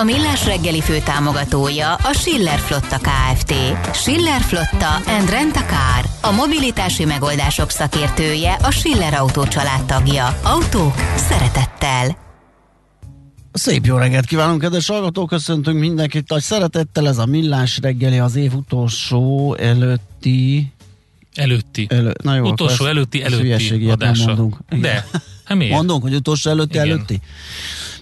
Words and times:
A 0.00 0.04
Millás 0.04 0.44
reggeli 0.44 0.80
fő 0.80 0.98
támogatója 1.04 1.94
a 1.94 2.12
Schiller 2.12 2.58
Flotta 2.58 2.98
KFT. 2.98 3.52
Schiller 3.94 4.40
Flotta 4.40 4.94
and 4.94 5.30
Rent 5.30 5.56
a 5.56 5.60
Car. 5.60 6.04
A 6.20 6.34
mobilitási 6.34 7.04
megoldások 7.04 7.70
szakértője 7.70 8.52
a 8.52 8.70
Schiller 8.70 9.14
Autó 9.14 9.44
tagja. 9.86 10.38
Autók 10.42 10.94
szeretettel. 11.16 12.16
Szép 13.52 13.86
jó 13.86 13.96
reggelt 13.96 14.26
kívánunk, 14.26 14.60
kedves 14.60 14.86
hallgatók! 14.86 15.28
Köszöntünk 15.28 15.78
mindenkit 15.78 16.28
nagy 16.28 16.42
szeretettel. 16.42 17.08
Ez 17.08 17.18
a 17.18 17.26
Millás 17.26 17.78
reggeli 17.82 18.18
az 18.18 18.36
év 18.36 18.54
utolsó 18.54 19.54
előtti 19.54 20.72
Előtti. 21.34 21.86
Elő, 21.90 22.12
na 22.22 22.34
jó, 22.34 22.50
utolsó 22.50 22.84
előtti 22.84 23.22
előtti 23.22 23.88
adása. 23.88 24.48
De, 24.80 25.06
hát 25.46 25.56
miért? 25.58 25.72
Mondunk, 25.72 26.02
hogy 26.02 26.14
utolsó 26.14 26.50
előtti 26.50 26.74
Igen. 26.74 26.86
előtti. 26.88 27.20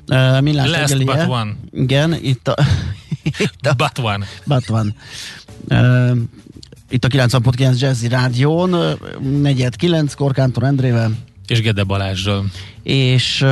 Uh, 0.08 0.40
millás 0.40 0.68
Last 0.70 0.80
reggelie. 0.80 1.04
but 1.04 1.28
one. 1.28 1.56
Igen, 1.72 2.14
itt 2.22 2.48
a... 2.48 2.54
itt 3.38 3.66
a 3.66 3.72
But 3.74 3.98
one. 3.98 4.26
but 4.44 4.70
one. 4.70 4.94
Uh, 5.68 6.16
itt 6.90 7.04
a 7.04 7.08
90.9 7.08 7.78
Jazzy 7.78 8.08
Rádión, 8.08 8.98
negyed 9.40 9.76
kilenckor 9.76 10.32
Kántor 10.32 10.62
Endrével, 10.62 11.12
És 11.46 11.60
Gede 11.60 11.82
Balázsral. 11.84 12.44
és 12.82 13.40
uh, 13.40 13.48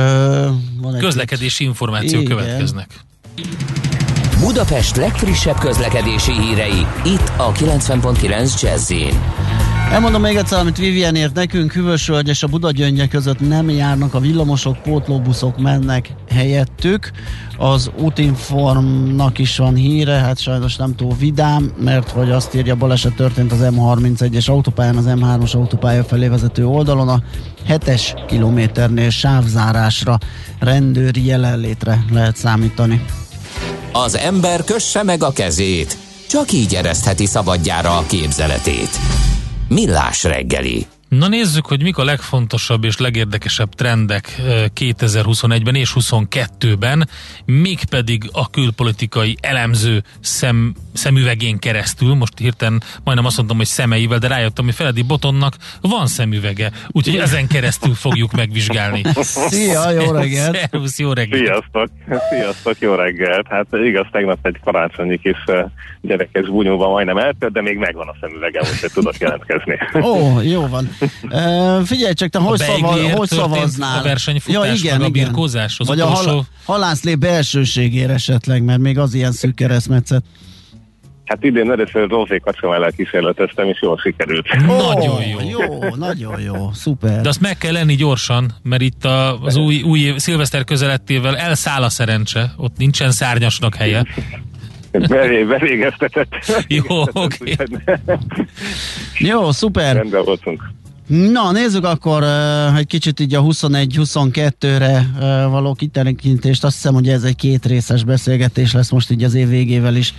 van 0.81 0.95
egy 0.95 1.01
Közlekedési 1.01 1.63
információk 1.63 2.21
Igen. 2.21 2.37
következnek. 2.37 2.89
Budapest 4.39 4.95
legfrissebb 4.95 5.57
közlekedési 5.57 6.31
hírei, 6.31 6.85
itt 7.05 7.31
a 7.37 7.51
90.9 7.51 8.61
Jazzin. 8.61 9.19
Elmondom 9.93 10.21
még 10.21 10.35
egyszer, 10.35 10.59
amit 10.59 10.77
Vivian 10.77 11.15
ért 11.15 11.33
nekünk, 11.33 11.73
Hűvösvölgy 11.73 12.27
és 12.27 12.43
a 12.43 12.47
Budagyöngye 12.47 13.07
között 13.07 13.39
nem 13.39 13.69
járnak 13.69 14.13
a 14.13 14.19
villamosok, 14.19 14.81
pótlóbuszok 14.81 15.57
mennek 15.57 16.09
helyettük. 16.29 17.11
Az 17.57 17.91
útinformnak 17.99 19.37
is 19.37 19.57
van 19.57 19.75
híre, 19.75 20.13
hát 20.13 20.39
sajnos 20.39 20.75
nem 20.75 20.95
túl 20.95 21.15
vidám, 21.19 21.71
mert 21.79 22.09
hogy 22.09 22.31
azt 22.31 22.55
írja, 22.55 22.75
baleset 22.75 23.15
történt 23.15 23.51
az 23.51 23.57
M31-es 23.61 24.49
autópályán, 24.49 24.97
az 24.97 25.05
M3-as 25.07 25.55
autópálya 25.55 26.03
felé 26.03 26.27
vezető 26.27 26.65
oldalon, 26.65 27.09
a 27.09 27.23
7-es 27.69 28.23
kilométernél 28.27 29.09
sávzárásra, 29.09 30.17
rendőri 30.59 31.25
jelenlétre 31.25 32.05
lehet 32.11 32.35
számítani. 32.35 33.05
Az 33.91 34.17
ember 34.17 34.63
kösse 34.63 35.03
meg 35.03 35.23
a 35.23 35.31
kezét, 35.31 35.97
csak 36.29 36.51
így 36.51 36.75
eresztheti 36.75 37.25
szabadjára 37.25 37.97
a 37.97 38.05
képzeletét. 38.07 38.99
Millás 39.69 40.23
reggeli. 40.23 40.87
Na 41.17 41.27
nézzük, 41.27 41.65
hogy 41.65 41.83
mik 41.83 41.97
a 41.97 42.03
legfontosabb 42.03 42.83
és 42.83 42.97
legérdekesebb 42.97 43.73
trendek 43.73 44.35
eh, 44.37 44.63
2021-ben 44.79 45.75
és 45.75 45.93
2022-ben, 45.95 47.09
mégpedig 47.45 48.23
a 48.31 48.49
külpolitikai 48.49 49.37
elemző 49.41 50.03
szem, 50.19 50.73
szemüvegén 50.93 51.59
keresztül, 51.59 52.13
most 52.13 52.37
hirtelen 52.37 52.81
majdnem 53.03 53.25
azt 53.25 53.37
mondtam, 53.37 53.57
hogy 53.57 53.65
szemeivel, 53.65 54.17
de 54.17 54.27
rájöttem, 54.27 54.65
hogy 54.65 54.73
Feledi 54.73 55.01
Botonnak 55.01 55.55
van 55.81 56.07
szemüvege, 56.07 56.71
úgyhogy 56.87 57.15
ezen 57.15 57.47
keresztül 57.47 57.93
fogjuk 57.93 58.31
megvizsgálni. 58.31 59.01
Szia, 59.49 59.89
jó 59.89 60.11
reggelt! 60.11 60.55
Szervusz, 60.55 60.99
jó 60.99 61.13
reggelt! 61.13 61.45
Sziasztok! 61.45 61.89
Sziasztok, 62.29 62.79
jó 62.79 62.93
reggelt! 62.93 63.47
Hát 63.47 63.65
igaz, 63.71 64.05
tegnap 64.11 64.37
egy 64.41 64.59
karácsonyi 64.63 65.17
kis 65.17 65.43
eh, 65.45 65.65
gyerekes 66.01 66.49
bunyóban 66.49 66.89
majdnem 66.89 67.17
eltört, 67.17 67.53
de 67.53 67.61
még 67.61 67.77
megvan 67.77 68.07
a 68.07 68.15
szemüvegem, 68.21 68.63
úgyhogy 68.73 68.91
tudok 68.91 69.17
jelentkezni. 69.17 69.79
Ó, 70.01 70.41
jó 70.41 70.67
van. 70.67 70.89
Figyelj 71.85 72.13
csak, 72.13 72.29
te 72.29 72.39
hogy, 72.39 72.59
szava, 72.59 73.15
hogy 73.15 73.27
szavaznál? 73.27 73.99
a 73.99 74.03
versenyfutás, 74.03 74.83
meg 74.83 75.01
a 75.01 75.09
birkózás, 75.09 75.79
az 75.79 75.87
Vagy 75.87 75.99
a 75.99 76.05
utolsó- 76.05 76.29
hal- 76.29 76.45
halászlé 76.65 77.15
belsőségére 77.15 78.13
esetleg, 78.13 78.63
mert 78.63 78.79
még 78.79 78.97
az 78.97 79.13
ilyen 79.13 79.31
szűk 79.31 79.55
keresztmetszet. 79.55 80.23
Hát 81.25 81.43
idén 81.43 81.71
először 81.71 82.09
Rózé 82.09 82.39
kacsamellel 82.39 82.91
kísérleteztem, 82.91 83.67
és 83.67 83.81
jól 83.81 83.97
sikerült. 83.97 84.65
Nagyon 84.65 85.21
jó. 85.21 85.39
Jó, 85.49 85.95
nagyon 85.95 86.41
jó, 86.41 86.69
szuper. 86.73 87.21
De 87.21 87.29
azt 87.29 87.41
meg 87.41 87.57
kell 87.57 87.71
lenni 87.71 87.95
gyorsan, 87.95 88.51
mert 88.63 88.81
itt 88.81 89.05
a, 89.05 89.41
az 89.41 89.55
új, 89.55 89.81
új 89.81 89.99
év, 89.99 90.17
szilveszter 90.17 90.63
közelettével 90.63 91.37
elszáll 91.37 91.83
a 91.83 91.89
szerencse, 91.89 92.53
ott 92.57 92.77
nincsen 92.77 93.11
szárnyasnak 93.11 93.75
helye. 93.75 94.05
Belé, 94.91 95.43
belégeztetett. 95.43 96.33
Jó, 96.67 97.01
oké. 97.13 97.55
Jó, 99.17 99.51
szuper. 99.51 99.95
Rendben 99.95 100.23
voltunk. 100.23 100.71
Na, 101.13 101.51
nézzük 101.51 101.85
akkor 101.85 102.23
uh, 102.23 102.77
egy 102.77 102.87
kicsit 102.87 103.19
így 103.19 103.35
a 103.35 103.41
21-22-re 103.41 105.09
uh, 105.15 105.51
való 105.51 105.73
kiterekintést. 105.73 106.63
Azt 106.63 106.75
hiszem, 106.75 106.93
hogy 106.93 107.09
ez 107.09 107.23
egy 107.23 107.35
két 107.35 107.65
részes 107.65 108.03
beszélgetés 108.03 108.73
lesz 108.73 108.89
most 108.89 109.11
így 109.11 109.23
az 109.23 109.33
év 109.33 109.47
végével 109.47 109.95
is. 109.95 110.13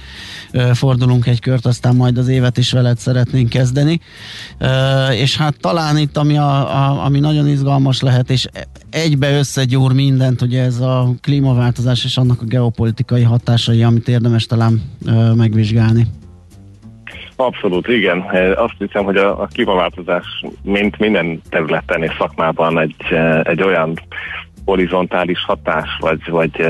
Uh, 0.52 0.70
fordulunk 0.70 1.26
egy 1.26 1.40
kört, 1.40 1.66
aztán 1.66 1.94
majd 1.94 2.18
az 2.18 2.28
évet 2.28 2.58
is 2.58 2.72
veled 2.72 2.98
szeretnénk 2.98 3.48
kezdeni. 3.48 4.00
Uh, 4.60 5.20
és 5.20 5.36
hát 5.36 5.54
talán 5.60 5.98
itt, 5.98 6.16
ami, 6.16 6.36
a, 6.36 6.76
a, 6.76 7.04
ami 7.04 7.18
nagyon 7.18 7.48
izgalmas 7.48 8.00
lehet, 8.00 8.30
és 8.30 8.46
egybe 8.90 9.38
összegyúr 9.38 9.92
mindent, 9.92 10.42
ugye 10.42 10.62
ez 10.62 10.80
a 10.80 11.14
klímaváltozás 11.20 12.04
és 12.04 12.16
annak 12.16 12.42
a 12.42 12.44
geopolitikai 12.44 13.22
hatásai, 13.22 13.82
amit 13.82 14.08
érdemes 14.08 14.46
talán 14.46 14.82
uh, 15.06 15.34
megvizsgálni. 15.34 16.06
Abszolút, 17.36 17.88
igen. 17.88 18.20
Azt 18.56 18.74
hiszem, 18.78 19.04
hogy 19.04 19.16
a, 19.16 19.40
a 19.40 19.48
klímaváltozás, 19.52 20.44
mint 20.62 20.98
minden 20.98 21.40
területen 21.48 22.02
és 22.02 22.12
szakmában 22.18 22.78
egy, 22.78 23.04
egy 23.42 23.62
olyan 23.62 23.98
horizontális 24.64 25.44
hatás, 25.44 25.88
vagy, 26.00 26.30
vagy 26.30 26.68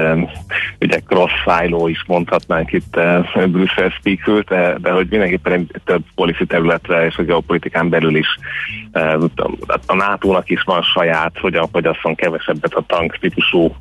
ugye 0.81 0.99
cross 1.07 1.33
silo 1.45 1.89
is 1.89 2.05
mondhatnánk 2.07 2.73
itt 2.73 3.01
Brüsszel 3.47 3.89
speakült, 3.89 4.49
de, 4.49 4.77
de 4.79 4.91
hogy 4.91 5.07
mindenképpen 5.11 5.53
egy 5.53 5.81
több 5.85 6.03
policy 6.15 6.47
területre 6.47 7.07
és 7.07 7.17
a 7.17 7.23
geopolitikán 7.23 7.89
belül 7.89 8.17
is 8.17 8.39
a, 9.87 9.95
NATO-nak 9.95 10.51
is 10.51 10.63
van 10.63 10.83
saját, 10.83 11.39
hogyan 11.41 11.69
fogyasszon 11.73 12.15
kevesebbet 12.15 12.75
a 12.75 12.85
tank 12.87 13.17
típusú 13.21 13.75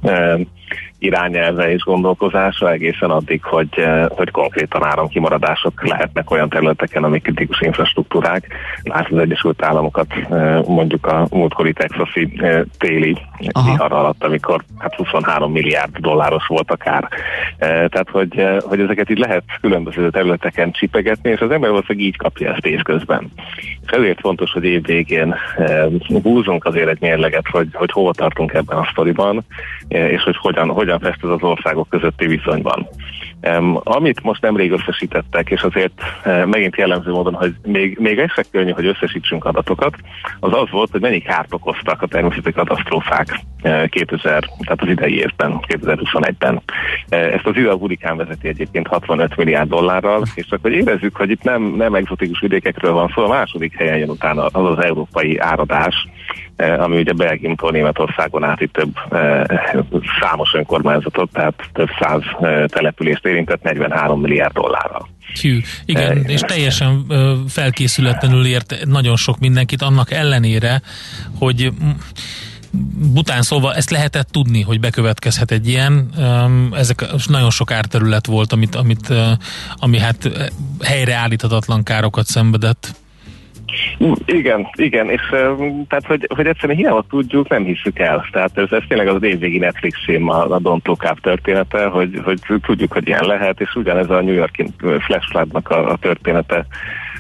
irányelve 1.04 1.72
és 1.72 1.84
gondolkozása 1.84 2.72
egészen 2.72 3.10
addig, 3.10 3.44
hogy, 3.44 3.86
hogy 4.10 4.32
konkrétan 4.32 4.86
áramkimaradások 4.86 5.88
lehetnek 5.88 6.32
olyan 6.32 6.50
területeken, 6.50 7.04
amik 7.04 7.24
kritikus 7.24 7.62
infrastruktúrák. 7.62 8.48
Lásd 8.84 9.14
az 9.14 9.20
Egyesült 9.20 9.64
Államokat 9.64 10.08
mondjuk 10.68 11.06
a 11.06 11.28
múltkori 11.32 11.74
texasi 11.74 12.42
téli 12.78 13.18
Aha. 13.52 13.84
Alatt, 14.04 14.24
amikor 14.24 14.64
hát 14.78 14.96
23 14.96 15.52
milliárd 15.52 15.98
dolláros 15.98 16.48
volt 16.48 16.72
a 16.72 16.76
kár. 16.76 17.08
Eh, 17.58 17.68
Tehát, 17.68 18.10
hogy, 18.12 18.38
eh, 18.38 18.58
hogy 18.60 18.80
ezeket 18.80 19.10
így 19.10 19.18
lehet 19.18 19.44
különböző 19.62 20.10
területeken 20.10 20.72
csipegetni, 20.72 21.30
és 21.30 21.40
az 21.40 21.52
ember 21.52 21.70
valószínűleg 21.70 22.08
így 22.08 22.18
kapja 22.18 22.54
ezt 22.54 22.66
évközben. 22.66 23.32
És 23.86 23.90
ezért 23.92 24.20
fontos, 24.20 24.52
hogy 24.52 24.64
év 24.64 24.86
végén 24.86 25.36
eh, 25.58 25.86
húzunk 26.24 26.66
azért 26.66 26.90
egy 26.90 27.02
mérleget, 27.02 27.48
hogy, 27.52 27.68
hogy 27.74 27.92
hova 27.92 28.14
tartunk 28.14 28.54
ebben 28.54 28.78
a 28.78 28.88
sztoriban, 28.92 29.46
és 29.88 30.24
hogy 30.24 30.38
hogyan, 30.38 30.70
hogyan 30.70 31.00
fest 31.00 31.24
ez 31.24 31.30
az 31.30 31.44
országok 31.44 31.90
közötti 31.90 32.28
viszonyban. 32.28 32.88
Um, 33.46 33.80
amit 33.84 34.24
most 34.24 34.42
nemrég 34.42 34.72
összesítettek, 34.72 35.50
és 35.50 35.62
azért 35.62 36.02
uh, 36.26 36.46
megint 36.46 36.76
jellemző 36.76 37.12
módon, 37.12 37.34
hogy 37.34 37.54
még, 37.64 37.98
még 38.00 38.20
ez 38.20 38.32
se 38.32 38.44
könnyű, 38.52 38.72
hogy 38.72 38.86
összesítsünk 38.86 39.46
adatokat, 39.46 39.96
az 40.40 40.54
az 40.54 40.70
volt, 40.70 40.92
hogy 40.92 41.02
mennyi 41.02 41.20
kárt 41.20 41.54
okoztak 41.54 42.02
a 42.02 42.08
természeti 42.08 42.52
katasztrófák 42.52 43.40
uh, 43.64 43.88
2000, 43.88 44.44
tehát 44.60 44.82
az 44.82 44.88
idei 44.88 45.18
évben, 45.18 45.60
2021-ben. 45.68 46.54
Uh, 46.56 46.62
ezt 47.10 47.46
az 47.46 47.56
a 47.56 47.76
hurikán 47.76 48.18
vezeti 48.18 48.48
egyébként 48.48 48.88
65 48.88 49.36
milliárd 49.36 49.70
dollárral, 49.70 50.24
és 50.36 50.46
csak 50.46 50.60
hogy 50.62 50.72
érezzük, 50.72 51.16
hogy 51.16 51.30
itt 51.30 51.44
nem, 51.44 51.64
nem 51.64 51.94
egzotikus 51.94 52.40
vidékekről 52.40 52.94
van 52.94 53.12
szó, 53.16 53.24
a 53.24 53.28
második 53.28 53.78
helyen 53.78 53.98
jön 53.98 54.10
utána 54.10 54.46
az 54.46 54.78
az 54.78 54.84
európai 54.84 55.38
áradás, 55.38 56.08
ami 56.58 56.98
ugye 56.98 57.14
Belgiumtól 57.14 57.72
Németországon 57.72 58.44
át 58.44 58.62
itt 58.62 58.74
több 58.74 58.94
eh, 59.10 59.44
számos 60.22 60.54
önkormányzatot, 60.54 61.30
tehát 61.32 61.54
több 61.74 61.90
száz 62.00 62.22
eh, 62.42 62.66
települést 62.66 63.26
érintett 63.26 63.64
43 63.64 64.22
milliárd 64.22 64.54
dollárral. 64.54 65.08
Hű, 65.42 65.60
igen, 65.86 66.18
Eh, 66.18 66.32
és 66.32 66.42
teljesen 66.42 67.06
felkészületlenül 67.48 68.46
ért 68.46 68.76
nagyon 68.86 69.16
sok 69.16 69.40
mindenkit, 69.40 69.82
annak 69.82 70.12
ellenére, 70.12 70.82
hogy 71.40 71.72
bután 73.14 73.42
szóval 73.42 73.74
ezt 73.74 73.90
lehetett 73.90 74.28
tudni, 74.32 74.62
hogy 74.62 74.80
bekövetkezhet 74.80 75.52
egy 75.52 75.68
ilyen. 75.68 76.10
Ezek 76.74 77.06
nagyon 77.26 77.50
sok 77.50 77.72
árterület 77.72 78.26
volt, 78.26 78.54
amit, 78.54 78.76
amit, 78.76 79.14
ami 79.76 80.00
hát 80.00 80.30
helyreállíthatatlan 80.84 81.84
károkat 81.84 82.26
szenvedett. 82.26 83.03
Igen, 84.26 84.68
igen, 84.76 85.10
és 85.10 85.22
tehát, 85.88 86.06
hogy, 86.08 86.28
hogy 86.36 86.48
egyszerűen 86.48 86.78
hiába 86.78 87.06
tudjuk, 87.10 87.50
nem 87.50 87.64
hiszük 87.64 88.00
el. 88.00 88.26
Tehát 88.32 88.58
ez, 88.58 88.72
ez 88.72 88.84
tényleg 88.88 89.08
az 89.08 89.24
évvégi 89.24 89.58
Netflix 89.58 90.04
film 90.04 90.30
a, 90.30 90.44
a 90.44 90.60
Don't 90.60 90.86
Look 90.86 91.04
Up 91.12 91.20
története, 91.20 91.86
hogy, 91.86 92.22
hogy 92.24 92.40
tudjuk, 92.62 92.94
hogy 92.94 93.08
ilyen 93.08 93.26
lehet, 93.26 93.62
és 93.62 93.76
ugyanez 93.76 94.10
a 94.10 94.22
New 94.22 94.34
Yorki 94.34 94.66
Flash 94.78 95.30
Floodnak 95.30 95.70
a, 95.70 95.92
a 95.92 95.98
története 95.98 96.66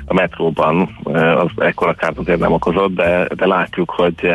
a 0.05 0.13
metróban 0.13 0.97
az 1.35 1.49
ekkora 1.57 1.93
kárt 1.93 2.17
azért 2.17 2.39
nem 2.39 2.51
okozott, 2.51 2.95
de, 2.95 3.27
de 3.35 3.45
látjuk, 3.45 3.89
hogy, 3.89 4.33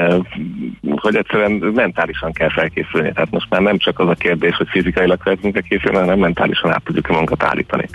hogy 0.96 1.16
egyszerűen 1.16 1.50
mentálisan 1.52 2.32
kell 2.32 2.50
felkészülni. 2.50 3.12
Tehát 3.12 3.30
most 3.30 3.50
már 3.50 3.60
nem 3.60 3.78
csak 3.78 3.98
az 3.98 4.08
a 4.08 4.14
kérdés, 4.14 4.56
hogy 4.56 4.68
fizikailag 4.70 5.20
feltünk 5.22 5.62
készülni, 5.68 5.96
hanem 5.96 6.18
mentálisan 6.18 6.70
át 6.70 6.82
tudjuk 6.84 7.08
a 7.08 7.12
magunkat 7.12 7.42
állítani. 7.42 7.88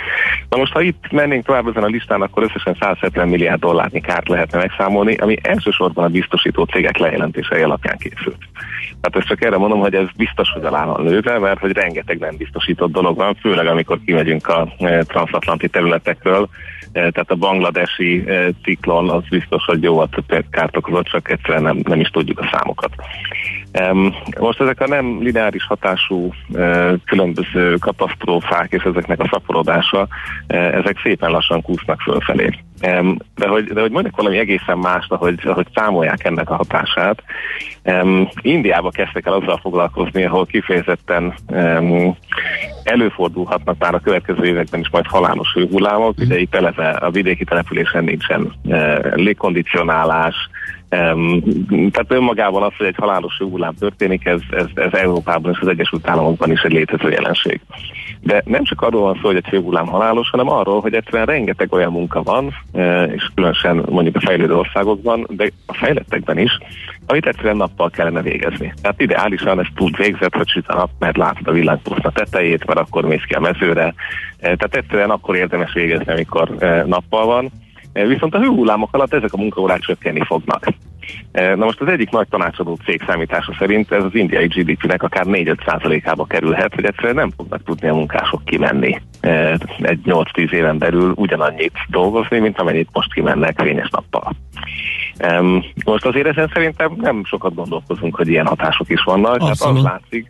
Na 0.49 0.57
most, 0.57 0.73
ha 0.73 0.81
itt 0.81 1.11
mennénk 1.11 1.45
tovább 1.45 1.67
ezen 1.67 1.83
a 1.83 1.87
listán, 1.87 2.21
akkor 2.21 2.43
összesen 2.43 2.77
170 2.79 3.27
milliárd 3.27 3.59
dollárnyi 3.59 4.01
kárt 4.01 4.27
lehetne 4.27 4.57
megszámolni, 4.57 5.15
ami 5.15 5.37
elsősorban 5.41 6.05
a 6.05 6.09
biztosító 6.09 6.63
cégek 6.63 6.97
lejelentései 6.97 7.61
alapján 7.61 7.97
készült. 7.97 8.37
Tehát 9.01 9.17
ezt 9.17 9.27
csak 9.27 9.43
erre 9.43 9.57
mondom, 9.57 9.79
hogy 9.79 9.95
ez 9.95 10.07
biztos, 10.15 10.49
hogy 10.49 10.63
alá 10.63 10.85
van 10.85 11.03
lőve, 11.03 11.39
mert 11.39 11.59
hogy 11.59 11.71
rengeteg 11.71 12.19
nem 12.19 12.35
biztosított 12.37 12.91
dolog 12.91 13.17
van, 13.17 13.35
főleg 13.35 13.67
amikor 13.67 13.99
kimegyünk 14.05 14.47
a 14.47 14.67
transatlanti 15.07 15.67
területekről, 15.67 16.49
tehát 16.93 17.31
a 17.31 17.35
bangladesi 17.35 18.23
ciklon 18.63 19.09
az 19.09 19.23
biztos, 19.29 19.65
hogy 19.65 19.83
jó 19.83 20.03
kárt 20.49 20.77
okozott, 20.77 21.05
csak 21.05 21.31
egyszerűen 21.31 21.61
nem, 21.61 21.79
nem 21.83 21.99
is 21.99 22.09
tudjuk 22.09 22.39
a 22.39 22.49
számokat. 22.51 22.91
Most 24.39 24.61
ezek 24.61 24.81
a 24.81 24.87
nem 24.87 25.21
lineáris 25.21 25.65
hatású 25.65 26.33
különböző 27.05 27.77
katasztrófák 27.77 28.71
és 28.71 28.83
ezeknek 28.83 29.19
a 29.19 29.27
szaporodása, 29.31 30.07
ezek 30.47 30.99
szépen 31.03 31.31
lassan 31.31 31.61
kúsznak 31.61 32.01
fölfelé. 32.01 32.49
De 33.35 33.47
hogy, 33.47 33.63
de 33.63 33.81
hogy 33.81 33.91
mondjuk 33.91 34.15
valami 34.15 34.37
egészen 34.37 34.77
más, 34.77 35.05
ahogy, 35.07 35.39
ahogy 35.43 35.67
számolják 35.75 36.23
ennek 36.23 36.49
a 36.49 36.55
hatását, 36.55 37.23
Indiába 38.41 38.89
kezdtek 38.89 39.25
el 39.25 39.33
azzal 39.33 39.57
foglalkozni, 39.57 40.23
ahol 40.23 40.45
kifejezetten 40.45 41.33
előfordulhatnak 42.83 43.77
már 43.79 43.93
a 43.93 43.99
következő 43.99 44.45
években 44.45 44.79
is 44.79 44.89
majd 44.89 45.07
halálos 45.07 45.53
hőhullámok, 45.53 46.17
ugye 46.17 46.39
itt 46.39 46.55
eleve 46.55 46.89
a 46.89 47.11
vidéki 47.11 47.43
településen 47.43 48.03
nincsen 48.03 48.53
légkondicionálás, 49.15 50.35
tehát 51.91 52.05
önmagában 52.07 52.63
az, 52.63 52.71
hogy 52.77 52.87
egy 52.87 52.95
halálos 52.97 53.37
hőhullám 53.37 53.73
történik, 53.79 54.25
ez, 54.25 54.41
ez, 54.51 54.65
ez 54.73 54.93
Európában 54.93 55.51
és 55.51 55.59
az 55.59 55.67
Egyesült 55.67 56.09
Államokban 56.09 56.51
is 56.51 56.61
egy 56.61 56.71
létező 56.71 57.09
jelenség. 57.09 57.59
De 58.19 58.41
nem 58.45 58.63
csak 58.63 58.81
arról 58.81 59.01
van 59.01 59.13
szó, 59.21 59.27
hogy 59.27 59.35
egy 59.35 59.47
hőhullám 59.47 59.85
halálos, 59.87 60.29
hanem 60.29 60.49
arról, 60.49 60.81
hogy 60.81 60.93
egyszerűen 60.93 61.25
rengeteg 61.25 61.73
olyan 61.73 61.91
munka 61.91 62.23
van, 62.23 62.53
e, 62.73 63.03
és 63.03 63.29
különösen 63.35 63.85
mondjuk 63.89 64.15
a 64.15 64.19
fejlődő 64.19 64.55
országokban, 64.55 65.27
de 65.29 65.49
a 65.65 65.73
fejlettekben 65.73 66.37
is, 66.37 66.57
amit 67.05 67.27
egyszerűen 67.27 67.57
nappal 67.57 67.89
kellene 67.89 68.21
végezni. 68.21 68.73
Tehát 68.81 69.01
ideálisan 69.01 69.59
ez 69.59 69.67
tud 69.75 69.97
végzett, 69.97 70.35
hogy 70.35 70.47
süt 70.47 70.67
a 70.67 70.75
nap, 70.75 70.89
mert 70.99 71.17
látod 71.17 71.47
a 71.47 71.51
villanypuszta 71.51 72.11
tetejét, 72.11 72.65
mert 72.65 72.79
akkor 72.79 73.05
mész 73.05 73.23
ki 73.27 73.33
a 73.33 73.39
mezőre. 73.39 73.83
E, 73.83 73.93
tehát 74.39 74.75
egyszerűen 74.75 75.09
akkor 75.09 75.35
érdemes 75.35 75.73
végezni, 75.73 76.11
amikor 76.11 76.55
e, 76.59 76.83
nappal 76.85 77.25
van. 77.25 77.51
Viszont 77.93 78.35
a 78.35 78.39
hőhullámok 78.39 78.93
alatt 78.93 79.13
ezek 79.13 79.33
a 79.33 79.37
munkaórák 79.37 79.79
csökkenni 79.79 80.23
fognak. 80.25 80.67
Na 81.31 81.65
most 81.65 81.81
az 81.81 81.87
egyik 81.87 82.09
nagy 82.09 82.27
tanácsadó 82.27 82.77
cég 82.85 83.03
számítása 83.07 83.55
szerint 83.59 83.91
ez 83.91 84.03
az 84.03 84.15
indiai 84.15 84.47
GDP-nek 84.47 85.03
akár 85.03 85.25
4-5 85.27 86.25
kerülhet, 86.27 86.73
hogy 86.73 86.85
egyszerűen 86.85 87.15
nem 87.15 87.31
fognak 87.37 87.63
tudni 87.63 87.87
a 87.87 87.93
munkások 87.93 88.45
kimenni 88.45 89.01
egy 89.81 89.99
8-10 90.05 90.51
éven 90.51 90.77
belül 90.77 91.11
ugyanannyit 91.15 91.73
dolgozni, 91.89 92.39
mint 92.39 92.59
amennyit 92.59 92.89
most 92.93 93.13
kimennek 93.13 93.59
fényes 93.61 93.89
nappal. 93.89 94.35
Most 95.85 96.05
azért 96.05 96.27
ezen 96.27 96.49
szerintem 96.53 96.95
nem 96.97 97.25
sokat 97.25 97.55
gondolkozunk, 97.55 98.15
hogy 98.15 98.27
ilyen 98.27 98.47
hatások 98.47 98.89
is 98.89 99.03
vannak. 99.03 99.41
Abszolút. 99.41 99.57
Tehát 99.57 99.77
az 99.77 99.83
látszik, 99.83 100.27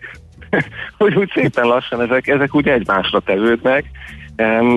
hogy 0.97 1.15
úgy 1.15 1.31
szépen 1.35 1.65
lassan 1.65 2.01
ezek, 2.01 2.27
ezek 2.27 2.55
úgy 2.55 2.67
egymásra 2.67 3.19
tevődnek, 3.19 3.85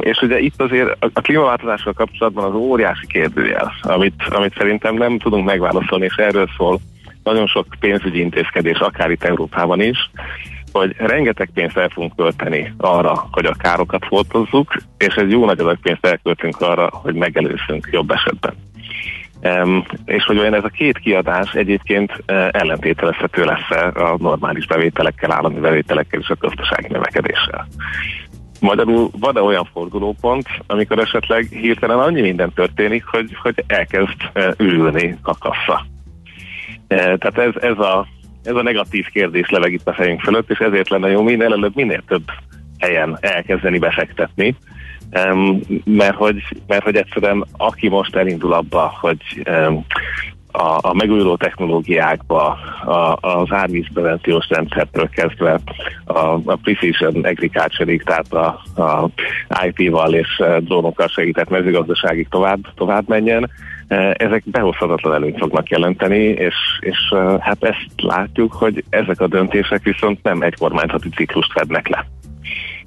és 0.01 0.21
ugye 0.23 0.39
itt 0.39 0.61
azért 0.61 1.05
a, 1.13 1.21
klímaváltozással 1.21 1.93
kapcsolatban 1.93 2.45
az 2.45 2.55
óriási 2.55 3.07
kérdőjel, 3.07 3.73
amit, 3.83 4.23
amit 4.29 4.57
szerintem 4.57 4.95
nem 4.95 5.19
tudunk 5.19 5.45
megválaszolni, 5.45 6.05
és 6.05 6.15
erről 6.15 6.49
szól 6.57 6.79
nagyon 7.23 7.47
sok 7.47 7.67
pénzügyi 7.81 8.21
intézkedés, 8.21 8.79
akár 8.79 9.11
itt 9.11 9.25
Európában 9.25 9.81
is, 9.81 10.11
hogy 10.73 10.95
rengeteg 10.99 11.51
pénzt 11.55 11.77
el 11.77 11.89
fogunk 11.89 12.17
költeni 12.17 12.75
arra, 12.77 13.29
hogy 13.31 13.47
a 13.47 13.55
károkat 13.59 14.07
foltozzuk, 14.07 14.77
és 14.99 15.15
egy 15.15 15.31
jó 15.31 15.45
nagy 15.45 15.61
adag 15.61 15.79
pénzt 15.81 16.07
elköltünk 16.07 16.61
arra, 16.61 16.89
hogy 16.93 17.15
megelőzzünk 17.15 17.89
jobb 17.91 18.11
esetben. 18.11 18.55
Um, 19.43 19.85
és 20.05 20.25
hogy 20.25 20.39
olyan 20.39 20.55
ez 20.55 20.65
a 20.65 20.69
két 20.69 20.99
kiadás 20.99 21.55
egyébként 21.55 22.13
uh, 22.13 22.49
ellentételezhető 22.51 23.45
lesz 23.45 23.71
a 23.95 24.17
normális 24.19 24.67
bevételekkel, 24.67 25.33
állami 25.33 25.61
bevételekkel 25.61 26.21
és 26.21 26.29
a 26.29 26.37
gazdasági 26.39 26.89
növekedéssel. 26.89 27.69
Magyarul 28.61 29.11
van-e 29.21 29.41
olyan 29.41 29.69
fordulópont, 29.73 30.47
amikor 30.67 30.99
esetleg 30.99 31.47
hirtelen 31.51 31.99
annyi 31.99 32.21
minden 32.21 32.53
történik, 32.53 33.05
hogy, 33.05 33.37
hogy 33.43 33.65
elkezd 33.67 34.17
e, 34.33 34.55
ürülni 34.59 35.19
a 35.23 35.39
kassa? 35.39 35.87
E, 36.89 36.97
tehát 36.97 37.39
ez, 37.39 37.63
ez, 37.63 37.79
a, 37.79 38.07
ez 38.43 38.55
a 38.55 38.63
negatív 38.63 39.07
kérdés 39.07 39.51
leveg 39.51 39.73
itt 39.73 39.89
a 39.89 39.95
fejünk 39.95 40.21
fölött, 40.21 40.51
és 40.51 40.59
ezért 40.59 40.89
lenne 40.89 41.09
jó 41.09 41.23
minél 41.23 41.53
előbb 41.53 41.75
minél 41.75 42.03
több 42.07 42.25
helyen 42.79 43.19
elkezdeni 43.21 43.79
befektetni, 43.79 44.57
mert 45.85 46.17
hogy, 46.17 46.43
mert 46.67 46.83
hogy 46.83 46.97
egyszerűen 46.97 47.47
aki 47.57 47.89
most 47.89 48.17
elindul 48.17 48.53
abba, 48.53 48.93
hogy 49.01 49.49
a, 50.57 50.79
a 50.81 50.95
megújuló 50.95 51.37
technológiákba, 51.37 52.59
a, 52.85 53.17
az 53.21 53.47
árvízprevenciós 53.51 54.49
rendszertől 54.49 55.09
kezdve 55.09 55.61
a, 56.05 56.19
a 56.45 56.57
Precision 56.63 57.25
Agriculture-ig, 57.25 58.03
tehát 58.03 58.33
a, 58.33 58.63
a 58.83 59.11
IP-val 59.67 60.15
és 60.15 60.39
e, 60.39 60.61
drónokkal 60.61 61.09
segített 61.09 61.49
mezőgazdaságig 61.49 62.29
tovább, 62.29 62.59
tovább 62.75 63.09
menjen, 63.09 63.51
e, 63.89 64.15
ezek 64.19 64.43
behozhatatlan 64.47 65.15
előnyt 65.15 65.39
fognak 65.39 65.69
jelenteni, 65.69 66.23
és, 66.23 66.55
és 66.81 66.99
e, 67.11 67.37
hát 67.41 67.65
ezt 67.65 67.91
látjuk, 67.97 68.53
hogy 68.53 68.85
ezek 68.91 69.21
a 69.21 69.27
döntések 69.27 69.83
viszont 69.83 70.23
nem 70.23 70.43
egy 70.43 70.57
kormányzati 70.59 71.09
ciklust 71.09 71.53
fednek 71.53 71.89
le 71.89 72.07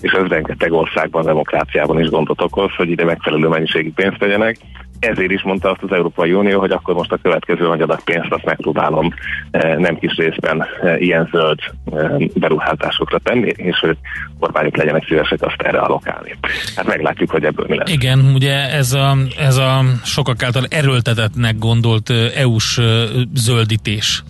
és 0.01 0.11
ez 0.11 0.27
rengeteg 0.27 0.71
országban, 0.71 1.25
demokráciában 1.25 1.99
is 1.99 2.09
gondot 2.09 2.41
okoz, 2.41 2.75
hogy 2.75 2.89
ide 2.89 3.03
megfelelő 3.03 3.47
mennyiségű 3.47 3.91
pénzt 3.91 4.17
tegyenek. 4.17 4.57
Ezért 4.99 5.31
is 5.31 5.41
mondta 5.41 5.71
azt 5.71 5.83
az 5.83 5.91
Európai 5.91 6.33
Unió, 6.33 6.59
hogy 6.59 6.71
akkor 6.71 6.93
most 6.93 7.11
a 7.11 7.17
következő 7.21 7.67
nagy 7.67 7.81
adag 7.81 8.03
pénzt 8.03 8.31
azt 8.31 8.45
megpróbálom 8.45 9.13
eh, 9.51 9.77
nem 9.77 9.99
kis 9.99 10.15
részben 10.15 10.65
eh, 10.81 11.01
ilyen 11.01 11.29
zöld 11.31 11.59
eh, 11.93 12.09
beruházásokra 12.33 13.19
tenni, 13.19 13.51
és 13.55 13.79
hogy 13.79 13.97
kormányok 14.39 14.77
legyenek 14.77 15.05
szívesek 15.07 15.41
azt 15.41 15.61
erre 15.61 15.79
alokálni. 15.79 16.35
Hát 16.75 16.85
meglátjuk, 16.85 17.31
hogy 17.31 17.43
ebből 17.43 17.65
mi 17.69 17.77
lesz. 17.77 17.91
Igen, 17.91 18.31
ugye 18.33 18.71
ez 18.71 18.93
a, 18.93 19.17
ez 19.37 19.57
a 19.57 19.83
sokak 20.03 20.43
által 20.43 20.65
erőltetetnek 20.69 21.57
gondolt 21.57 22.09
EU-s 22.35 22.79
zöldítés, 23.33 24.23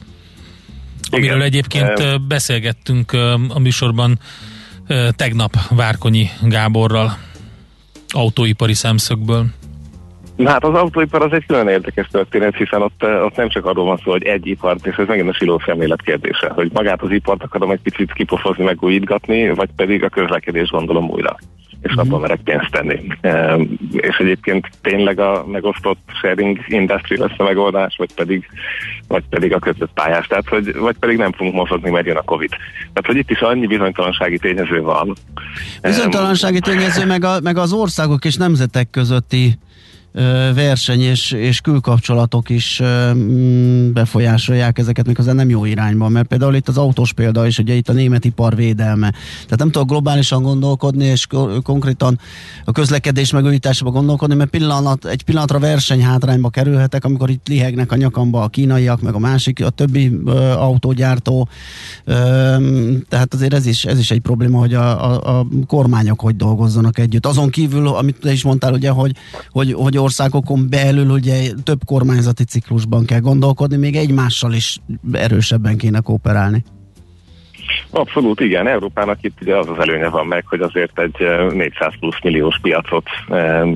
amiről 1.11 1.35
Igen. 1.35 1.47
egyébként 1.47 2.27
beszélgettünk 2.27 3.11
a 3.49 3.59
műsorban 3.59 4.19
tegnap 5.15 5.51
Várkonyi 5.69 6.29
Gáborral 6.41 7.17
autóipari 8.07 8.73
szemszögből. 8.73 9.45
Hát 10.45 10.63
az 10.63 10.73
autóipar 10.73 11.21
az 11.21 11.31
egy 11.31 11.45
külön 11.45 11.67
érdekes 11.67 12.07
történet, 12.07 12.55
hiszen 12.55 12.81
ott, 12.81 13.03
ott 13.03 13.35
nem 13.35 13.49
csak 13.49 13.65
arról 13.65 13.85
van 13.85 13.99
szó, 14.03 14.11
hogy 14.11 14.23
egy 14.23 14.47
ipart, 14.47 14.85
és 14.85 14.95
ez 14.95 15.07
megint 15.07 15.29
a 15.29 15.33
siló 15.33 15.61
szemlélet 15.65 16.01
kérdése, 16.01 16.49
hogy 16.49 16.69
magát 16.73 17.01
az 17.01 17.11
ipart 17.11 17.43
akarom 17.43 17.71
egy 17.71 17.81
picit 17.81 18.13
kipofozni, 18.13 18.63
megújítgatni, 18.63 19.49
vagy 19.49 19.69
pedig 19.75 20.03
a 20.03 20.09
közlekedés 20.09 20.69
gondolom 20.69 21.09
újra 21.09 21.37
és 21.81 21.91
mm-hmm. 21.91 21.99
abban 21.99 22.21
merek 22.21 22.39
pénzt 22.39 22.71
tenni. 22.71 23.07
E, 23.21 23.57
és 23.91 24.17
egyébként 24.17 24.67
tényleg 24.81 25.19
a 25.19 25.45
megosztott 25.47 25.99
sharing 26.21 26.59
industry 26.67 27.17
lesz 27.17 27.37
a 27.37 27.43
megoldás, 27.43 27.95
vagy 27.97 28.13
pedig, 28.13 28.49
vagy 29.07 29.23
pedig 29.29 29.53
a 29.53 29.59
kötött 29.59 29.91
pályás, 29.93 30.27
tehát 30.27 30.47
hogy, 30.47 30.75
vagy 30.77 30.95
pedig 30.99 31.17
nem 31.17 31.31
fogunk 31.31 31.55
mozogni, 31.55 31.89
mert 31.89 32.05
jön 32.05 32.15
a 32.15 32.21
Covid. 32.21 32.49
Tehát, 32.79 33.05
hogy 33.05 33.15
itt 33.15 33.29
is 33.29 33.39
annyi 33.39 33.67
bizonytalansági 33.67 34.37
tényező 34.37 34.81
van. 34.81 35.15
Bizonytalansági 35.81 36.59
tényező, 36.59 37.05
meg, 37.05 37.23
a, 37.23 37.39
meg 37.43 37.57
az 37.57 37.73
országok 37.73 38.25
és 38.25 38.35
nemzetek 38.35 38.89
közötti 38.89 39.57
verseny 40.53 41.01
és, 41.01 41.31
és 41.31 41.61
külkapcsolatok 41.61 42.49
is 42.49 42.81
mm, 42.83 43.91
befolyásolják 43.93 44.77
ezeket, 44.77 45.07
miközben 45.07 45.35
nem 45.35 45.49
jó 45.49 45.65
irányban, 45.65 46.11
mert 46.11 46.27
például 46.27 46.55
itt 46.55 46.67
az 46.67 46.77
autós 46.77 47.13
példa 47.13 47.47
is, 47.47 47.57
ugye 47.57 47.73
itt 47.73 47.89
a 47.89 47.93
német 47.93 48.25
ipar 48.25 48.55
védelme. 48.55 49.11
Tehát 49.43 49.57
nem 49.57 49.71
tudok 49.71 49.89
globálisan 49.89 50.41
gondolkodni, 50.41 51.05
és 51.05 51.27
konkrétan 51.63 52.19
a 52.65 52.71
közlekedés 52.71 53.31
megújításában 53.31 53.93
gondolkodni, 53.93 54.35
mert 54.35 54.49
pillanat, 54.49 55.05
egy 55.05 55.23
pillanatra 55.23 55.59
verseny 55.59 56.03
hátrányba 56.03 56.49
kerülhetek, 56.49 57.05
amikor 57.05 57.29
itt 57.29 57.47
lihegnek 57.47 57.91
a 57.91 57.95
nyakamba 57.95 58.41
a 58.43 58.47
kínaiak, 58.47 59.01
meg 59.01 59.13
a 59.13 59.19
másik, 59.19 59.65
a 59.65 59.69
többi 59.69 60.19
ö, 60.25 60.31
autógyártó. 60.51 61.47
Ö, 62.05 62.13
tehát 63.09 63.33
azért 63.33 63.53
ez 63.53 63.65
is, 63.65 63.85
ez 63.85 63.99
is 63.99 64.11
egy 64.11 64.19
probléma, 64.19 64.59
hogy 64.59 64.73
a, 64.73 65.11
a, 65.11 65.39
a 65.39 65.47
kormányok 65.67 66.19
hogy 66.19 66.35
dolgozzanak 66.35 66.97
együtt. 66.97 67.25
Azon 67.25 67.49
kívül, 67.49 67.87
amit 67.87 68.19
te 68.19 68.31
is 68.31 68.43
mondtál, 68.43 68.73
ugye, 68.73 68.89
hogy, 68.89 69.11
hogy, 69.49 69.73
hogy 69.73 69.97
országokon 69.99 70.69
belül 70.69 71.09
ugye 71.09 71.51
több 71.63 71.79
kormányzati 71.85 72.43
ciklusban 72.43 73.05
kell 73.05 73.19
gondolkodni, 73.19 73.77
még 73.77 73.95
egymással 73.95 74.53
is 74.53 74.79
erősebben 75.11 75.77
kéne 75.77 75.99
kooperálni. 75.99 76.63
Abszolút, 77.91 78.39
igen. 78.39 78.67
Európának 78.67 79.17
itt 79.21 79.37
ugye 79.41 79.57
az 79.57 79.69
az 79.69 79.79
előnye 79.79 80.09
van 80.09 80.25
meg, 80.27 80.45
hogy 80.47 80.61
azért 80.61 80.99
egy 80.99 81.17
400 81.53 81.93
plusz 81.99 82.21
milliós 82.23 82.59
piacot 82.61 83.07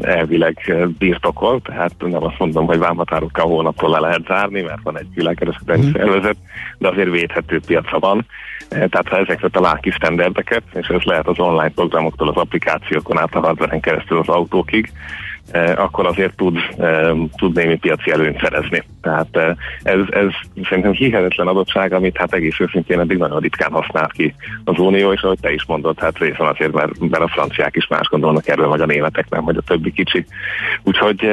elvileg 0.02 0.74
birtokol, 0.98 1.62
tehát 1.62 1.92
nem 2.00 2.24
azt 2.24 2.40
mondom, 2.40 2.66
hogy 2.66 2.78
vámhatárokkal 2.78 3.46
holnaptól 3.46 3.90
le 3.90 4.00
lehet 4.00 4.26
zárni, 4.28 4.62
mert 4.62 4.82
van 4.84 5.00
egy 5.00 5.08
világkereskedelmi 5.14 5.86
mm. 5.86 5.92
szervezet, 5.92 6.38
de 6.78 6.88
azért 6.88 7.10
védhető 7.10 7.60
piaca 7.66 8.00
van. 8.00 8.26
Tehát 8.70 9.08
ha 9.08 9.18
ezeket 9.18 9.56
a 9.56 9.62
láki 9.62 9.92
standardeket, 9.92 10.64
és 10.74 10.88
ez 10.88 11.02
lehet 11.04 11.28
az 11.28 11.40
online 11.40 11.70
programoktól, 11.70 12.30
az 12.30 12.36
applikációkon 12.36 13.20
át 13.20 13.36
a 13.36 13.40
hardveren 13.40 13.80
keresztül 13.80 14.18
az 14.18 14.28
autókig, 14.28 14.92
Eh, 14.92 15.33
akkor 15.76 16.06
azért 16.06 16.36
tud, 16.36 16.58
eh, 16.78 17.12
tud 17.36 17.56
némi 17.56 17.78
piaci 17.78 18.12
előnyt 18.12 18.40
szerezni. 18.42 18.84
Tehát 19.02 19.28
eh, 19.32 19.56
ez, 19.84 20.00
ez 20.10 20.30
szerintem 20.68 20.92
hihetetlen 20.92 21.48
adottság, 21.48 21.94
amit 21.94 22.18
hát 22.18 22.34
egész 22.34 22.60
őszintén 22.60 23.00
eddig 23.00 23.18
nagyon 23.18 23.40
ritkán 23.40 23.72
használt 23.72 24.12
ki 24.12 24.36
az 24.64 24.80
Unió, 24.80 25.12
és 25.12 25.22
ahogy 25.22 25.40
te 25.40 25.54
is 25.54 25.66
mondod, 25.66 26.00
hát 26.00 26.18
részben 26.18 26.48
azért, 26.48 26.72
mert, 26.72 27.00
mert 27.00 27.24
a 27.24 27.28
franciák 27.28 27.76
is 27.76 27.88
más 27.88 28.08
gondolnak 28.08 28.48
erről, 28.48 28.68
vagy 28.68 28.82
a 28.82 28.86
németek 28.86 29.30
nem, 29.30 29.44
vagy 29.44 29.58
a 29.58 29.62
többi 29.62 29.92
kicsi. 29.92 30.26
Úgyhogy 30.84 31.30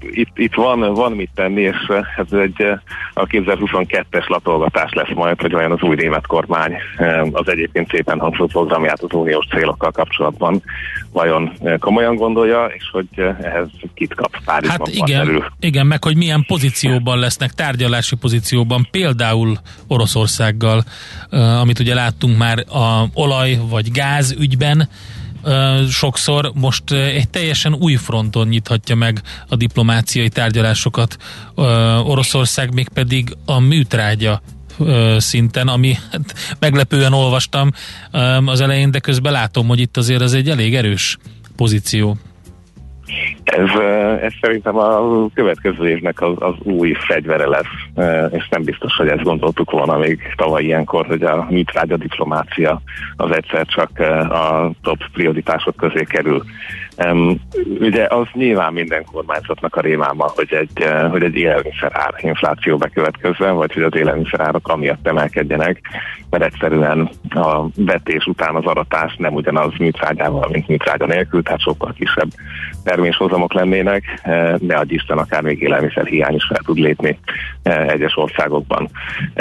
itt, 0.00 0.30
itt 0.34 0.54
van, 0.54 0.94
van 0.94 1.12
mit 1.12 1.30
tenni, 1.34 1.60
és 1.60 1.76
ez 2.16 2.32
egy 2.32 2.66
a 3.14 3.26
2022-es 3.26 4.28
latolgatás 4.28 4.92
lesz 4.92 5.14
majd, 5.14 5.40
hogy 5.40 5.54
olyan 5.54 5.72
az 5.72 5.82
új 5.82 5.94
német 5.94 6.26
kormány 6.26 6.76
az 7.32 7.48
egyébként 7.48 7.90
szépen 7.90 8.18
hangzott 8.18 8.50
programját 8.50 9.02
az 9.02 9.12
uniós 9.12 9.46
célokkal 9.46 9.90
kapcsolatban 9.90 10.62
vajon 11.12 11.52
komolyan 11.78 12.16
gondolja, 12.16 12.64
és 12.64 12.84
hogy 12.92 13.06
ehhez 13.42 13.68
kit 13.94 14.14
kap 14.14 14.36
Párizsban 14.44 14.86
Hát 14.86 15.08
igen, 15.08 15.44
igen, 15.60 15.86
meg 15.86 16.04
hogy 16.04 16.16
milyen 16.16 16.44
pozícióban 16.46 17.18
lesznek, 17.18 17.50
tárgyalási 17.50 18.16
pozícióban, 18.16 18.88
például 18.90 19.56
Oroszországgal, 19.88 20.84
amit 21.60 21.78
ugye 21.78 21.94
láttunk 21.94 22.38
már 22.38 22.58
a 22.58 23.04
olaj 23.14 23.58
vagy 23.70 23.90
gáz 23.90 24.36
ügyben, 24.38 24.88
sokszor 25.90 26.52
most 26.54 26.92
egy 26.92 27.28
teljesen 27.28 27.74
új 27.74 27.94
fronton 27.94 28.48
nyithatja 28.48 28.94
meg 28.94 29.22
a 29.48 29.56
diplomáciai 29.56 30.28
tárgyalásokat 30.28 31.16
Oroszország, 32.04 32.74
még 32.74 32.88
pedig 32.88 33.36
a 33.44 33.58
műtrágya 33.58 34.42
szinten, 35.16 35.68
ami 35.68 35.98
hát 36.10 36.34
meglepően 36.58 37.12
olvastam 37.12 37.72
az 38.44 38.60
elején, 38.60 38.90
de 38.90 38.98
közben 38.98 39.32
látom, 39.32 39.66
hogy 39.66 39.80
itt 39.80 39.96
azért 39.96 40.22
ez 40.22 40.32
egy 40.32 40.50
elég 40.50 40.74
erős 40.74 41.18
pozíció. 41.56 42.18
Ez, 43.52 43.68
ez 44.22 44.32
szerintem 44.40 44.76
a 44.76 45.26
következő 45.34 45.88
évnek 45.88 46.20
az, 46.20 46.32
az 46.38 46.54
új 46.62 46.92
fegyvere 46.92 47.46
lesz, 47.46 48.30
és 48.32 48.48
nem 48.48 48.62
biztos, 48.62 48.96
hogy 48.96 49.08
ezt 49.08 49.22
gondoltuk 49.22 49.70
volna 49.70 49.96
még 49.96 50.20
tavaly 50.36 50.62
ilyenkor, 50.64 51.06
hogy 51.06 51.22
a 51.22 51.46
műtrágya 51.50 51.96
diplomácia 51.96 52.82
az 53.16 53.30
egyszer 53.34 53.66
csak 53.66 53.98
a 54.30 54.70
top 54.82 54.98
prioritások 55.12 55.76
közé 55.76 56.04
kerül. 56.04 56.42
Um, 57.10 57.40
ugye 57.80 58.06
az 58.06 58.26
nyilván 58.32 58.72
minden 58.72 59.04
kormányzatnak 59.12 59.76
a 59.76 59.80
rémáma, 59.80 60.32
hogy 60.34 60.52
egy, 60.52 60.84
uh, 60.84 61.10
hogy 61.10 61.22
egy 61.22 61.36
élelmiszer 61.36 62.14
infláció 62.18 62.76
bekövetkezzen, 62.76 63.54
vagy 63.54 63.72
hogy 63.72 63.82
az 63.82 63.96
élelmiszer 63.96 64.40
árak 64.40 64.68
amiatt 64.68 65.06
emelkedjenek, 65.06 65.80
mert 66.30 66.44
egyszerűen 66.44 67.10
a 67.30 67.66
vetés 67.76 68.26
után 68.26 68.54
az 68.54 68.64
aratás 68.64 69.16
nem 69.18 69.34
ugyanaz 69.34 69.72
műtrágyával, 69.78 70.48
mint 70.52 70.68
műtrágya 70.68 71.06
nélkül, 71.06 71.42
tehát 71.42 71.60
sokkal 71.60 71.92
kisebb 71.98 72.28
terméshozamok 72.84 73.52
lennének, 73.52 74.20
uh, 74.24 74.54
de 74.54 74.76
a 74.76 74.84
Isten 74.86 75.18
akár 75.18 75.42
még 75.42 75.60
élelmiszer 75.60 76.06
hiány 76.06 76.34
is 76.34 76.44
fel 76.44 76.60
tud 76.64 76.78
lépni 76.78 77.18
uh, 77.64 77.90
egyes 77.92 78.16
országokban. 78.16 78.88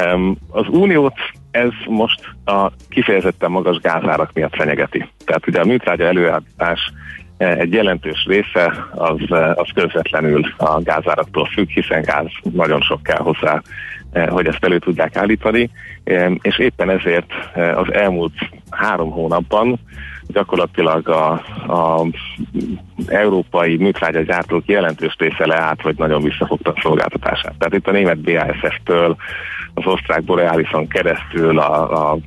Um, 0.06 0.36
az 0.50 0.66
uniót 0.70 1.16
ez 1.52 1.70
most 1.88 2.20
a 2.46 2.72
kifejezetten 2.90 3.52
magas 3.52 3.78
gázárak 3.78 4.34
miatt 4.34 4.56
fenyegeti. 4.56 5.10
Tehát 5.26 5.48
ugye 5.48 5.60
a 5.60 5.66
műtrágya 5.66 6.06
előállítás 6.06 6.92
egy 7.42 7.74
jelentős 7.74 8.26
része 8.28 8.88
az, 8.92 9.20
az 9.56 9.68
közvetlenül 9.74 10.54
a 10.58 10.82
gázáraktól 10.82 11.46
függ, 11.46 11.70
hiszen 11.70 12.02
gáz 12.02 12.28
nagyon 12.54 12.82
sok 12.82 13.04
kell 13.04 13.20
hozzá, 13.20 13.62
hogy 14.30 14.48
ezt 14.48 14.64
elő 14.64 14.80
tudják 14.80 15.16
állítani, 15.16 15.70
és 16.42 16.60
éppen 16.60 16.90
ezért 16.90 17.32
az 17.76 17.94
elmúlt 17.94 18.34
három 18.70 19.12
hónapban 19.12 19.80
gyakorlatilag 20.28 21.10
a, 21.10 21.32
a 21.68 22.06
európai 23.08 23.78
műtrágyagyártók 23.78 24.66
jelentős 24.66 25.16
része 25.18 25.46
leállt, 25.46 25.82
vagy 25.82 25.98
nagyon 25.98 26.24
visszafogta 26.24 26.72
a 26.72 26.80
szolgáltatását. 26.82 27.54
Tehát 27.58 27.74
itt 27.74 27.88
a 27.88 27.92
német 27.92 28.20
BASF-től, 28.20 29.16
az 29.74 29.86
osztrák 29.86 30.24
Borealison 30.24 30.88
keresztül 30.88 31.60
a, 31.60 32.10
a 32.12 32.18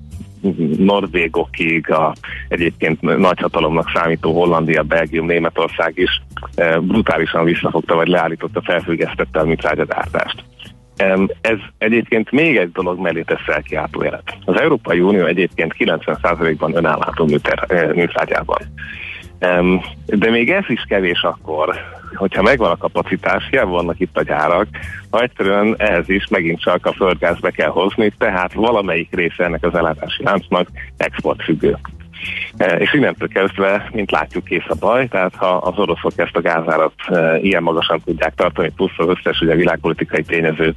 norvégokig, 0.79 1.91
a 1.91 2.15
egyébként 2.49 3.01
nagyhatalomnak 3.01 3.91
számító 3.95 4.33
Hollandia, 4.33 4.83
Belgium, 4.83 5.27
Németország 5.27 5.93
is 5.97 6.23
e, 6.55 6.79
brutálisan 6.79 7.45
visszafogta, 7.45 7.95
vagy 7.95 8.09
leállította, 8.09 8.63
felfüggesztette 8.63 9.41
a 9.41 9.45
műtrágyagyártást. 9.45 10.45
Ez 11.41 11.59
egyébként 11.79 12.31
még 12.31 12.57
egy 12.57 12.73
dolog 12.73 13.01
mellé 13.01 13.23
tesz 13.23 13.45
felkiáltó 13.45 14.03
jelet. 14.03 14.37
Az 14.45 14.61
Európai 14.61 15.01
Unió 15.01 15.25
egyébként 15.27 15.75
90%-ban 15.79 16.77
önállátó 16.77 17.29
e, 17.67 17.93
műtrágyában. 17.95 18.59
De 20.07 20.31
még 20.31 20.51
ez 20.51 20.65
is 20.67 20.85
kevés 20.89 21.23
akkor, 21.23 21.75
hogyha 22.15 22.43
megvan 22.43 22.71
a 22.71 22.77
kapacitás, 22.77 23.47
hiába 23.51 23.71
vannak 23.71 24.01
itt 24.01 24.17
a 24.17 24.23
gyárak, 24.23 24.67
ha 25.11 25.21
egyszerűen 25.21 25.75
ehhez 25.79 26.09
is 26.09 26.27
megint 26.29 26.61
csak 26.61 26.87
a 26.87 26.93
földgázbe 26.93 27.51
kell 27.51 27.69
hozni, 27.69 28.13
tehát 28.19 28.53
valamelyik 28.53 29.15
része 29.15 29.45
ennek 29.45 29.65
az 29.65 29.75
ellátási 29.75 30.23
láncnak 30.23 30.69
exportfüggő. 30.97 31.77
E, 32.57 32.77
és 32.77 32.95
innentől 32.95 33.29
kezdve, 33.29 33.89
mint 33.93 34.11
látjuk, 34.11 34.45
kész 34.45 34.69
a 34.69 34.75
baj, 34.81 35.09
tehát 35.09 35.35
ha 35.35 35.57
az 35.57 35.79
oroszok 35.79 36.13
ezt 36.17 36.37
a 36.37 36.41
gázárat 36.41 36.95
e, 37.07 37.39
ilyen 37.39 37.63
magasan 37.63 38.01
tudják 38.05 38.35
tartani, 38.35 38.71
plusz 38.77 38.93
az 38.97 39.09
összes 39.09 39.41
ugye 39.41 39.55
világpolitikai 39.55 40.23
tényező, 40.23 40.75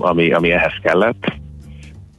ami, 0.00 0.32
ami 0.32 0.50
ehhez 0.50 0.74
kellett, 0.82 1.32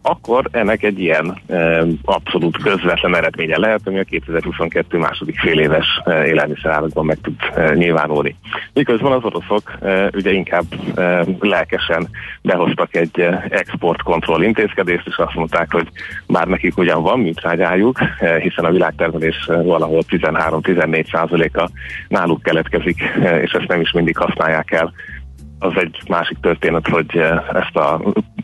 akkor 0.06 0.48
ennek 0.52 0.84
egy 0.84 1.00
ilyen 1.00 1.38
e, 1.48 1.84
abszolút 2.04 2.58
közvetlen 2.58 3.16
eredménye 3.16 3.58
lehet, 3.58 3.82
ami 3.84 4.00
a 4.00 4.04
2022 4.04 4.98
második 4.98 5.40
fél 5.40 5.60
éves 5.60 6.02
e, 6.04 6.26
élelmiszerárakban 6.26 7.06
meg 7.06 7.18
tud 7.22 7.36
e, 7.56 7.74
nyilvánulni. 7.74 8.36
Miközben 8.74 9.12
az 9.12 9.24
oroszok 9.24 9.74
e, 9.82 10.10
ugye 10.14 10.32
inkább 10.32 10.66
e, 10.96 11.26
lelkesen 11.40 12.10
behoztak 12.42 12.96
egy 12.96 13.20
e, 13.20 13.46
exportkontroll 13.50 14.44
intézkedést, 14.44 15.08
és 15.08 15.18
azt 15.18 15.36
mondták, 15.36 15.72
hogy 15.72 15.88
bár 16.28 16.48
nekik 16.48 16.78
ugyan 16.78 17.02
van 17.02 17.20
műtrágyájuk, 17.20 18.00
e, 18.20 18.40
hiszen 18.40 18.66
a 18.66 18.72
világtermelés 18.72 19.46
valahol 19.46 20.02
13-14 20.10 21.12
százaléka 21.12 21.70
náluk 22.08 22.42
keletkezik, 22.42 23.02
e, 23.02 23.42
és 23.42 23.52
ezt 23.52 23.68
nem 23.68 23.82
is 23.82 23.92
mindig 23.92 24.18
használják 24.18 24.72
el 24.72 24.94
az 25.64 25.74
egy 25.76 26.02
másik 26.08 26.38
történet, 26.42 26.88
hogy 26.88 27.18
eh, 27.18 27.38
ezt 27.54 27.76
a 27.76 28.02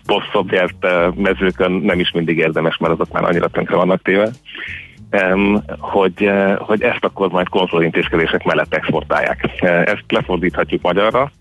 posztszobját 0.09 0.75
eh, 0.79 1.11
mezőkön 1.15 1.71
nem 1.71 1.99
is 1.99 2.11
mindig 2.11 2.37
érdemes, 2.37 2.77
mert 2.77 2.93
azok 2.93 3.11
már 3.11 3.23
annyira 3.23 3.47
tönkre 3.47 3.75
vannak 3.75 4.01
téve, 4.01 4.29
hogy, 5.79 6.23
eh, 6.23 6.55
hogy 6.57 6.81
ezt 6.81 7.03
akkor 7.03 7.29
majd 7.29 7.49
kontrollintézkedések 7.49 8.43
mellett 8.43 8.73
exportálják. 8.73 9.49
Ezt 9.85 10.03
lefordíthatjuk 10.07 10.81
magyarra, 10.81 11.31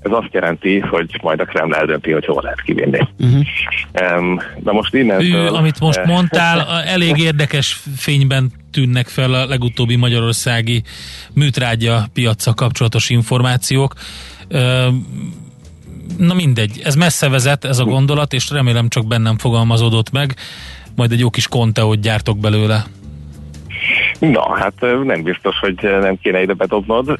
ez 0.00 0.10
azt 0.12 0.28
jelenti, 0.32 0.78
hogy 0.78 1.18
majd 1.22 1.40
a 1.40 1.44
Kreml 1.44 1.74
eldönti, 1.74 2.10
hogy 2.12 2.26
hova 2.26 2.40
lehet 2.42 2.60
kivinni. 2.62 2.98
Uh-huh. 3.18 4.42
Na 4.62 4.72
most 4.72 4.94
innen. 4.94 5.20
Ő, 5.20 5.46
amit 5.46 5.80
most 5.80 6.04
mondtál, 6.04 6.82
elég 6.86 7.18
érdekes 7.30 7.80
fényben 7.96 8.52
tűnnek 8.70 9.08
fel 9.08 9.34
a 9.34 9.46
legutóbbi 9.46 9.96
magyarországi 9.96 10.82
műtrágya 11.34 12.04
piaccal 12.12 12.54
kapcsolatos 12.54 13.10
információk. 13.10 13.94
Na 16.16 16.34
mindegy, 16.34 16.80
ez 16.84 16.94
messze 16.94 17.28
vezet 17.28 17.64
ez 17.64 17.78
a 17.78 17.84
gondolat, 17.84 18.32
és 18.32 18.50
remélem 18.50 18.88
csak 18.88 19.06
bennem 19.06 19.38
fogalmazódott 19.38 20.10
meg, 20.10 20.36
majd 20.94 21.12
egy 21.12 21.18
jó 21.18 21.30
kis 21.30 21.48
konteót 21.48 22.00
gyártok 22.00 22.38
belőle. 22.38 22.86
Na, 24.20 24.56
hát 24.56 24.74
nem 25.04 25.22
biztos, 25.22 25.58
hogy 25.58 25.78
nem 26.00 26.18
kéne 26.22 26.42
ide 26.42 26.52
bedobnod. 26.52 27.16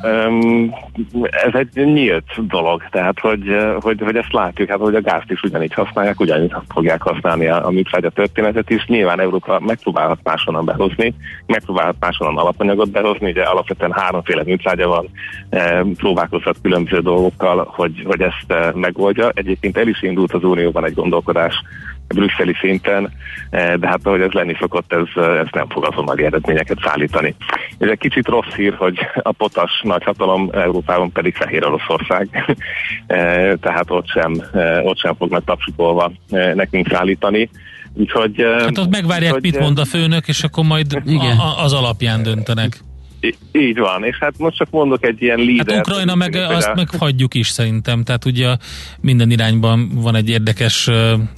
Ez 1.31 1.53
egy 1.53 1.93
nyílt 1.93 2.47
dolog, 2.47 2.83
tehát 2.91 3.19
hogy, 3.21 3.57
hogy, 3.81 4.01
hogy 4.01 4.17
ezt 4.17 4.33
látjuk, 4.33 4.69
hát 4.69 4.79
hogy 4.79 4.95
a 4.95 5.01
gázt 5.01 5.31
is 5.31 5.43
ugyanígy 5.43 5.75
használják, 5.75 6.21
ugyanígy 6.21 6.53
fogják 6.69 7.03
használni 7.03 7.47
a, 7.47 7.67
a 7.67 7.71
műtrágya 7.71 8.11
történetet 8.11 8.71
is. 8.71 8.87
Nyilván 8.87 9.21
Európa 9.21 9.61
megpróbálhat 9.61 10.19
máshonnan 10.23 10.65
behozni, 10.65 11.15
megpróbálhat 11.47 11.97
máshonnan 12.01 12.39
alapanyagot 12.39 12.91
behozni, 12.91 13.31
ugye 13.31 13.43
alapvetően 13.43 13.93
háromféle 13.93 14.43
műtrágya 14.45 14.89
van, 14.89 15.09
próbálkozhat 15.97 16.57
különböző 16.63 17.01
dolgokkal, 17.01 17.69
hogy, 17.71 18.03
hogy 18.07 18.21
ezt 18.21 18.75
megoldja. 18.75 19.31
Egyébként 19.35 19.77
el 19.77 19.89
is 19.89 20.03
indult 20.03 20.33
az 20.33 20.45
Unióban 20.45 20.85
egy 20.85 20.95
gondolkodás 20.95 21.63
brüsszeli 22.15 22.55
szinten, 22.61 23.13
de 23.51 23.89
hát 23.89 24.01
ahogy 24.03 24.21
ez 24.21 24.31
lenni 24.31 24.57
szokott, 24.61 24.93
ez, 24.93 25.23
ez 25.25 25.47
nem 25.53 25.69
fog 25.69 25.85
azonnali 25.85 26.25
eredményeket 26.25 26.79
szállítani. 26.83 27.35
Ez 27.79 27.89
egy 27.89 27.99
kicsit 27.99 28.29
rossz 28.29 28.53
hír, 28.57 28.75
hogy 28.75 28.99
a 29.23 29.33
potas 29.33 29.81
nagyhatalom 29.83 30.49
Európában 30.53 31.13
pedig 31.13 31.35
Fehér 31.35 31.65
Oroszország, 31.67 32.29
tehát 33.65 33.91
ott 33.91 34.09
sem, 34.09 34.33
ott 34.83 34.99
sem 34.99 35.15
fognak 35.15 35.45
tapsikolva 35.45 36.13
nekünk 36.55 36.89
szállítani. 36.89 37.51
Úgyhogy, 37.95 38.45
hát 38.59 38.79
ott 38.79 38.91
megvárják, 38.91 39.33
hogy, 39.33 39.43
mit 39.43 39.59
mond 39.59 39.79
a 39.79 39.85
főnök, 39.85 40.29
és 40.29 40.43
akkor 40.43 40.65
majd 40.65 41.03
igen. 41.05 41.39
A, 41.39 41.63
az 41.63 41.73
alapján 41.73 42.23
döntenek. 42.23 42.81
Így 43.53 43.79
van, 43.79 44.05
és 44.05 44.19
hát 44.21 44.39
most 44.39 44.57
csak 44.57 44.71
mondok 44.71 45.05
egy 45.05 45.23
ilyen 45.23 45.39
líder. 45.39 45.75
Hát 45.77 45.87
Ukrajna 45.87 46.15
meg 46.15 46.35
azt 46.35 46.75
meg 46.75 46.89
hagyjuk 46.99 47.35
is 47.35 47.49
szerintem, 47.49 48.03
tehát 48.03 48.25
ugye 48.25 48.57
minden 49.01 49.31
irányban 49.31 49.91
van 49.95 50.15
egy 50.15 50.29
érdekes, 50.29 50.91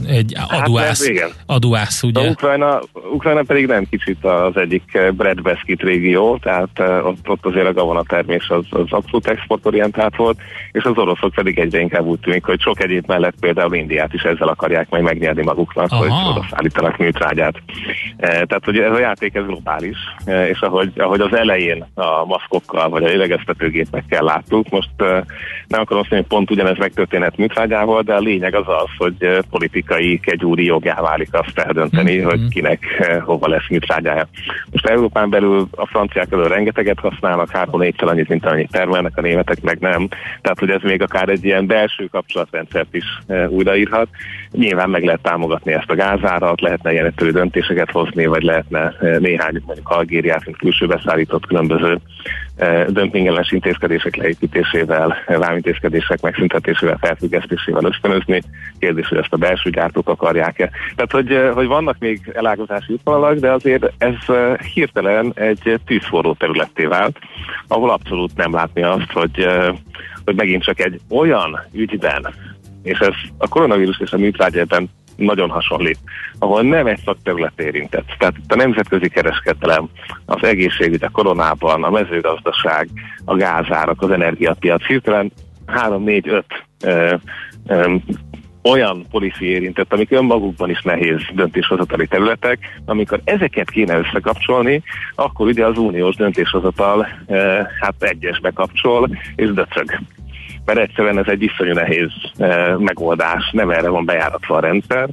egy 0.07 0.35
aduász, 0.49 1.09
hát 1.09 1.35
aduász 1.47 2.03
ugye? 2.03 2.21
A 2.21 2.31
Ukrajna, 2.31 2.81
Ukrajna 3.13 3.43
pedig 3.43 3.67
nem 3.67 3.85
kicsit 3.91 4.25
az 4.25 4.57
egyik 4.57 4.99
Brad 5.13 5.43
Beskit 5.43 5.83
régió, 5.83 6.39
tehát 6.43 6.79
ott, 7.05 7.29
ott 7.29 7.47
azért 7.47 7.67
a 7.67 7.73
gabonatermés 7.73 8.49
az, 8.49 8.65
az 8.71 8.87
abszolút 8.91 9.27
exportorientált 9.27 10.17
volt, 10.17 10.39
és 10.73 10.85
az 10.85 10.97
oroszok 10.97 11.35
pedig 11.35 11.59
egyre 11.59 11.81
inkább 11.81 12.05
úgy 12.05 12.21
tűnik, 12.21 12.45
hogy 12.45 12.61
sok 12.61 12.83
egyéb 12.83 13.05
mellett 13.07 13.35
például 13.41 13.75
Indiát 13.75 14.15
is 14.15 14.23
ezzel 14.23 14.49
akarják 14.49 14.91
majd 14.91 15.03
megnyerni 15.03 15.43
maguknak, 15.43 15.91
Aha. 15.91 16.03
hogy 16.03 16.31
oda 16.31 16.47
szállítanak 16.51 16.97
műtrágyát. 16.97 17.63
Tehát, 18.19 18.65
hogy 18.65 18.79
ez 18.79 18.93
a 18.93 18.99
játék 18.99 19.35
ez 19.35 19.45
globális, 19.45 19.97
és 20.51 20.61
ahogy, 20.61 20.93
ahogy 20.97 21.21
az 21.21 21.35
elején 21.35 21.72
elején 21.73 21.87
a 21.95 22.25
maszkokkal 22.25 22.89
vagy 22.89 23.05
a 23.05 23.07
lélegeztetőgépekkel 23.07 24.23
láttuk. 24.23 24.69
Most 24.69 24.91
nem 25.67 25.81
akarom 25.81 26.01
azt 26.01 26.11
mondani, 26.11 26.21
hogy 26.21 26.27
pont 26.27 26.51
ugyanez 26.51 26.79
megtörténhet 26.79 27.37
műtrágyával, 27.37 28.03
de 28.03 28.15
a 28.15 28.19
lényeg 28.19 28.55
az 28.55 28.65
az, 28.67 28.89
hogy 28.99 29.39
politikai 29.51 30.21
kegyúri 30.21 30.65
jogá 30.65 31.01
válik 31.01 31.29
azt 31.33 31.59
eldönteni, 31.59 32.17
mm-hmm. 32.17 32.25
hogy 32.25 32.49
kinek 32.49 32.85
hova 33.25 33.49
lesz 33.49 33.69
műtrágyája. 33.69 34.29
Most 34.71 34.87
Európán 34.87 35.31
belül 35.31 35.69
a 35.71 35.87
franciák 35.87 36.33
elől 36.33 36.49
rengeteget 36.49 36.99
használnak, 36.99 37.51
három-négyszer 37.51 38.09
annyit, 38.09 38.29
mint 38.29 38.47
amennyit 38.47 38.71
termelnek, 38.71 39.17
a 39.17 39.21
németek 39.21 39.61
meg 39.63 39.79
nem. 39.79 40.09
Tehát, 40.41 40.59
hogy 40.59 40.71
ez 40.71 40.83
még 40.83 41.03
akár 41.03 41.29
egy 41.29 41.45
ilyen 41.45 41.67
belső 41.67 42.05
kapcsolatrendszert 42.05 42.95
is 42.95 43.05
újraírhat. 43.49 44.09
Nyilván 44.51 44.91
meg 44.91 45.05
lehet 45.05 45.23
támogatni 45.23 45.73
ezt 45.73 45.91
a 45.91 45.95
gázárat, 45.95 46.61
lehetne 46.61 46.93
ilyen 46.93 47.13
döntéseket 47.17 47.91
hozni, 47.91 48.27
vagy 48.27 48.43
lehetne 48.43 48.95
néhány 49.19 49.63
mondjuk 49.67 49.89
Algériát, 49.89 50.45
mint 50.45 50.57
külső 50.57 50.87
beszállított 50.87 51.47
külön 51.47 51.62
különböző 51.67 52.01
eh, 52.57 52.87
dömpingellenes 52.87 53.51
intézkedések 53.51 54.17
leépítésével, 54.17 55.17
vámintézkedések 55.27 56.21
megszüntetésével, 56.21 56.99
felfüggesztésével 57.01 57.85
ösztönözni. 57.85 58.43
Kérdés, 58.79 59.09
hogy 59.09 59.19
ezt 59.19 59.33
a 59.33 59.37
belső 59.37 59.71
gyártók 59.71 60.09
akarják-e. 60.09 60.71
Tehát, 60.95 61.13
hogy, 61.13 61.33
eh, 61.33 61.55
hogy 61.55 61.67
vannak 61.67 61.97
még 61.99 62.33
elágazási 62.35 62.93
útvonalak, 62.93 63.39
de 63.39 63.51
azért 63.51 63.93
ez 63.99 64.15
hirtelen 64.75 65.33
egy 65.35 65.81
tűzforró 65.87 66.35
területté 66.35 66.85
vált, 66.85 67.19
ahol 67.69 67.91
abszolút 67.91 68.37
nem 68.37 68.53
látni 68.53 68.83
azt, 68.83 69.13
hogy, 69.13 69.47
hogy 70.25 70.35
megint 70.35 70.63
csak 70.63 70.81
egy 70.81 71.01
olyan 71.11 71.61
ügyben, 71.73 72.35
és 72.83 72.99
ez 72.99 73.15
a 73.39 73.49
koronavírus 73.49 74.01
és 74.01 74.13
a 74.13 74.19
műtrágyában 74.19 74.91
nagyon 75.25 75.51
hasonlít, 75.51 75.99
ahol 76.39 76.63
nem 76.63 76.87
egy 76.87 77.01
szakterület 77.05 77.61
érintett. 77.61 78.15
Tehát 78.19 78.35
itt 78.37 78.53
a 78.53 78.57
nemzetközi 78.57 79.09
kereskedelem, 79.09 79.89
az 80.27 80.45
egészségügy, 80.45 81.05
a 81.05 81.11
koronában, 81.11 81.85
a 81.85 81.91
mezőgazdaság, 81.91 82.89
a 83.25 83.37
gázárak, 83.37 84.03
az 84.03 84.11
energiapiac, 84.11 84.87
hirtelen 84.87 85.33
3-4-5 85.67 86.43
olyan 88.63 89.07
policy 89.11 89.45
érintett, 89.45 89.93
amik 89.93 90.11
önmagukban 90.11 90.71
is 90.71 90.83
nehéz 90.83 91.21
döntéshozatali 91.35 92.07
területek, 92.07 92.81
amikor 92.85 93.21
ezeket 93.25 93.71
kéne 93.71 93.99
összekapcsolni, 93.99 94.83
akkor 95.15 95.47
ugye 95.47 95.67
az 95.67 95.79
uniós 95.79 96.17
döntéshozatal 96.17 97.07
e, 97.27 97.37
hát 97.81 97.95
egyesbe 97.99 98.51
kapcsol 98.51 99.09
és 99.37 99.53
döcög 99.53 99.99
mert 100.65 100.79
egyszerűen 100.79 101.19
ez 101.19 101.27
egy 101.27 101.43
iszonyú 101.43 101.73
nehéz 101.73 102.11
e, 102.37 102.77
megoldás, 102.79 103.51
nem 103.53 103.71
erre 103.71 103.89
van 103.89 104.05
bejáratva 104.05 104.57
a 104.57 104.61
rendszer, 104.61 105.09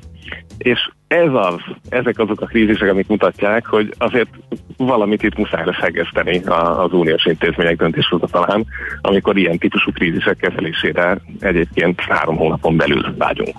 és 0.58 0.90
ez 1.08 1.34
az, 1.34 1.60
ezek 1.90 2.20
azok 2.20 2.42
a 2.42 2.46
krízisek, 2.46 2.90
amik 2.90 3.08
mutatják, 3.08 3.66
hogy 3.66 3.94
azért 3.98 4.30
valamit 4.78 5.24
itt 5.24 5.38
muszáj 5.38 5.66
lesz 5.66 5.80
hegeszteni 5.80 6.42
az 6.46 6.94
uniós 6.94 7.26
intézmények 7.26 7.84
talán, 8.32 8.66
amikor 9.02 9.38
ilyen 9.38 9.58
típusú 9.58 9.92
krízisek 9.92 10.38
kezelésére 10.38 11.18
egyébként 11.40 12.02
három 12.02 12.38
hónapon 12.38 12.78
belül 12.78 13.16
vágyunk. 13.18 13.56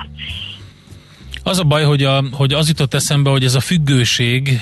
Az 1.50 1.58
a 1.58 1.64
baj, 1.64 1.84
hogy, 1.84 2.02
a, 2.02 2.24
hogy 2.32 2.52
az 2.52 2.68
jutott 2.68 2.94
eszembe, 2.94 3.30
hogy 3.30 3.44
ez 3.44 3.54
a 3.54 3.60
függőség, 3.60 4.60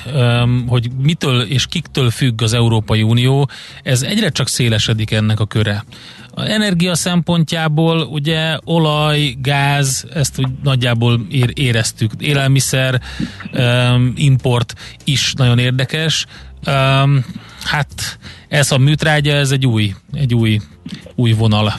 hogy 0.67 0.91
mitől 1.03 1.41
és 1.41 1.67
kiktől 1.67 2.11
függ 2.11 2.43
az 2.43 2.53
Európai 2.53 3.03
Unió, 3.03 3.49
ez 3.83 4.03
egyre 4.03 4.29
csak 4.29 4.49
szélesedik 4.49 5.11
ennek 5.11 5.41
a 5.41 5.47
köre. 5.47 5.85
A 6.35 6.43
energia 6.43 6.95
szempontjából 6.95 8.01
ugye 8.01 8.59
olaj, 8.65 9.35
gáz, 9.43 10.07
ezt 10.15 10.39
úgy 10.39 10.49
nagyjából 10.63 11.27
ér, 11.31 11.51
éreztük. 11.55 12.13
Élelmiszer, 12.19 13.01
import 14.15 14.75
is 15.05 15.33
nagyon 15.37 15.59
érdekes. 15.59 16.27
Hát 17.63 18.19
ez 18.49 18.73
a 18.73 18.79
műtrágya, 18.79 19.33
ez 19.33 19.51
egy 19.51 19.67
új, 19.67 19.95
egy 20.13 20.35
új, 20.35 20.61
új 21.15 21.33
vonal. 21.33 21.75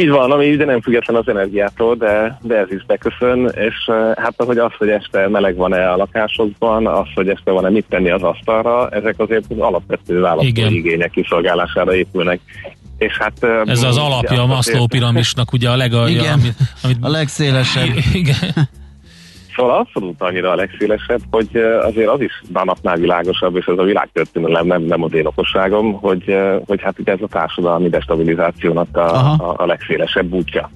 Így 0.00 0.08
van, 0.08 0.30
ami 0.30 0.46
ide 0.46 0.64
nem 0.64 0.80
független 0.80 1.16
az 1.16 1.28
energiától, 1.28 1.94
de, 1.94 2.38
de 2.42 2.56
ez 2.56 2.70
is 2.70 2.84
beköszön, 2.86 3.46
és 3.46 3.74
hát 4.16 4.34
az, 4.36 4.46
hogy 4.46 4.58
az, 4.58 4.72
hogy 4.78 4.88
este 4.88 5.28
meleg 5.28 5.56
van-e 5.56 5.90
a 5.90 5.96
lakásokban, 5.96 6.86
az, 6.86 7.06
hogy 7.14 7.28
este 7.28 7.50
van-e 7.50 7.70
mit 7.70 7.84
tenni 7.88 8.10
az 8.10 8.22
asztalra, 8.22 8.88
ezek 8.88 9.14
azért 9.18 9.44
az 9.48 9.58
alapvető 9.58 10.20
választói 10.20 10.76
igények 10.76 11.10
kiszolgálására 11.10 11.94
épülnek. 11.94 12.40
És 12.98 13.18
hát, 13.18 13.44
Ez 13.64 13.82
az 13.82 13.96
alapja 13.96 14.42
a 14.42 14.46
Maslow 14.46 14.86
piramisnak, 14.86 15.52
ugye 15.52 15.70
a 15.70 15.76
legalja, 15.76 16.20
igen, 16.20 16.32
amit, 16.32 16.54
amit, 16.82 16.96
a 17.00 17.08
legszélesebb. 17.08 17.88
Igen. 18.12 18.68
Szóval 19.56 19.78
abszolút 19.78 20.22
annyira 20.22 20.50
a 20.50 20.54
legszélesebb, 20.54 21.20
hogy 21.30 21.56
azért 21.82 22.08
az 22.08 22.20
is 22.20 22.42
napnál 22.52 22.96
világosabb, 22.96 23.56
és 23.56 23.66
ez 23.66 23.78
a 23.78 23.82
világtörténelem 23.82 24.66
nem, 24.66 24.82
nem 24.82 25.02
az 25.02 25.14
én 25.14 25.26
okosságom, 25.26 25.92
hogy, 25.92 26.36
hogy 26.66 26.82
hát 26.82 26.98
ugye 26.98 27.12
ez 27.12 27.22
a 27.22 27.26
társadalmi 27.26 27.88
destabilizációnak 27.88 28.96
a, 28.96 29.16
a, 29.32 29.54
a 29.56 29.66
legszélesebb 29.66 30.32
útja. 30.32 30.70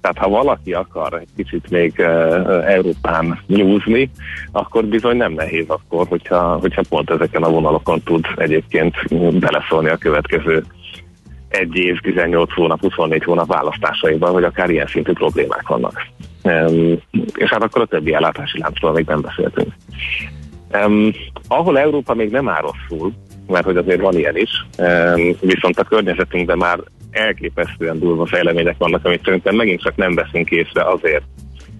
Tehát 0.00 0.18
ha 0.18 0.28
valaki 0.28 0.72
akar 0.72 1.14
egy 1.14 1.28
kicsit 1.36 1.70
még 1.70 1.94
uh, 1.98 2.72
Európán 2.72 3.40
nyúzni, 3.46 4.10
akkor 4.52 4.84
bizony 4.84 5.16
nem 5.16 5.32
nehéz 5.32 5.68
akkor, 5.68 6.06
hogyha, 6.06 6.58
hogyha 6.60 6.82
pont 6.88 7.10
ezeken 7.10 7.42
a 7.42 7.50
vonalokon 7.50 8.00
tud 8.02 8.26
egyébként 8.36 8.94
beleszólni 9.38 9.88
a 9.88 9.96
következő 9.96 10.64
egy 11.48 11.76
év, 11.76 12.00
18 12.00 12.54
hónap, 12.54 12.80
24 12.80 13.24
hónap 13.24 13.46
választásaiban, 13.46 14.32
vagy 14.32 14.44
akár 14.44 14.70
ilyen 14.70 14.86
szintű 14.86 15.12
problémák 15.12 15.68
vannak. 15.68 16.06
És 17.34 17.50
hát 17.50 17.62
akkor 17.62 17.82
a 17.82 17.86
többi 17.86 18.14
ellátási 18.14 18.58
láncról 18.58 18.92
még 18.92 19.06
nem 19.06 19.20
beszéltünk. 19.20 19.72
Ahol 21.48 21.78
Európa 21.78 22.14
még 22.14 22.30
nem 22.30 22.48
áll 22.48 22.60
rosszul, 22.60 23.12
mert 23.46 23.64
hogy 23.64 23.76
azért 23.76 24.00
van 24.00 24.18
ilyen 24.18 24.36
is, 24.36 24.66
um, 24.78 25.36
viszont 25.40 25.78
a 25.78 25.84
környezetünkben 25.84 26.58
már 26.58 26.78
elképesztően 27.10 27.98
durva 27.98 28.26
fejlemények 28.26 28.76
vannak, 28.78 29.04
amit 29.04 29.24
szerintem 29.24 29.56
megint 29.56 29.82
csak 29.82 29.96
nem 29.96 30.14
veszünk 30.14 30.50
észre 30.50 30.82
azért, 30.82 31.24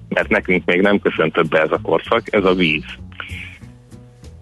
mert 0.08 0.28
nekünk 0.28 0.64
még 0.64 0.80
nem 0.80 0.98
köszöntött 0.98 1.48
be 1.48 1.60
ez 1.60 1.72
a 1.72 1.80
korszak, 1.82 2.34
ez 2.34 2.44
a 2.44 2.54
víz. 2.54 2.84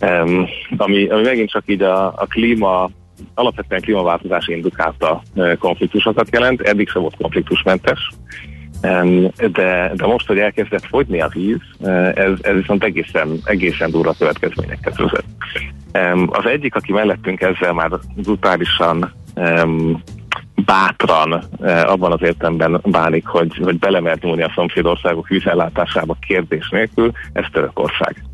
Um, 0.01 0.47
ami, 0.77 1.09
ami 1.09 1.23
megint 1.23 1.51
csak 1.51 1.63
így 1.67 1.83
a, 1.83 2.07
a 2.07 2.27
klíma 2.29 2.91
alapvetően 3.35 3.81
klímaváltozás 3.81 4.47
indukálta 4.49 5.23
konfliktusokat 5.59 6.29
jelent, 6.33 6.61
eddig 6.61 6.89
sem 6.89 7.03
volt 7.03 7.17
konfliktusmentes, 7.17 8.11
de, 8.81 9.93
de 9.95 10.07
most, 10.07 10.27
hogy 10.27 10.39
elkezdett 10.39 10.87
fogyni 10.87 11.21
a 11.21 11.29
víz, 11.29 11.61
ez, 12.15 12.33
ez 12.41 12.55
viszont 12.55 12.85
egészen, 12.85 13.29
egészen 13.45 13.91
durva 13.91 14.15
következményeket 14.19 14.97
vezet. 14.97 15.25
Az 16.27 16.47
egyik, 16.47 16.75
aki 16.75 16.93
mellettünk 16.93 17.41
ezzel 17.41 17.73
már 17.73 17.91
brutálisan 18.15 19.13
bátran 20.65 21.33
abban 21.63 22.13
az 22.13 22.23
értemben 22.23 22.81
bánik, 22.85 23.27
hogy, 23.27 23.57
hogy 23.57 23.79
belemert 23.79 24.23
nyúlni 24.23 24.43
a 24.43 24.53
szomszédországok 24.55 25.29
vízellátásába 25.29 26.17
kérdés 26.27 26.69
nélkül, 26.69 27.13
ez 27.33 27.45
Törökország. 27.53 28.25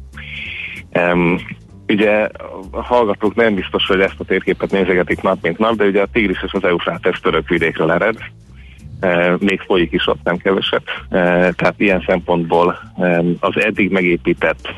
Ugye 1.88 2.28
a 2.70 2.82
hallgatók 2.82 3.34
nem 3.34 3.54
biztos, 3.54 3.86
hogy 3.86 4.00
ezt 4.00 4.20
a 4.20 4.24
térképet 4.24 4.70
nézegetik 4.70 5.22
nap 5.22 5.38
mint 5.42 5.58
nap, 5.58 5.74
de 5.74 5.84
ugye 5.84 6.02
a 6.02 6.08
Tigris 6.12 6.42
és 6.42 6.52
az 6.52 6.64
Eufrátesz 6.64 7.20
török 7.20 7.48
vidékről 7.48 7.92
ered, 7.92 8.16
még 9.38 9.60
folyik 9.60 9.92
is 9.92 10.06
ott 10.06 10.22
nem 10.22 10.36
keveset. 10.36 10.82
E, 11.10 11.18
tehát 11.52 11.74
ilyen 11.76 12.04
szempontból 12.06 12.78
az 13.40 13.64
eddig 13.64 13.90
megépített 13.90 14.68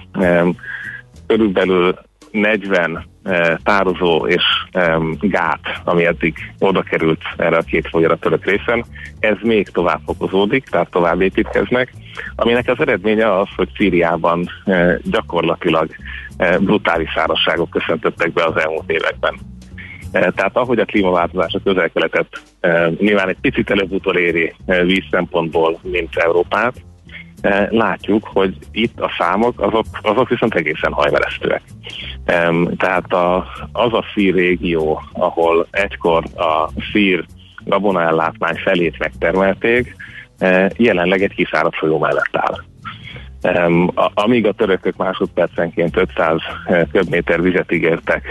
körülbelül 1.26 1.94
40 2.30 3.06
tározó 3.62 4.26
és 4.26 4.42
gát, 5.20 5.80
ami 5.84 6.04
eddig 6.06 6.34
oda 6.58 6.82
került 6.82 7.20
erre 7.36 7.56
a 7.56 7.62
két 7.62 7.88
folyóra 7.88 8.16
törött 8.16 8.44
részen, 8.44 8.84
ez 9.20 9.36
még 9.42 9.68
tovább 9.68 10.00
fokozódik, 10.04 10.64
tehát 10.64 10.90
tovább 10.90 11.20
építkeznek, 11.20 11.92
aminek 12.36 12.68
az 12.68 12.80
eredménye 12.80 13.38
az, 13.38 13.48
hogy 13.56 13.68
Szíriában 13.76 14.48
gyakorlatilag 15.02 15.88
brutális 16.60 17.10
szárazságok 17.14 17.70
köszöntöttek 17.70 18.32
be 18.32 18.44
az 18.44 18.56
elmúlt 18.56 18.90
években. 18.90 19.34
Tehát 20.20 20.56
ahogy 20.56 20.78
a 20.78 20.84
klímaváltozás 20.84 21.52
a 21.52 21.60
közel-keletet 21.64 22.26
nyilván 22.98 23.28
egy 23.28 23.38
picit 23.40 23.70
előbb 23.70 24.16
éri 24.16 24.54
víz 24.66 25.04
szempontból, 25.10 25.78
mint 25.82 26.16
Európát, 26.16 26.74
látjuk, 27.68 28.28
hogy 28.32 28.56
itt 28.72 29.00
a 29.00 29.10
számok, 29.18 29.60
azok, 29.60 29.84
azok 30.02 30.28
viszont 30.28 30.54
egészen 30.54 30.92
hajmeresztőek. 30.92 31.62
Tehát 32.76 33.12
a, 33.12 33.46
az 33.72 33.92
a 33.92 34.04
szír 34.14 34.34
régió, 34.34 35.02
ahol 35.12 35.66
egykor 35.70 36.24
a 36.36 36.68
szír 36.92 37.24
gabonaellátmány 37.64 38.56
felét 38.56 38.98
megtermelték, 38.98 39.96
jelenleg 40.76 41.22
egy 41.22 41.34
kiszáradt 41.34 41.76
folyó 41.76 41.98
mellett 41.98 42.36
áll. 42.36 42.62
Amíg 44.14 44.46
a 44.46 44.52
törökök 44.52 44.96
másodpercenként 44.96 45.96
500 45.96 46.40
köbméter 46.92 47.42
vizet 47.42 47.72
ígértek 47.72 48.26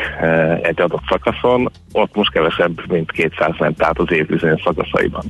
egy 0.61 0.81
adott 0.81 1.03
szakaszon, 1.09 1.69
ott 1.91 2.15
most 2.15 2.31
kevesebb, 2.31 2.91
mint 2.91 3.11
200 3.11 3.51
ment 3.59 3.83
át 3.83 3.99
az 3.99 4.11
év 4.11 4.25
bizonyos 4.25 4.61
szakaszaiban. 4.61 5.23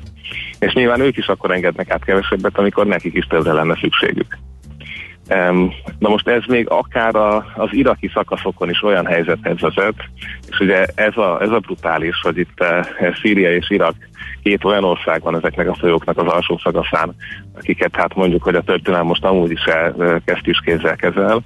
És 0.60 0.74
nyilván 0.74 1.00
ők 1.00 1.18
is 1.18 1.28
akkor 1.28 1.52
engednek 1.52 1.90
át 1.90 2.04
kevesebbet, 2.04 2.58
amikor 2.58 2.86
nekik 2.86 3.14
is 3.14 3.26
többre 3.26 3.54
lenne 3.54 3.78
szükségük. 3.82 4.38
Na 6.00 6.10
most 6.10 6.28
ez 6.28 6.44
még 6.48 6.70
akár 6.70 7.16
a, 7.16 7.36
az 7.56 7.70
iraki 7.72 8.12
szakaszokon 8.14 8.70
is 8.70 8.84
olyan 8.84 9.06
helyzethez 9.06 9.60
vezet, 9.60 9.96
és 10.50 10.60
ugye 10.60 10.86
ez 10.96 11.18
a, 11.18 11.42
ez 11.42 11.50
a 11.50 11.60
brutális, 11.60 12.20
hogy 12.22 12.38
itt 12.38 12.60
e, 12.60 12.88
Szíria 13.22 13.54
és 13.54 13.70
Irak 13.70 13.96
két 14.44 14.64
olyan 14.64 14.84
ország 14.84 15.22
van 15.22 15.36
ezeknek 15.36 15.70
a 15.70 15.76
folyóknak 15.76 16.18
az 16.18 16.28
alsó 16.28 16.60
szakaszán, 16.64 17.16
akiket 17.58 17.96
hát 17.96 18.16
mondjuk, 18.16 18.44
hogy 18.44 18.56
a 18.56 18.62
történelem 18.62 19.06
most 19.06 19.26
amúgy 19.26 19.52
is 19.52 19.62
is 20.44 20.60
kézzel 20.60 20.96
kezel, 20.96 21.44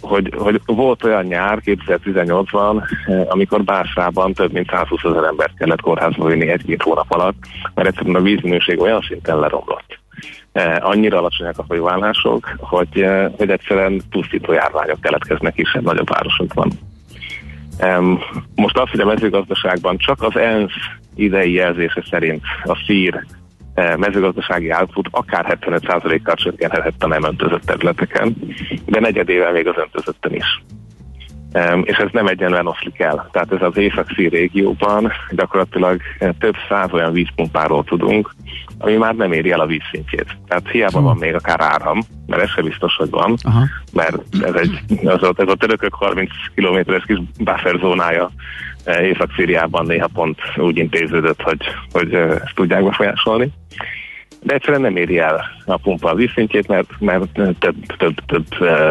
hogy, 0.00 0.32
hogy 0.36 0.60
volt 0.66 1.04
olyan 1.04 1.24
nyár 1.24 1.60
2018-ban, 1.64 2.82
amikor 3.28 3.64
Básrában 3.64 4.32
több 4.32 4.52
mint 4.52 4.70
120 4.70 5.02
ezer 5.04 5.24
embert 5.24 5.56
kellett 5.58 5.80
kórházba 5.80 6.26
vinni 6.26 6.48
egy-két 6.48 6.82
hónap 6.82 7.12
alatt, 7.12 7.36
mert 7.74 7.88
egyszerűen 7.88 8.14
a 8.14 8.20
vízminőség 8.20 8.80
olyan 8.80 9.04
szinten 9.08 9.38
leromlott. 9.38 9.98
Uh, 10.52 10.76
annyira 10.80 11.18
alacsonyak 11.18 11.58
a 11.58 11.64
folyóállások, 11.68 12.56
hogy, 12.58 13.02
uh, 13.02 13.32
hogy 13.36 13.50
egyszerűen 13.50 14.02
pusztító 14.10 14.52
járványok 14.52 15.00
keletkeznek 15.00 15.58
is 15.58 15.78
nagyobb 15.80 16.08
városokban. 16.08 16.70
Most 18.54 18.78
azt, 18.78 18.90
hogy 18.90 19.00
a 19.00 19.04
mezőgazdaságban 19.04 19.96
csak 19.96 20.22
az 20.22 20.36
ENSZ 20.36 20.72
idei 21.14 21.52
jelzése 21.52 22.04
szerint 22.10 22.42
a 22.64 22.82
szír 22.86 23.24
eh, 23.74 23.96
mezőgazdasági 23.96 24.72
output 24.72 25.08
akár 25.10 25.58
75%-kal 25.60 26.34
csökkenhetett 26.34 27.02
a 27.02 27.06
nem 27.06 27.24
öntözött 27.24 27.62
területeken, 27.62 28.36
de 28.86 29.00
negyedével 29.00 29.52
még 29.52 29.66
az 29.66 29.76
öntözötten 29.76 30.34
is 30.34 30.62
és 31.82 31.96
ez 31.96 32.08
nem 32.12 32.26
egyenlően 32.26 32.66
oszlik 32.66 32.98
el. 33.00 33.28
Tehát 33.32 33.52
ez 33.52 33.62
az 33.62 33.76
észak 33.76 34.10
régióban 34.10 35.12
gyakorlatilag 35.30 36.00
eh, 36.18 36.30
több 36.38 36.54
száz 36.68 36.92
olyan 36.92 37.12
vízpumpáról 37.12 37.84
tudunk, 37.84 38.34
ami 38.78 38.96
már 38.96 39.14
nem 39.14 39.32
éri 39.32 39.50
el 39.50 39.60
a 39.60 39.66
vízszintjét. 39.66 40.36
Tehát 40.48 40.70
hiába 40.70 41.00
van 41.00 41.16
még 41.16 41.34
akár 41.34 41.60
áram, 41.60 42.00
mert 42.26 42.42
ez 42.42 42.50
sem 42.50 42.64
biztos, 42.64 42.94
hogy 42.96 43.10
van, 43.10 43.36
Aha. 43.42 43.64
mert 43.92 44.16
ez, 44.42 44.54
egy, 44.54 44.80
az 45.04 45.22
a, 45.22 45.32
ez 45.36 45.48
a 45.48 45.54
törökök 45.54 45.94
30 45.94 46.30
kilométeres 46.54 47.04
kis 47.04 47.18
buffer 47.38 47.78
zónája 47.80 48.30
Észak-Szíriában 48.86 49.86
néha 49.86 50.08
pont 50.14 50.38
úgy 50.56 50.76
intéződött, 50.76 51.42
hogy, 51.42 51.60
hogy 51.92 52.14
eh, 52.14 52.30
ezt 52.30 52.54
tudják 52.54 52.84
befolyásolni. 52.84 53.48
De 54.42 54.54
egyszerűen 54.54 54.80
nem 54.80 54.96
éri 54.96 55.18
el 55.18 55.44
a 55.64 55.76
pumpa 55.76 56.10
a 56.10 56.14
vízszintjét, 56.14 56.68
mert, 56.68 56.88
mert 57.00 57.40
több, 57.58 57.76
több, 57.96 58.14
több 58.26 58.46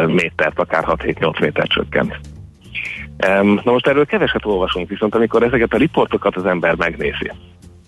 métert, 0.07 0.59
akár 0.59 0.83
6-7-8 0.87 1.39
méter 1.39 1.67
csökkent. 1.67 2.19
Na 3.63 3.71
most 3.71 3.87
erről 3.87 4.05
keveset 4.05 4.45
olvasunk, 4.45 4.89
viszont 4.89 5.15
amikor 5.15 5.43
ezeket 5.43 5.73
a 5.73 5.77
riportokat 5.77 6.35
az 6.35 6.45
ember 6.45 6.75
megnézi, 6.75 7.31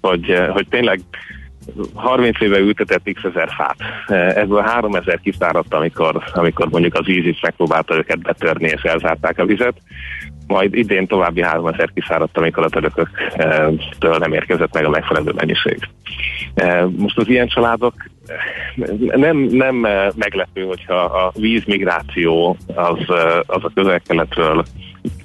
hogy, 0.02 0.30
eh, 0.30 0.48
hogy 0.48 0.68
tényleg 0.70 1.00
30 1.94 2.42
éve 2.42 2.58
ültetett 2.58 3.14
x 3.14 3.24
ezer 3.24 3.50
fát. 3.58 3.76
Eh, 4.08 4.36
ebből 4.36 4.62
3000 4.62 5.20
kiszáradt, 5.20 5.74
amikor, 5.74 6.24
amikor 6.34 6.70
mondjuk 6.70 6.94
az 6.94 7.08
ISIS 7.08 7.40
megpróbálta 7.42 7.96
őket 7.96 8.22
betörni 8.22 8.68
és 8.68 8.82
elzárták 8.82 9.40
a 9.40 9.46
vizet, 9.46 9.76
majd 10.48 10.74
idén 10.76 11.08
további 11.08 11.42
3000 11.42 11.92
kiszáradt, 11.94 12.38
amikor 12.38 12.64
a 12.64 12.70
törököktől 12.70 14.18
nem 14.18 14.34
érkezett 14.34 14.74
meg 14.74 14.86
a 14.86 14.90
megfelelő 14.90 15.32
mennyiség. 15.36 15.80
Eh, 16.54 16.86
most 16.98 17.18
az 17.18 17.28
ilyen 17.28 17.48
családok 17.48 17.94
nem, 19.16 19.38
nem 19.38 19.76
meglepő, 20.16 20.64
hogyha 20.64 21.04
a 21.04 21.32
vízmigráció 21.36 22.58
az, 22.76 23.00
az 23.46 23.64
a 23.64 23.72
közel-keletről 23.74 24.66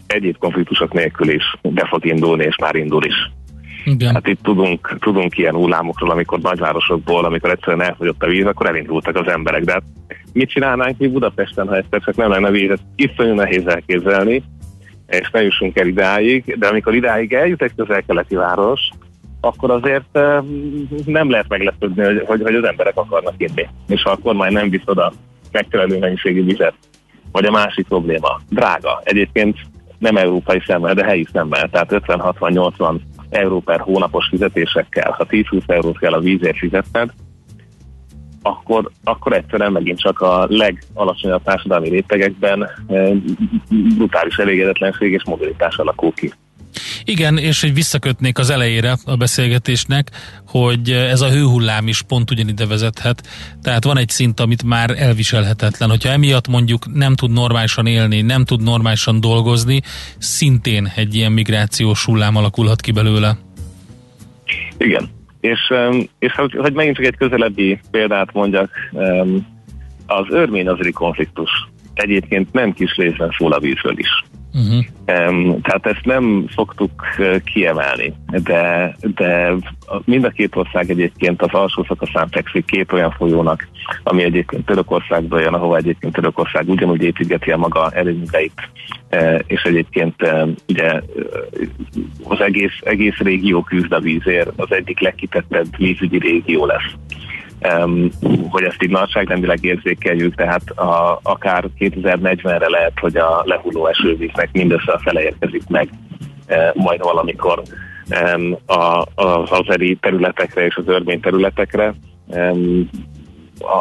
egyéb 0.06 0.38
konfliktusok 0.38 0.92
nélkül 0.92 1.28
is 1.28 1.56
be 1.62 1.86
fog 1.86 2.06
indulni, 2.06 2.44
és 2.44 2.56
már 2.56 2.74
indul 2.74 3.04
is. 3.04 3.14
Igen. 3.84 4.14
Hát 4.14 4.26
itt 4.26 4.42
tudunk, 4.42 4.96
tudunk 5.00 5.38
ilyen 5.38 5.54
hullámokról, 5.54 6.10
amikor 6.10 6.38
nagyvárosokból, 6.38 7.24
amikor 7.24 7.50
egyszerűen 7.50 7.82
elfogyott 7.82 8.22
a 8.22 8.26
víz, 8.26 8.46
akkor 8.46 8.66
elindultak 8.66 9.16
az 9.16 9.28
emberek. 9.32 9.64
De 9.64 9.72
hát 9.72 9.82
mit 10.32 10.50
csinálnánk 10.50 10.98
mi 10.98 11.08
Budapesten, 11.08 11.68
ha 11.68 11.76
ezt 11.76 12.04
csak 12.04 12.16
nem 12.16 12.30
lenne 12.30 12.50
víz? 12.50 12.78
Iszonyú 12.96 13.34
nehéz 13.34 13.66
elképzelni, 13.66 14.42
és 15.10 15.30
ne 15.30 15.42
jussunk 15.42 15.78
el 15.78 15.86
idáig, 15.86 16.58
de 16.58 16.66
amikor 16.66 16.94
idáig 16.94 17.32
eljut 17.32 17.62
egy 17.62 17.74
közel-keleti 17.76 18.34
város, 18.34 18.80
akkor 19.40 19.70
azért 19.70 20.18
nem 21.04 21.30
lehet 21.30 21.48
meglepődni, 21.48 22.02
hogy, 22.02 22.42
hogy, 22.42 22.54
az 22.54 22.64
emberek 22.64 22.96
akarnak 22.96 23.34
inni. 23.36 23.68
És 23.88 24.02
ha 24.02 24.10
akkor 24.10 24.34
már 24.34 24.50
nem 24.50 24.70
visz 24.70 24.82
oda 24.84 25.12
megfelelő 25.52 25.98
mennyiségű 25.98 26.44
vizet. 26.44 26.74
Vagy 27.32 27.44
a 27.44 27.50
másik 27.50 27.86
probléma, 27.86 28.40
drága. 28.48 29.00
Egyébként 29.04 29.56
nem 29.98 30.16
európai 30.16 30.62
szemmel, 30.66 30.94
de 30.94 31.04
helyi 31.04 31.26
szemmel, 31.32 31.68
tehát 31.68 31.88
50-60-80 31.90 33.00
euró 33.30 33.60
per 33.60 33.80
hónapos 33.80 34.26
fizetésekkel, 34.28 35.10
ha 35.10 35.26
10-20 35.28 35.62
eurót 35.66 35.98
kell 35.98 36.12
a 36.12 36.20
vízért 36.20 36.56
fizetned, 36.56 37.10
akkor, 38.42 38.90
akkor 39.04 39.32
egyszerűen 39.32 39.72
megint 39.72 39.98
csak 39.98 40.20
a 40.20 40.46
legalacsonyabb 40.48 41.42
társadalmi 41.42 41.88
rétegekben 41.88 42.62
e, 42.62 43.10
brutális 43.68 44.36
elégedetlenség 44.36 45.12
és 45.12 45.24
mobilitás 45.24 45.76
alakul 45.76 46.12
ki. 46.12 46.32
Igen, 47.04 47.38
és 47.38 47.60
hogy 47.60 47.74
visszakötnék 47.74 48.38
az 48.38 48.50
elejére 48.50 48.96
a 49.04 49.16
beszélgetésnek, 49.16 50.10
hogy 50.46 50.90
ez 50.90 51.20
a 51.20 51.30
hőhullám 51.30 51.88
is 51.88 52.02
pont 52.02 52.30
ugyanide 52.30 52.66
vezethet. 52.66 53.22
Tehát 53.62 53.84
van 53.84 53.98
egy 53.98 54.08
szint, 54.08 54.40
amit 54.40 54.62
már 54.62 54.90
elviselhetetlen. 54.98 55.88
Hogyha 55.88 56.08
emiatt 56.08 56.48
mondjuk 56.48 56.92
nem 56.94 57.14
tud 57.14 57.30
normálisan 57.30 57.86
élni, 57.86 58.20
nem 58.20 58.44
tud 58.44 58.62
normálisan 58.62 59.20
dolgozni, 59.20 59.80
szintén 60.18 60.92
egy 60.96 61.14
ilyen 61.14 61.32
migrációs 61.32 62.04
hullám 62.04 62.36
alakulhat 62.36 62.80
ki 62.80 62.92
belőle. 62.92 63.38
Igen. 64.78 65.19
És, 65.40 65.72
és 66.18 66.32
hogy, 66.34 66.54
hogy 66.54 66.72
megint 66.72 66.96
csak 66.96 67.04
egy 67.04 67.16
közelebbi 67.16 67.80
példát 67.90 68.32
mondjak, 68.32 68.70
az 70.06 70.26
örmény-azeri 70.28 70.92
konfliktus 70.92 71.50
egyébként 71.94 72.52
nem 72.52 72.72
kis 72.72 72.96
részben 72.96 73.34
szól 73.38 73.52
a 73.52 73.60
vízről 73.60 73.98
is. 73.98 74.24
Uh-huh. 74.54 74.84
Um, 75.28 75.60
tehát 75.60 75.86
ezt 75.86 76.04
nem 76.04 76.44
szoktuk 76.54 76.90
kiemelni, 77.44 78.14
de, 78.26 78.96
de 79.14 79.52
mind 80.04 80.24
a 80.24 80.28
két 80.28 80.56
ország 80.56 80.90
egyébként 80.90 81.42
az 81.42 81.52
alsó 81.52 81.84
szakaszán 81.88 82.28
fekszik 82.28 82.64
két 82.64 82.92
olyan 82.92 83.10
folyónak, 83.10 83.68
ami 84.02 84.22
egyébként 84.22 84.64
Törökországban 84.64 85.40
jön, 85.40 85.54
ahova 85.54 85.76
egyébként 85.76 86.12
Törökország 86.12 86.68
ugyanúgy 86.68 87.02
építgeti 87.02 87.50
a 87.50 87.56
maga 87.56 87.90
erőműveit, 87.90 88.68
uh, 89.10 89.38
és 89.46 89.62
egyébként 89.62 90.22
uh, 90.22 90.48
ugye 90.68 91.00
az 92.24 92.40
egész, 92.40 92.78
egész 92.80 93.16
régió 93.16 93.62
küzd 93.62 93.92
a 93.92 94.00
vízért, 94.00 94.52
az 94.56 94.72
egyik 94.72 95.00
legkitettebb 95.00 95.76
vízügyi 95.76 96.18
régió 96.18 96.66
lesz 96.66 96.92
hogy 98.48 98.62
ezt 98.62 98.82
így 98.82 98.90
nagyságrendileg 98.90 99.64
érzékeljük, 99.64 100.34
tehát 100.34 100.70
a, 100.70 101.20
akár 101.22 101.64
2040-re 101.78 102.68
lehet, 102.68 102.98
hogy 103.00 103.16
a 103.16 103.42
lehulló 103.44 103.86
esővíznek 103.86 104.48
mindössze 104.52 104.92
a 104.92 104.98
fele 104.98 105.22
érkezik 105.22 105.62
meg 105.68 105.88
e, 106.46 106.72
majd 106.74 107.02
valamikor 107.02 107.62
a, 108.66 109.04
az 109.14 109.50
azeri 109.50 109.96
területekre 110.00 110.66
és 110.66 110.76
az 110.76 110.88
örmény 110.88 111.20
területekre. 111.20 111.94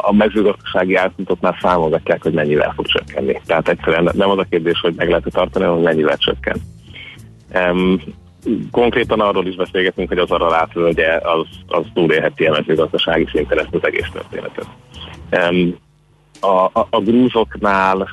A, 0.01 0.13
mezőgazdasági 0.13 0.95
átmutat 0.95 1.41
már 1.41 1.55
számolgatják, 1.61 2.23
hogy 2.23 2.33
mennyivel 2.33 2.73
fog 2.75 2.85
csökkenni. 2.87 3.41
Tehát 3.45 3.69
egyszerűen 3.69 4.09
nem 4.13 4.29
az 4.29 4.37
a 4.37 4.45
kérdés, 4.49 4.79
hogy 4.79 4.93
meg 4.95 5.07
lehet 5.09 5.27
tartani, 5.31 5.65
hanem 5.65 5.79
hogy 5.79 5.89
mennyivel 5.89 6.17
csökken. 6.17 6.57
Um, 8.45 8.69
konkrétan 8.71 9.19
arról 9.19 9.47
is 9.47 9.55
beszélgetünk, 9.55 10.07
hogy 10.07 10.17
az 10.17 10.31
Aralát 10.31 10.73
völgye 10.73 11.13
az, 11.13 11.47
az 11.67 11.85
túlélheti 11.93 12.45
a 12.45 12.51
mezőgazdasági 12.51 13.27
szinten 13.31 13.59
ezt 13.59 13.73
az 13.73 13.83
egész 13.83 14.09
történetet. 14.13 14.67
Um, 15.31 15.75
a, 16.39 16.79
a, 16.79 16.87
a 16.89 16.99
grúzoknál, 16.99 18.09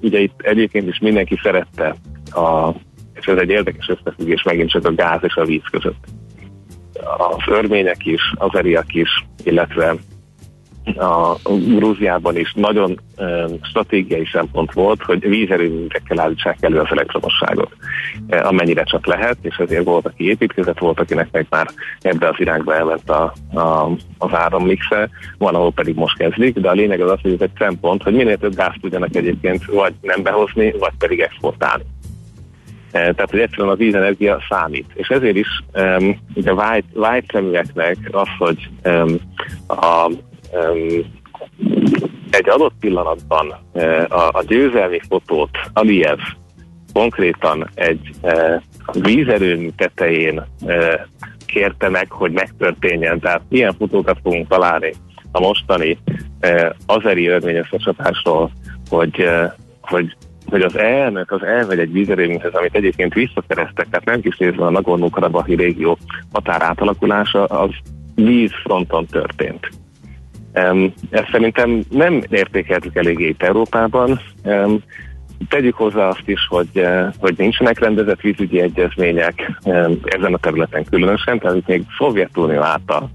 ugye 0.00 0.18
itt 0.18 0.40
egyébként 0.42 0.88
is 0.88 0.98
mindenki 0.98 1.38
szerette, 1.42 1.96
a, 2.30 2.70
és 3.14 3.26
ez 3.26 3.38
egy 3.38 3.48
érdekes 3.48 3.88
összefüggés 3.88 4.42
megint 4.42 4.70
csak 4.70 4.86
a 4.86 4.94
gáz 4.94 5.20
és 5.22 5.34
a 5.34 5.44
víz 5.44 5.62
között. 5.70 6.04
Az 7.18 7.42
örmények 7.46 8.06
is, 8.06 8.20
az 8.34 8.50
eriak 8.52 8.94
is, 8.94 9.26
illetve 9.44 9.94
a 10.84 11.36
Grúziában 11.52 12.36
is 12.36 12.52
nagyon 12.52 13.00
stratégiai 13.62 14.26
szempont 14.32 14.72
volt, 14.72 15.02
hogy 15.02 15.28
vízerőművekkel 15.28 16.20
állítsák 16.20 16.56
elő 16.60 16.78
az 16.78 16.88
elektromosságot, 16.90 17.72
amennyire 18.28 18.82
csak 18.82 19.06
lehet, 19.06 19.36
és 19.42 19.56
ezért 19.56 19.84
volt, 19.84 20.06
aki 20.06 20.28
építkezett, 20.28 20.78
volt, 20.78 21.00
akinek 21.00 21.28
meg 21.32 21.46
már 21.50 21.66
ebbe 22.00 22.28
az 22.28 22.34
irányba 22.38 22.74
elment 22.74 23.10
a, 23.10 23.32
a, 23.54 23.90
az 24.18 24.30
árammixe, 24.32 25.08
van, 25.38 25.54
ahol 25.54 25.72
pedig 25.72 25.94
most 25.94 26.16
kezdik, 26.16 26.58
de 26.58 26.68
a 26.68 26.72
lényeg 26.72 27.00
az 27.00 27.10
az, 27.10 27.20
hogy 27.22 27.32
ez 27.32 27.40
egy 27.40 27.58
szempont, 27.58 28.02
hogy 28.02 28.14
minél 28.14 28.36
több 28.36 28.54
gázt 28.54 28.80
tudjanak 28.80 29.16
egyébként 29.16 29.64
vagy 29.64 29.94
nem 30.00 30.22
behozni, 30.22 30.72
vagy 30.78 30.92
pedig 30.98 31.20
exportálni. 31.20 31.84
Tehát, 32.90 33.30
hogy 33.30 33.38
egyszerűen 33.38 33.68
a 33.68 33.74
vízenergia 33.74 34.42
számít. 34.48 34.86
És 34.94 35.08
ezért 35.08 35.36
is 35.36 35.48
um, 35.74 36.18
ugye 36.34 36.52
white, 36.52 36.86
white 36.94 37.26
szemüveknek 37.32 37.96
az, 38.10 38.28
hogy 38.38 38.68
um, 38.84 39.16
a 39.68 40.10
egy 42.30 42.48
adott 42.48 42.74
pillanatban 42.80 43.54
a, 44.08 44.28
a 44.32 44.42
győzelmi 44.46 45.00
fotót 45.08 45.50
Aliyev 45.72 46.18
konkrétan 46.92 47.70
egy 47.74 48.10
vízerőmű 48.92 49.68
tetején 49.76 50.42
kérte 51.46 51.88
meg, 51.88 52.10
hogy 52.10 52.32
megtörténjen. 52.32 53.20
Tehát 53.20 53.42
ilyen 53.48 53.74
fotókat 53.78 54.18
fogunk 54.22 54.48
találni 54.48 54.92
a 55.32 55.40
mostani 55.40 55.98
azeri 56.86 57.26
örvényösszecsapásról, 57.26 58.50
hogy, 58.88 59.28
hogy 59.80 60.16
hogy 60.50 60.62
az 60.62 60.78
elnök 60.78 61.30
az 61.30 61.42
elmegy 61.42 61.78
egy 61.78 61.92
vízerőműhez, 61.92 62.54
amit 62.54 62.74
egyébként 62.74 63.14
visszakeresztek, 63.14 63.88
tehát 63.90 64.04
nem 64.04 64.20
kis 64.20 64.38
részben 64.38 64.66
a 64.66 64.70
Nagorno-Karabahi 64.70 65.54
régió 65.54 65.98
határátalakulása, 66.32 67.44
az 67.44 67.70
vízfronton 68.14 69.06
történt. 69.06 69.68
Ezt 71.10 71.30
szerintem 71.32 71.82
nem 71.90 72.22
értékeltük 72.28 72.96
eléggé 72.96 73.26
itt 73.26 73.42
Európában. 73.42 74.20
Tegyük 75.48 75.74
hozzá 75.74 76.08
azt 76.08 76.28
is, 76.28 76.46
hogy, 76.48 76.68
uh, 76.74 77.14
hogy 77.18 77.34
nincsenek 77.36 77.78
rendezett 77.78 78.20
vízügyi 78.20 78.60
egyezmények 78.60 79.52
ezen 80.04 80.34
a 80.34 80.38
területen 80.38 80.84
különösen, 80.84 81.38
tehát 81.38 81.56
itt 81.56 81.66
még 81.66 81.82
Szovjetunió 81.98 82.60
által 82.60 83.10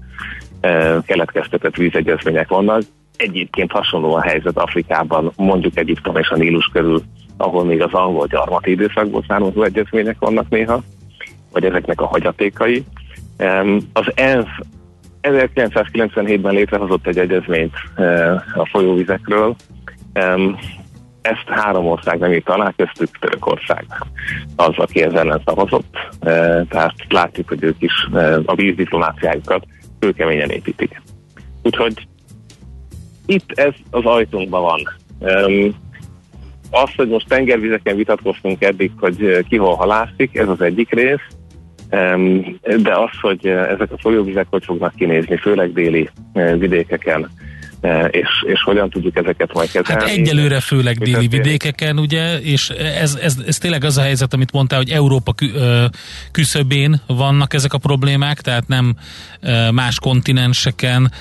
uh, 0.62 1.04
keletkeztetett 1.04 1.74
vízegyezmények 1.76 2.48
vannak. 2.48 2.82
Egyébként 3.16 3.72
hasonló 3.72 4.14
a 4.14 4.22
helyzet 4.22 4.58
Afrikában, 4.58 5.32
mondjuk 5.36 5.78
Egyiptom 5.78 6.16
és 6.16 6.28
a 6.28 6.36
Nílus 6.36 6.70
körül, 6.72 7.02
ahol 7.36 7.64
még 7.64 7.82
az 7.82 7.92
angol 7.92 8.26
gyarmati 8.26 8.70
időszakból 8.70 9.24
származó 9.28 9.62
egyezmények 9.62 10.16
vannak 10.18 10.48
néha, 10.48 10.82
vagy 11.52 11.64
ezeknek 11.64 12.00
a 12.00 12.06
hagyatékai. 12.06 12.84
Az 13.92 14.12
ENSZ 14.14 14.58
1997-ben 15.26 16.54
létrehozott 16.54 17.06
egy 17.06 17.18
egyezményt 17.18 17.74
eh, 17.94 18.58
a 18.58 18.68
folyóvizekről. 18.70 19.56
Ezt 21.20 21.46
három 21.46 21.86
ország 21.86 22.18
nem 22.18 22.32
írt 22.32 22.48
alá, 22.48 22.72
köztük 22.76 23.18
Törökország 23.18 23.84
az, 24.56 24.74
aki 24.76 25.02
ezzel 25.02 25.18
ellen 25.18 25.42
szavazott. 25.44 25.94
Eh, 26.20 26.62
tehát 26.68 26.94
látjuk, 27.08 27.48
hogy 27.48 27.62
ők 27.62 27.82
is 27.82 28.08
eh, 28.14 28.36
a 28.44 28.54
vízdiplomáciájukat 28.54 29.66
kőkeményen 29.98 30.50
építik. 30.50 31.02
Úgyhogy 31.62 32.06
itt 33.26 33.52
ez 33.54 33.72
az 33.90 34.04
ajtónkban 34.04 34.62
van. 34.62 34.80
Az, 36.70 36.90
hogy 36.96 37.08
most 37.08 37.28
tengervizeken 37.28 37.96
vitatkoztunk 37.96 38.64
eddig, 38.64 38.92
hogy 38.98 39.44
ki 39.48 39.56
hol 39.56 39.74
halászik, 39.74 40.36
ez 40.36 40.48
az 40.48 40.60
egyik 40.60 40.90
rész. 40.90 41.35
De 42.82 42.92
az, 42.92 43.20
hogy 43.20 43.46
ezek 43.46 43.92
a 43.92 43.98
folyóvizek 43.98 44.46
hogy 44.50 44.64
fognak 44.64 44.94
kinézni, 44.94 45.36
főleg 45.36 45.72
déli 45.72 46.10
vidékeken, 46.32 47.30
és, 48.10 48.28
és 48.46 48.62
hogyan 48.62 48.90
tudjuk 48.90 49.16
ezeket 49.16 49.52
majd 49.52 49.70
kezelni. 49.70 50.02
Hát 50.02 50.10
egyelőre 50.10 50.60
főleg 50.60 50.98
déli 50.98 51.28
vidékeken, 51.28 51.98
ugye, 51.98 52.38
és 52.38 52.68
ez, 53.00 53.18
ez, 53.22 53.36
ez 53.46 53.58
tényleg 53.58 53.84
az 53.84 53.96
a 53.96 54.02
helyzet, 54.02 54.34
amit 54.34 54.52
mondtál, 54.52 54.78
hogy 54.78 54.90
Európa 54.90 55.32
kü, 55.32 55.46
küszöbén 56.30 57.00
vannak 57.06 57.54
ezek 57.54 57.72
a 57.72 57.78
problémák, 57.78 58.40
tehát 58.40 58.68
nem 58.68 58.96
más 59.72 59.98
kontinenseken 59.98 61.12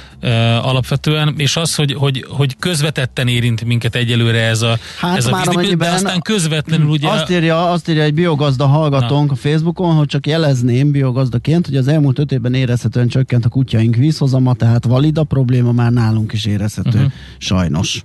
alapvetően, 0.62 1.34
és 1.38 1.56
az, 1.56 1.76
hogy, 1.76 1.94
hogy, 1.94 2.26
hogy 2.30 2.56
közvetetten 2.60 3.28
érint 3.28 3.65
minket 3.65 3.96
egyelőre 3.96 4.41
ez 4.41 4.62
a, 4.62 4.78
hát 5.00 5.18
ez 5.18 5.26
a 5.26 5.36
vízdipő, 5.36 5.74
de 5.74 5.89
aztán 5.89 6.22
közvetlenül 6.22 6.88
ugye... 6.88 7.10
Azt 7.10 7.30
írja, 7.30 7.72
azt 7.72 7.89
írja 7.89 8.04
egy 8.04 8.13
biogazda 8.13 8.65
hallgatónk 8.65 9.28
Na. 9.28 9.34
a 9.34 9.36
Facebookon, 9.36 9.96
hogy 9.96 10.08
csak 10.08 10.28
jelezném 10.28 10.91
biogazdaként, 10.91 11.65
hogy 11.65 11.76
az 11.76 11.88
elmúlt 11.88 12.20
öt 12.20 12.32
évben 12.32 12.54
érezhetően 12.54 13.08
csökkent 13.08 13.46
a 13.46 13.50
kutyáink 13.50 13.96
vízhozama, 13.96 14.54
tehát 14.54 14.86
valid 14.86 15.18
a 15.18 15.24
probléma 15.24 15.72
már 15.72 15.91
nálunk 15.91 16.34
is 16.34 16.44
érezhető, 16.45 16.97
uh-huh. 16.97 17.12
sajnos. 17.38 18.01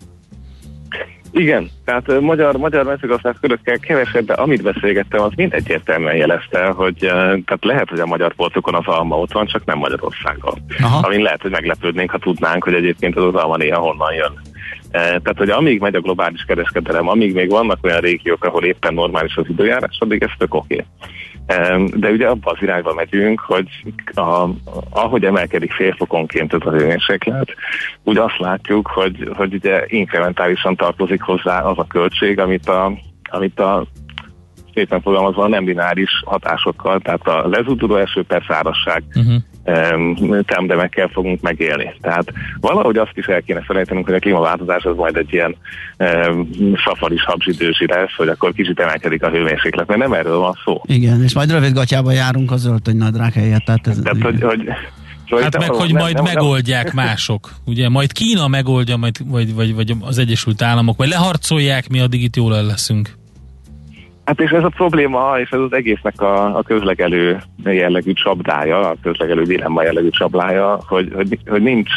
Igen, 1.33 1.71
tehát 1.85 2.21
magyar, 2.21 2.57
magyar 2.57 2.85
mezőgazdász 2.85 3.37
körökkel 3.41 3.79
kevesebb, 3.79 4.25
de 4.25 4.33
amit 4.33 4.63
beszélgettem, 4.63 5.23
az 5.23 5.33
mind 5.37 5.55
egyértelműen 5.55 6.17
jelezte, 6.17 6.67
hogy 6.67 6.97
tehát 6.99 7.59
lehet, 7.61 7.89
hogy 7.89 8.01
a 8.01 8.07
magyar 8.07 8.35
polcokon 8.35 8.75
az 8.75 8.87
alma 8.87 9.19
ott 9.19 9.33
van, 9.33 9.47
csak 9.47 9.65
nem 9.65 9.79
Magyarországon. 9.79 10.55
Aha. 10.81 11.07
Amin 11.07 11.23
lehet, 11.23 11.43
hogy 11.43 11.51
meglepődnénk, 11.51 12.11
ha 12.11 12.19
tudnánk, 12.19 12.65
hogy 12.65 12.75
egyébként 12.75 13.17
az, 13.17 13.25
az 13.25 13.35
alma 13.35 13.57
néha 13.57 13.81
honnan 13.81 14.15
jön. 14.15 14.41
Tehát, 14.91 15.37
hogy 15.37 15.51
amíg 15.51 15.81
megy 15.81 15.95
a 15.95 16.01
globális 16.01 16.45
kereskedelem, 16.47 17.09
amíg 17.09 17.35
még 17.35 17.51
vannak 17.51 17.79
olyan 17.83 18.01
régiók, 18.01 18.45
ahol 18.45 18.65
éppen 18.65 18.95
normális 18.95 19.37
az 19.37 19.49
időjárás, 19.49 19.99
addig 20.01 20.23
ez 20.23 20.31
tök 20.39 20.55
oké. 20.55 20.85
De 21.95 22.11
ugye 22.11 22.29
abban 22.29 22.55
az 22.57 22.63
irányba 22.63 22.95
megyünk, 22.95 23.41
hogy 23.41 23.69
a, 24.15 24.49
ahogy 24.91 25.25
emelkedik 25.25 25.73
félfokonként 25.73 26.55
ez 26.55 26.61
a 26.65 26.71
hőmérséklet, 26.71 27.55
úgy 28.05 28.17
azt 28.17 28.39
látjuk, 28.39 28.87
hogy, 28.87 29.29
hogy 29.37 29.55
ugye 29.55 29.85
inkrementálisan 29.87 30.77
tartozik 30.77 31.23
hozzá 31.23 31.61
az 31.61 31.79
a 31.79 31.87
költség, 31.87 32.39
amit 32.39 32.69
a, 32.69 32.93
amit 33.31 33.61
a 33.61 33.87
szépen 34.75 35.01
fogalmazva 35.01 35.49
nem 35.49 35.65
bináris 35.65 36.23
hatásokkal, 36.25 37.01
tehát 37.01 37.27
a 37.27 37.49
lezúduló 37.49 37.97
eső 37.97 38.23
per 38.23 38.43
szárasság 38.49 39.03
uh-huh 39.15 39.43
termdemekkel 40.45 41.09
fogunk 41.09 41.41
megélni. 41.41 41.95
Tehát 42.01 42.33
valahogy 42.61 42.97
azt 42.97 43.13
is 43.15 43.27
el 43.27 43.43
kéne 43.43 43.61
felejtenünk, 43.61 44.07
hogy 44.07 44.15
a 44.15 44.19
klímaváltozás 44.19 44.85
az 44.85 44.97
majd 44.97 45.17
egy 45.17 45.33
ilyen 45.33 45.57
um, 45.99 46.49
safaris 46.75 47.25
habzsidősi 47.25 47.87
lesz, 47.87 48.15
hogy 48.17 48.29
akkor 48.29 48.53
kicsit 48.53 48.81
emelkedik 48.81 49.23
a 49.23 49.31
hőmérséklet, 49.31 49.87
mert 49.87 50.01
nem 50.01 50.13
erről 50.13 50.39
van 50.39 50.59
szó. 50.65 50.81
Igen, 50.85 51.23
és 51.23 51.35
majd 51.35 51.51
rövid 51.51 51.73
gatyába 51.73 52.13
járunk 52.13 52.51
az 52.51 52.67
öltöny 52.67 52.97
nadrág 52.97 53.33
helyett. 53.33 53.65
Tehát, 53.65 53.87
ez 53.87 54.01
tehát 54.03 54.23
hogy, 54.23 54.43
hogy 54.43 54.69
Szóval 55.29 55.45
hát 55.45 55.59
meg, 55.59 55.71
hogy 55.71 55.93
nem, 55.93 56.03
majd 56.03 56.15
nem, 56.15 56.25
megoldják 56.25 56.93
nem. 56.93 56.95
mások. 57.05 57.51
Ugye, 57.67 57.89
majd 57.89 58.13
Kína 58.13 58.49
megoldja, 58.49 58.97
majd, 58.97 59.17
vagy, 59.31 59.55
vagy, 59.55 59.75
vagy 59.75 59.95
az 60.01 60.19
Egyesült 60.19 60.63
Államok, 60.63 60.97
vagy 60.97 61.09
leharcolják, 61.09 61.89
mi 61.89 62.01
addig 62.01 62.23
itt 62.23 62.37
jól 62.37 62.57
el 62.57 62.65
leszünk. 62.65 63.19
Hát 64.31 64.41
és 64.41 64.51
ez 64.51 64.65
a 64.65 64.69
probléma, 64.69 65.39
és 65.39 65.51
ez 65.51 65.61
az 65.61 65.73
egésznek 65.73 66.21
a, 66.21 66.57
a 66.57 66.63
közlegelő 66.63 67.43
jellegű 67.65 68.13
csapdája, 68.13 68.79
a 68.79 68.97
közlegelő 69.03 69.43
dilemma 69.43 69.83
jellegű 69.83 70.09
csapdája, 70.11 70.81
hogy, 70.87 71.13
hogy, 71.15 71.39
hogy 71.47 71.63
nincs 71.63 71.91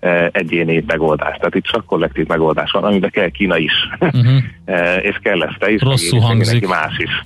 e, 0.00 0.30
egyéni 0.32 0.84
megoldás. 0.86 1.36
Tehát 1.36 1.54
itt 1.54 1.64
csak 1.64 1.84
kollektív 1.84 2.26
megoldás 2.26 2.70
van, 2.70 2.84
amiben 2.84 3.10
kell 3.10 3.28
Kína 3.28 3.56
is. 3.56 3.72
Uh-huh. 4.00 4.42
és 5.08 5.18
kell 5.22 5.42
ezt 5.42 5.58
te 5.58 5.70
is, 5.70 5.80
Rosszul 5.80 6.20
hangzik. 6.20 6.68
más 6.68 6.98
is. 6.98 7.22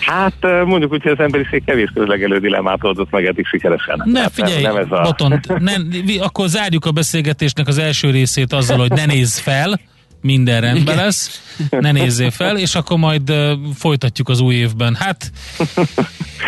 Hát 0.00 0.44
e, 0.44 0.64
mondjuk 0.64 0.92
úgy, 0.92 1.02
hogy 1.02 1.12
az 1.12 1.20
emberiség 1.24 1.64
kevés 1.64 1.90
közlegelő 1.94 2.38
dilemmát 2.38 2.84
oldott 2.84 3.10
meg 3.10 3.26
eddig 3.26 3.46
sikeresen. 3.46 4.02
Ne, 4.04 4.20
hát 4.20 4.32
figyelj, 4.32 4.62
nem, 4.62 4.74
nem 4.74 4.82
ez 4.82 4.90
a... 4.90 5.00
Boton, 5.02 5.40
ne, 5.58 5.72
akkor 6.20 6.48
zárjuk 6.48 6.84
a 6.84 6.90
beszélgetésnek 6.90 7.66
az 7.66 7.78
első 7.78 8.10
részét 8.10 8.52
azzal, 8.52 8.78
hogy 8.78 8.90
ne 8.90 9.04
nézz 9.04 9.38
fel, 9.38 9.78
minden 10.20 10.60
rendben 10.60 10.94
Igen. 10.94 11.04
lesz, 11.04 11.42
ne 11.70 11.92
nézzél 11.92 12.30
fel, 12.30 12.58
és 12.58 12.74
akkor 12.74 12.98
majd 12.98 13.32
folytatjuk 13.74 14.28
az 14.28 14.40
új 14.40 14.54
évben. 14.54 14.94
Hát, 14.94 15.32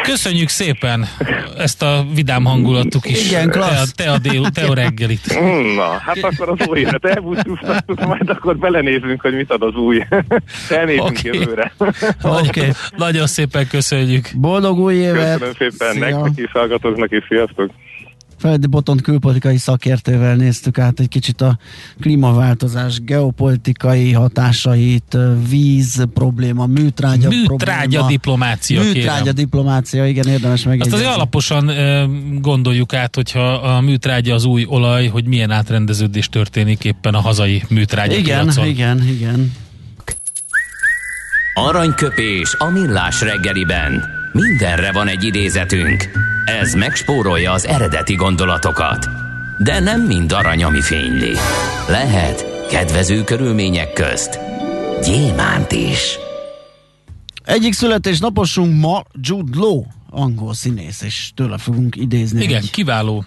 köszönjük 0.03 0.49
szépen 0.49 1.09
ezt 1.57 1.83
a 1.83 2.07
vidám 2.15 2.45
hangulattuk 2.45 3.11
is. 3.11 3.27
Igen, 3.27 3.51
klassz. 3.51 3.93
Te, 3.93 4.05
te 4.05 4.11
a, 4.11 4.19
dél, 4.19 4.51
te 4.51 4.67
a 4.67 4.75
reggelit. 4.75 5.41
Na, 5.77 5.99
hát 5.99 6.19
akkor 6.19 6.49
az 6.49 6.69
új 6.69 6.79
évet 6.79 7.05
elbúcsúztattuk, 7.05 8.07
majd 8.07 8.29
akkor 8.29 8.57
belenézünk, 8.57 9.21
hogy 9.21 9.35
mit 9.35 9.51
ad 9.51 9.63
az 9.63 9.75
új. 9.75 10.05
Elnézünk 10.69 11.19
okay. 11.19 11.39
jövőre. 11.39 11.73
okay. 12.23 12.71
Nagyon 12.97 13.27
szépen 13.27 13.69
köszönjük. 13.69 14.31
Boldog 14.35 14.79
új 14.79 14.95
évet! 14.95 15.39
Köszönöm 15.39 15.55
szépen, 15.59 15.93
Szia. 15.93 16.09
nektek 16.09 16.45
is, 16.45 16.51
hallgatóknak 16.51 17.13
is, 17.13 17.25
sziasztok! 17.29 17.71
Feledi 18.39 18.67
Botont 18.67 19.01
külpolitikai 19.03 19.57
szakértővel 19.57 20.37
néztük 20.37 20.79
át 20.79 21.01
egy 21.01 21.09
kicsit 21.09 21.41
a 21.41 21.59
klímaváltozás 22.01 23.01
geopolitikai 23.01 24.13
hatásait, 24.13 25.17
víz 25.49 26.07
probléma, 26.15 26.67
műtrágya, 26.67 27.29
műtrágya 27.29 27.81
probléma. 27.81 28.07
diplomácia. 28.07 28.83
Műtrágya 28.83 29.19
kérem. 29.19 29.35
diplomácia, 29.35 30.07
igen, 30.07 30.27
érdemes 30.29 30.65
meg. 30.65 30.81
Azt 30.81 30.93
azért 30.93 31.15
alaposan 31.15 31.71
gondoljuk 32.41 32.95
át, 32.95 33.15
hogyha 33.15 33.53
a 33.53 33.81
műtrágya 33.81 34.35
az 34.35 34.45
új 34.45 34.65
olaj, 34.69 35.07
hogy 35.07 35.25
milyen 35.25 35.51
átrendeződés 35.51 36.29
történik 36.29 36.85
éppen 36.85 37.15
a 37.15 37.21
hazai 37.21 37.63
műtrágya 37.69 38.17
Igen, 38.17 38.43
piacon. 38.43 38.67
igen, 38.67 39.07
igen. 39.09 39.53
Aranyköpés 41.55 42.55
a 42.59 42.71
millás 42.71 43.21
reggeliben. 43.21 44.18
Mindenre 44.33 44.93
van 44.93 45.09
egy 45.09 45.25
idézetünk. 45.25 46.05
Ez 46.45 46.75
megspórolja 46.75 47.53
az 47.53 47.67
eredeti 47.67 48.15
gondolatokat. 48.15 49.09
De 49.59 49.81
nem 49.81 50.01
mind 50.01 50.33
arany, 50.33 50.65
ami 50.65 50.81
fényli. 50.81 51.33
Lehet 51.89 52.67
kedvező 52.71 53.25
körülmények 53.25 53.93
közt 53.93 54.39
gyémánt 55.05 55.73
is. 55.73 56.19
Egyik 57.45 57.73
születésnaposunk 57.73 58.81
ma 58.81 59.05
Jude 59.21 59.59
Law, 59.59 59.85
angol 60.11 60.55
színész, 60.55 61.03
és 61.03 61.31
tőle 61.35 61.59
fogunk 61.59 61.97
idézni. 61.97 62.43
Igen, 62.43 62.63
egy 62.63 62.71
kiváló, 62.71 63.25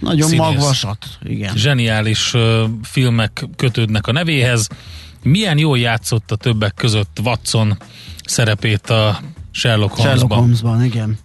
nagyon 0.00 0.28
színész. 0.28 0.46
magvasat. 0.46 1.06
Igen. 1.22 1.56
zseniális 1.56 2.34
ö, 2.34 2.64
filmek 2.82 3.44
kötődnek 3.56 4.06
a 4.06 4.12
nevéhez. 4.12 4.68
Milyen 5.22 5.58
jól 5.58 5.78
játszotta 5.78 6.36
többek 6.36 6.74
között 6.74 7.18
Watson 7.24 7.76
szerepét 8.24 8.90
a 8.90 9.20
Sherlock 9.52 9.96
Sherlock 9.96 10.00
Holmesban. 10.00 10.38
Holmesban, 10.38 10.84
igen. 10.84 11.18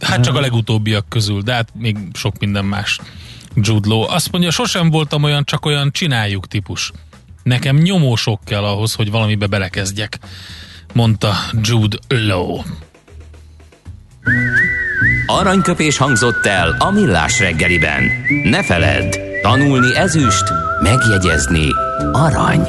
Hát 0.00 0.22
csak 0.22 0.36
a 0.36 0.40
legutóbbiak 0.40 1.08
közül, 1.08 1.40
de 1.40 1.52
hát 1.52 1.68
még 1.74 1.96
sok 2.12 2.38
minden 2.38 2.64
más. 2.64 3.00
Jude 3.54 3.88
Law. 3.88 4.02
Azt 4.02 4.32
mondja, 4.32 4.50
sosem 4.50 4.90
voltam 4.90 5.22
olyan, 5.22 5.44
csak 5.44 5.66
olyan 5.66 5.90
csináljuk 5.92 6.46
típus. 6.46 6.92
Nekem 7.42 7.76
nyomósok 7.76 8.40
kell 8.44 8.64
ahhoz, 8.64 8.94
hogy 8.94 9.10
valamibe 9.10 9.46
belekezdjek, 9.46 10.18
mondta 10.92 11.34
Jude 11.60 11.96
Law. 12.08 12.60
Aranyköpés 15.26 15.96
hangzott 15.96 16.46
el 16.46 16.76
a 16.78 16.90
millás 16.90 17.38
reggeliben. 17.38 18.10
Ne 18.44 18.62
feledd, 18.62 19.14
tanulni 19.42 19.96
ezüst, 19.96 20.44
megjegyezni 20.82 21.68
arany. 22.12 22.68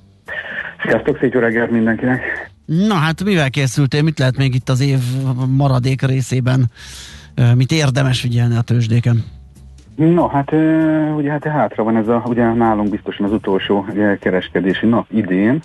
Sziasztok, 0.85 1.17
szép 1.19 1.33
reggelt 1.33 1.71
mindenkinek! 1.71 2.49
Na 2.65 2.93
hát 2.93 3.23
mivel 3.23 3.49
készültél? 3.49 4.01
Mit 4.03 4.19
lehet 4.19 4.37
még 4.37 4.55
itt 4.55 4.69
az 4.69 4.81
év 4.81 4.99
maradék 5.57 6.01
részében? 6.01 6.65
Mit 7.55 7.71
érdemes 7.71 8.21
figyelni 8.21 8.55
a 8.55 8.61
tőzsdéken? 8.61 9.23
No, 9.95 10.27
hát 10.27 10.51
ugye 11.15 11.31
hát 11.31 11.43
hátra 11.43 11.83
van 11.83 11.97
ez 11.97 12.07
a, 12.07 12.23
ugye 12.25 12.53
nálunk 12.53 12.89
biztosan 12.89 13.25
az 13.25 13.31
utolsó 13.31 13.85
kereskedési 14.19 14.85
nap 14.85 15.05
idén, 15.09 15.59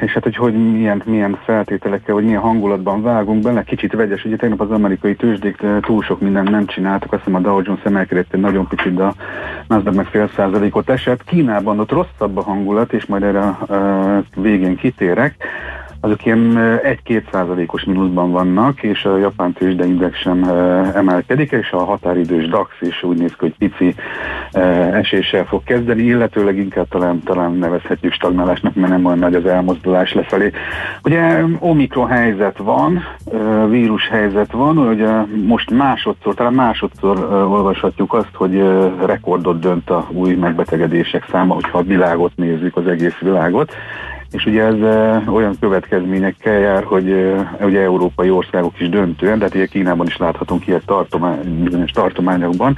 és 0.00 0.12
hát, 0.12 0.22
hogy, 0.22 0.36
hogy 0.36 0.72
milyen, 0.72 1.02
milyen 1.04 1.38
feltételekkel, 1.44 2.14
vagy 2.14 2.24
milyen 2.24 2.40
hangulatban 2.40 3.02
vágunk 3.02 3.42
bele, 3.42 3.62
kicsit 3.62 3.92
vegyes, 3.92 4.24
ugye 4.24 4.36
tegnap 4.36 4.60
az 4.60 4.70
amerikai 4.70 5.14
tőzsdék 5.14 5.62
túl 5.80 6.02
sok 6.02 6.20
mindent 6.20 6.50
nem 6.50 6.66
csináltak, 6.66 7.12
azt 7.12 7.24
hiszem 7.24 7.40
a 7.40 7.42
Dow 7.42 7.60
Jones 7.64 7.84
emelkedett 7.84 8.34
egy 8.34 8.40
nagyon 8.40 8.66
picit, 8.68 8.94
de 8.94 9.02
a 9.02 9.14
Nasdaq 9.66 9.96
meg 9.96 10.06
fél 10.06 10.30
százalékot 10.36 10.90
esett. 10.90 11.24
Kínában 11.24 11.80
ott 11.80 11.90
rosszabb 11.90 12.36
a 12.36 12.42
hangulat, 12.42 12.92
és 12.92 13.06
majd 13.06 13.22
erre 13.22 13.56
uh, 13.68 14.24
végén 14.36 14.76
kitérek. 14.76 15.34
Azok 16.00 16.24
ilyen 16.26 16.52
1-2 17.06 17.22
százalékos 17.32 17.84
mínuszban 17.84 18.30
vannak, 18.30 18.82
és 18.82 19.04
a 19.04 19.18
japán 19.18 19.52
tőzsdeindex 19.52 20.18
sem 20.18 20.44
emelkedik, 20.94 21.50
és 21.50 21.70
a 21.70 21.84
határidős 21.84 22.48
DAX 22.48 22.70
is 22.80 23.02
úgy 23.02 23.18
néz 23.18 23.30
ki, 23.30 23.36
hogy 23.38 23.54
pici 23.58 23.94
eséssel 24.92 25.44
fog 25.44 25.62
kezdeni, 25.64 26.02
illetőleg 26.02 26.56
inkább 26.56 26.88
talán, 26.88 27.22
talán 27.22 27.52
nevezhetjük 27.52 28.12
stagnálásnak, 28.12 28.74
mert 28.74 28.92
nem 28.92 29.04
olyan 29.04 29.18
nagy 29.18 29.34
az 29.34 29.46
elmozdulás 29.46 30.14
lefelé. 30.14 30.50
Ugye 31.02 31.44
omikron 31.58 32.08
helyzet 32.08 32.58
van, 32.58 33.04
vírus 33.68 34.08
helyzet 34.08 34.52
van, 34.52 34.78
ugye 34.78 35.08
most 35.46 35.70
másodszor, 35.70 36.34
talán 36.34 36.54
másodszor 36.54 37.18
olvashatjuk 37.32 38.14
azt, 38.14 38.34
hogy 38.34 38.62
rekordot 39.04 39.60
dönt 39.60 39.90
a 39.90 40.06
új 40.12 40.34
megbetegedések 40.34 41.26
száma, 41.30 41.54
hogyha 41.54 41.78
a 41.78 41.82
világot 41.82 42.32
nézzük, 42.36 42.76
az 42.76 42.86
egész 42.86 43.18
világot 43.18 43.72
és 44.30 44.46
ugye 44.46 44.62
ez 44.62 44.74
uh, 44.74 45.34
olyan 45.34 45.56
következményekkel 45.60 46.58
jár, 46.58 46.82
hogy 46.82 47.10
uh, 47.10 47.40
ugye 47.60 47.80
európai 47.80 48.30
országok 48.30 48.80
is 48.80 48.88
döntően, 48.88 49.38
de 49.38 49.44
hát 49.44 49.54
ugye 49.54 49.66
Kínában 49.66 50.06
is 50.06 50.16
láthatunk 50.16 50.66
ilyet 50.66 50.86
tartomány, 50.86 51.62
bizonyos 51.62 51.90
tartományokban, 51.90 52.76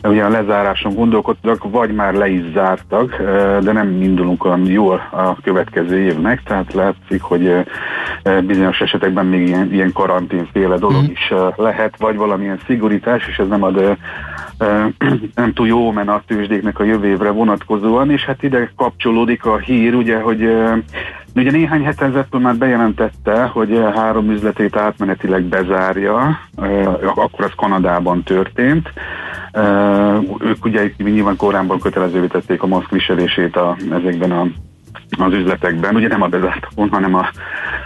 de 0.00 0.08
ugye 0.08 0.24
a 0.24 0.28
lezáráson 0.28 0.94
gondolkodtak, 0.94 1.70
vagy 1.70 1.94
már 1.94 2.14
le 2.14 2.28
is 2.28 2.52
zártak, 2.52 3.16
uh, 3.20 3.58
de 3.58 3.72
nem 3.72 4.02
indulunk 4.02 4.44
olyan 4.44 4.66
jól 4.66 5.08
a 5.10 5.40
következő 5.40 5.98
évnek, 5.98 6.42
tehát 6.42 6.72
látszik, 6.72 7.22
hogy 7.22 7.54
bizonyos 8.46 8.80
esetekben 8.80 9.26
még 9.26 9.46
ilyen, 9.46 9.72
ilyen 9.72 9.92
karanténféle 9.92 10.76
dolog 10.76 11.02
mm. 11.02 11.10
is 11.10 11.32
lehet, 11.56 11.94
vagy 11.98 12.16
valamilyen 12.16 12.60
szigorítás, 12.66 13.28
és 13.28 13.38
ez 13.38 13.48
nem 13.48 13.62
ad 13.62 13.96
nem 15.34 15.52
túl 15.52 15.66
jó 15.66 15.90
men 15.90 16.08
a 16.08 16.22
tőzsdéknek 16.26 16.78
a 16.78 16.84
jövő 16.84 17.06
évre 17.06 17.30
vonatkozóan, 17.30 18.10
és 18.10 18.24
hát 18.24 18.42
ide 18.42 18.70
kapcsolódik 18.76 19.44
a 19.44 19.58
hír, 19.58 19.94
ugye, 19.94 20.20
hogy 20.20 20.42
ugye 21.34 21.50
néhány 21.50 21.84
heten 21.84 22.14
Apple 22.14 22.40
már 22.40 22.56
bejelentette, 22.56 23.42
hogy 23.42 23.82
három 23.94 24.30
üzletét 24.30 24.76
átmenetileg 24.76 25.42
bezárja, 25.42 26.38
akkor 27.14 27.44
az 27.44 27.52
Kanadában 27.56 28.22
történt. 28.22 28.92
Ők 30.38 30.64
ugye 30.64 30.92
nyilván 30.98 31.36
korábban 31.36 31.80
kötelezővé 31.80 32.26
tették 32.26 32.62
a 32.62 32.66
maszk 32.66 32.90
viselését 32.90 33.56
a, 33.56 33.76
ezekben 33.90 34.30
a 34.30 34.46
az 35.18 35.32
üzletekben, 35.32 35.94
ugye 35.94 36.08
nem 36.08 36.22
a 36.22 36.26
bezártakon, 36.26 36.88
hanem 36.88 37.14
a, 37.14 37.30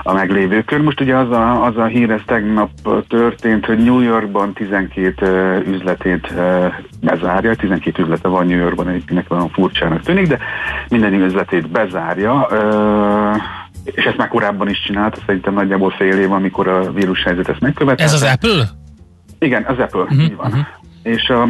a 0.07 0.13
meglévőkön. 0.13 0.81
Most 0.81 1.01
ugye 1.01 1.17
az 1.17 1.31
a, 1.31 1.65
az 1.65 1.77
a 1.77 1.85
hír, 1.85 2.11
ez 2.11 2.21
tegnap 2.27 2.71
történt, 3.09 3.67
hogy 3.67 3.79
New 3.79 4.01
Yorkban 4.01 4.53
12 4.53 5.27
uh, 5.27 5.75
üzletét 5.75 6.33
bezárja, 7.01 7.55
12 7.55 8.03
üzlete 8.03 8.29
van 8.29 8.47
New 8.47 8.59
Yorkban, 8.59 8.89
egyiknek 8.89 9.29
van 9.29 9.49
furcsának 9.49 10.01
tűnik, 10.01 10.27
de 10.27 10.39
minden 10.89 11.15
üzletét 11.15 11.71
bezárja. 11.71 12.49
És 13.85 14.05
ezt 14.05 14.17
már 14.17 14.29
korábban 14.29 14.69
is 14.69 14.83
csinálta, 14.83 15.19
szerintem 15.27 15.55
nagyjából 15.55 15.91
fél 15.91 16.19
év, 16.19 16.33
amikor 16.33 16.69
a 16.69 16.93
vírushelyzet 16.93 17.49
ezt 17.49 17.61
megkövetelte. 17.61 18.15
Ez 18.15 18.23
az 18.23 18.23
Apple? 18.33 18.69
Igen, 19.39 19.65
az 19.69 19.79
Apple, 19.79 20.01
uh-huh, 20.01 20.23
így 20.23 20.37
van. 20.37 20.47
Uh-huh. 20.47 20.67
És 21.03 21.29
a, 21.29 21.49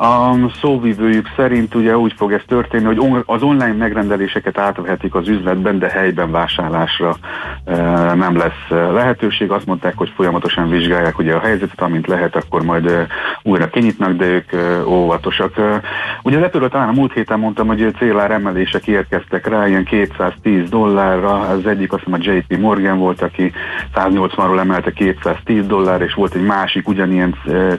a 0.00 0.36
szóvivőjük 0.60 1.28
szerint 1.36 1.74
ugye 1.74 1.96
úgy 1.96 2.14
fog 2.16 2.32
ez 2.32 2.40
történni, 2.46 2.84
hogy 2.84 2.98
on, 2.98 3.22
az 3.26 3.42
online 3.42 3.72
megrendeléseket 3.72 4.58
átvehetik 4.58 5.14
az 5.14 5.28
üzletben, 5.28 5.78
de 5.78 5.88
helyben 5.88 6.30
vásárlásra 6.30 7.16
e, 7.64 7.74
nem 8.14 8.36
lesz 8.36 8.68
lehetőség. 8.68 9.50
Azt 9.50 9.66
mondták, 9.66 9.96
hogy 9.96 10.12
folyamatosan 10.16 10.68
vizsgálják 10.68 11.18
ugye 11.18 11.34
a 11.34 11.40
helyzetet, 11.40 11.80
amint 11.80 12.06
lehet, 12.06 12.36
akkor 12.36 12.62
majd 12.62 12.86
e, 12.86 13.06
újra 13.42 13.68
kinyitnak, 13.68 14.12
de 14.12 14.24
ők 14.24 14.52
e, 14.52 14.84
óvatosak. 14.86 15.58
E, 15.58 15.80
ugye 16.22 16.36
az 16.36 16.42
Apple 16.42 16.68
talán 16.68 16.88
a 16.88 16.92
múlt 16.92 17.12
héten 17.12 17.38
mondtam, 17.38 17.66
hogy 17.66 17.94
célár 17.98 18.30
emelések 18.30 18.86
érkeztek 18.86 19.46
rá, 19.48 19.68
ilyen 19.68 19.84
210 19.84 20.68
dollárra, 20.68 21.40
az 21.40 21.66
egyik 21.66 21.92
azt 21.92 22.04
hiszem 22.04 22.20
a 22.20 22.32
JP 22.32 22.58
Morgan 22.58 22.98
volt, 22.98 23.22
aki 23.22 23.52
180-ról 23.94 24.58
emelte 24.58 24.92
210 24.92 25.66
dollár, 25.66 26.00
és 26.00 26.14
volt 26.14 26.34
egy 26.34 26.44
másik 26.44 26.88
ugyanilyen 26.88 27.34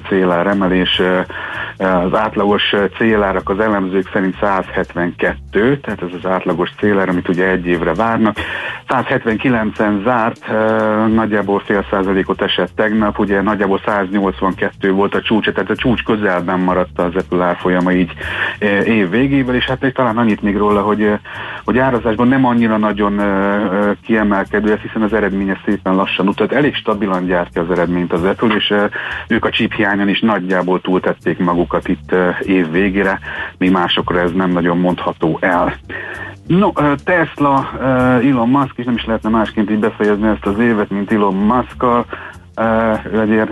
célár 0.08 0.48
emelés, 0.48 1.02
Az 2.12 2.20
átlagos 2.20 2.76
célárak 2.98 3.50
az 3.50 3.60
elemzők 3.60 4.10
szerint 4.14 4.36
172, 4.42 5.80
tehát 5.80 6.02
ez 6.02 6.10
az 6.24 6.30
átlagos 6.30 6.70
célár, 6.80 7.10
amit 7.10 7.30
ugye 7.30 7.48
egy 7.48 7.66
évre 7.66 7.94
várnak. 7.94 8.36
179-en 8.88 10.04
zárt, 10.04 10.46
nagyjából 11.14 11.60
fél 11.60 11.86
százalékot 11.90 12.42
esett 12.42 12.72
tegnap, 12.76 13.20
ugye 13.20 13.42
nagyjából 13.42 13.82
182 13.86 14.92
volt 14.92 15.16
a 15.16 15.22
csúcs, 15.22 15.50
tehát 15.50 15.70
a 15.70 15.76
csúcs 15.76 16.04
közelben 16.04 16.60
maradt 16.60 17.00
az 17.00 17.16
Apple 17.16 17.46
árfolyama 17.46 17.92
így 17.92 18.12
év 18.86 19.10
végével, 19.10 19.56
és 19.56 19.66
hát 19.66 19.94
talán 19.94 20.18
annyit 20.18 20.42
még 20.42 20.58
róla, 20.58 20.82
hogy, 20.82 21.14
hogy 21.64 21.78
árazásban 21.78 22.28
nem 22.28 22.46
annyira 22.46 22.78
nagyon 22.78 23.22
kiemelkedő, 24.06 24.80
hiszen 24.82 25.02
az 25.02 25.14
eredménye 25.14 25.62
szépen 25.66 25.96
lassan 25.96 26.28
utat. 26.28 26.52
Elég 26.52 26.76
stabilan 26.76 27.26
gyártja 27.26 27.62
az 27.62 27.72
eredményt 27.72 28.14
az 28.14 28.24
Apple, 28.24 28.56
és 28.56 28.74
ők 29.28 29.46
a 29.46 29.50
chip 29.50 29.74
hiányon 29.74 30.10
is 30.10 30.20
nagyjából 30.20 30.82
túltették 30.82 31.38
magukat 31.38 31.88
itt 31.88 32.01
év 32.42 32.72
végére, 32.72 33.20
míg 33.58 33.72
másokra 33.72 34.20
ez 34.20 34.32
nem 34.32 34.50
nagyon 34.50 34.78
mondható 34.78 35.38
el. 35.42 35.74
No, 36.48 36.72
Tesla, 37.04 37.70
Elon 38.24 38.50
Musk, 38.50 38.74
és 38.76 38.86
nem 38.86 38.96
is 38.96 39.06
lehetne 39.06 39.30
másként 39.30 39.72
így 39.72 39.80
befejezni 39.80 40.28
ezt 40.28 40.46
az 40.46 40.60
évet, 40.60 40.90
mint 40.90 41.12
Elon 41.12 41.36
Musk-kal. 42.56 43.22
Azért 43.22 43.50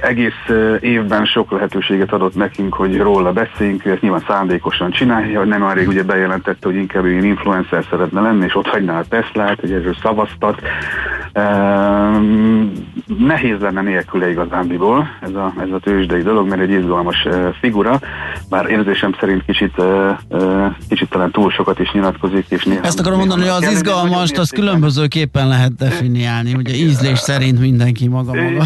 egész 0.00 0.32
évben 0.80 1.24
sok 1.24 1.50
lehetőséget 1.50 2.12
adott 2.12 2.34
nekünk, 2.34 2.74
hogy 2.74 2.98
róla 2.98 3.32
beszéljünk, 3.32 3.86
ő 3.86 3.90
ezt 3.90 4.00
nyilván 4.00 4.24
szándékosan 4.28 4.90
csinálja, 4.90 5.38
hogy 5.38 5.48
nem 5.48 5.60
már 5.60 5.76
rég 5.76 5.88
ugye 5.88 6.02
bejelentette, 6.02 6.66
hogy 6.66 6.76
inkább 6.76 7.04
ő 7.04 7.24
influencer 7.24 7.84
szeretne 7.90 8.20
lenni, 8.20 8.44
és 8.44 8.54
ott 8.54 8.66
hagyná 8.66 8.98
a 8.98 9.04
Teslát, 9.08 9.60
hogy 9.60 9.72
erről 9.72 9.96
szavaztat. 10.02 10.60
Nehéz 13.18 13.60
lenne 13.60 13.80
nélküle 13.82 14.30
igazándiból 14.30 15.08
ez 15.22 15.34
a, 15.34 15.52
ez 15.60 15.70
a 15.72 15.78
tőzsdei 15.78 16.22
dolog, 16.22 16.48
mert 16.48 16.60
egy 16.60 16.70
izgalmas 16.70 17.26
figura, 17.60 18.00
bár 18.50 18.70
érzésem 18.70 19.14
szerint 19.20 19.44
kicsit, 19.44 19.82
kicsit 20.88 21.08
talán 21.08 21.30
túl 21.30 21.50
sokat 21.50 21.78
is 21.78 21.92
nyilatkozik. 21.92 22.46
És 22.48 22.64
néha 22.64 22.80
Ezt 22.82 23.00
akarom 23.00 23.18
mondani, 23.18 23.40
hogy 23.40 23.64
az 23.64 23.70
izgalmas, 23.72 24.32
az 24.32 24.50
különbözőképpen 24.50 25.48
lehet 25.48 25.74
definiálni, 25.74 26.54
ugye 26.54 26.74
ízlés 26.74 27.18
szerint 27.18 27.60
mindenki 27.60 28.05
maga 28.08 28.34
maga. 28.34 28.64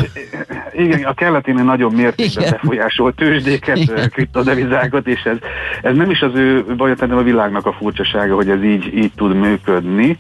Igen, 0.73 1.03
a 1.03 1.15
kelleténél 1.15 1.65
nagyon 1.65 1.93
mértékben 1.93 2.51
befolyásolt 2.51 3.15
tőzsdéket, 3.15 4.11
kriptodevizákat, 4.11 5.07
és 5.07 5.23
ez, 5.23 5.37
ez 5.83 5.97
nem 5.97 6.11
is 6.11 6.21
az 6.21 6.35
ő 6.35 6.65
baj, 6.77 6.95
hanem 6.99 7.19
a 7.19 7.23
világnak 7.23 7.67
a 7.67 7.73
furcsasága, 7.73 8.35
hogy 8.35 8.51
ez 8.51 8.63
így, 8.65 8.95
így 8.95 9.13
tud 9.17 9.35
működni. 9.35 10.19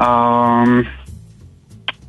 Um, 0.00 0.86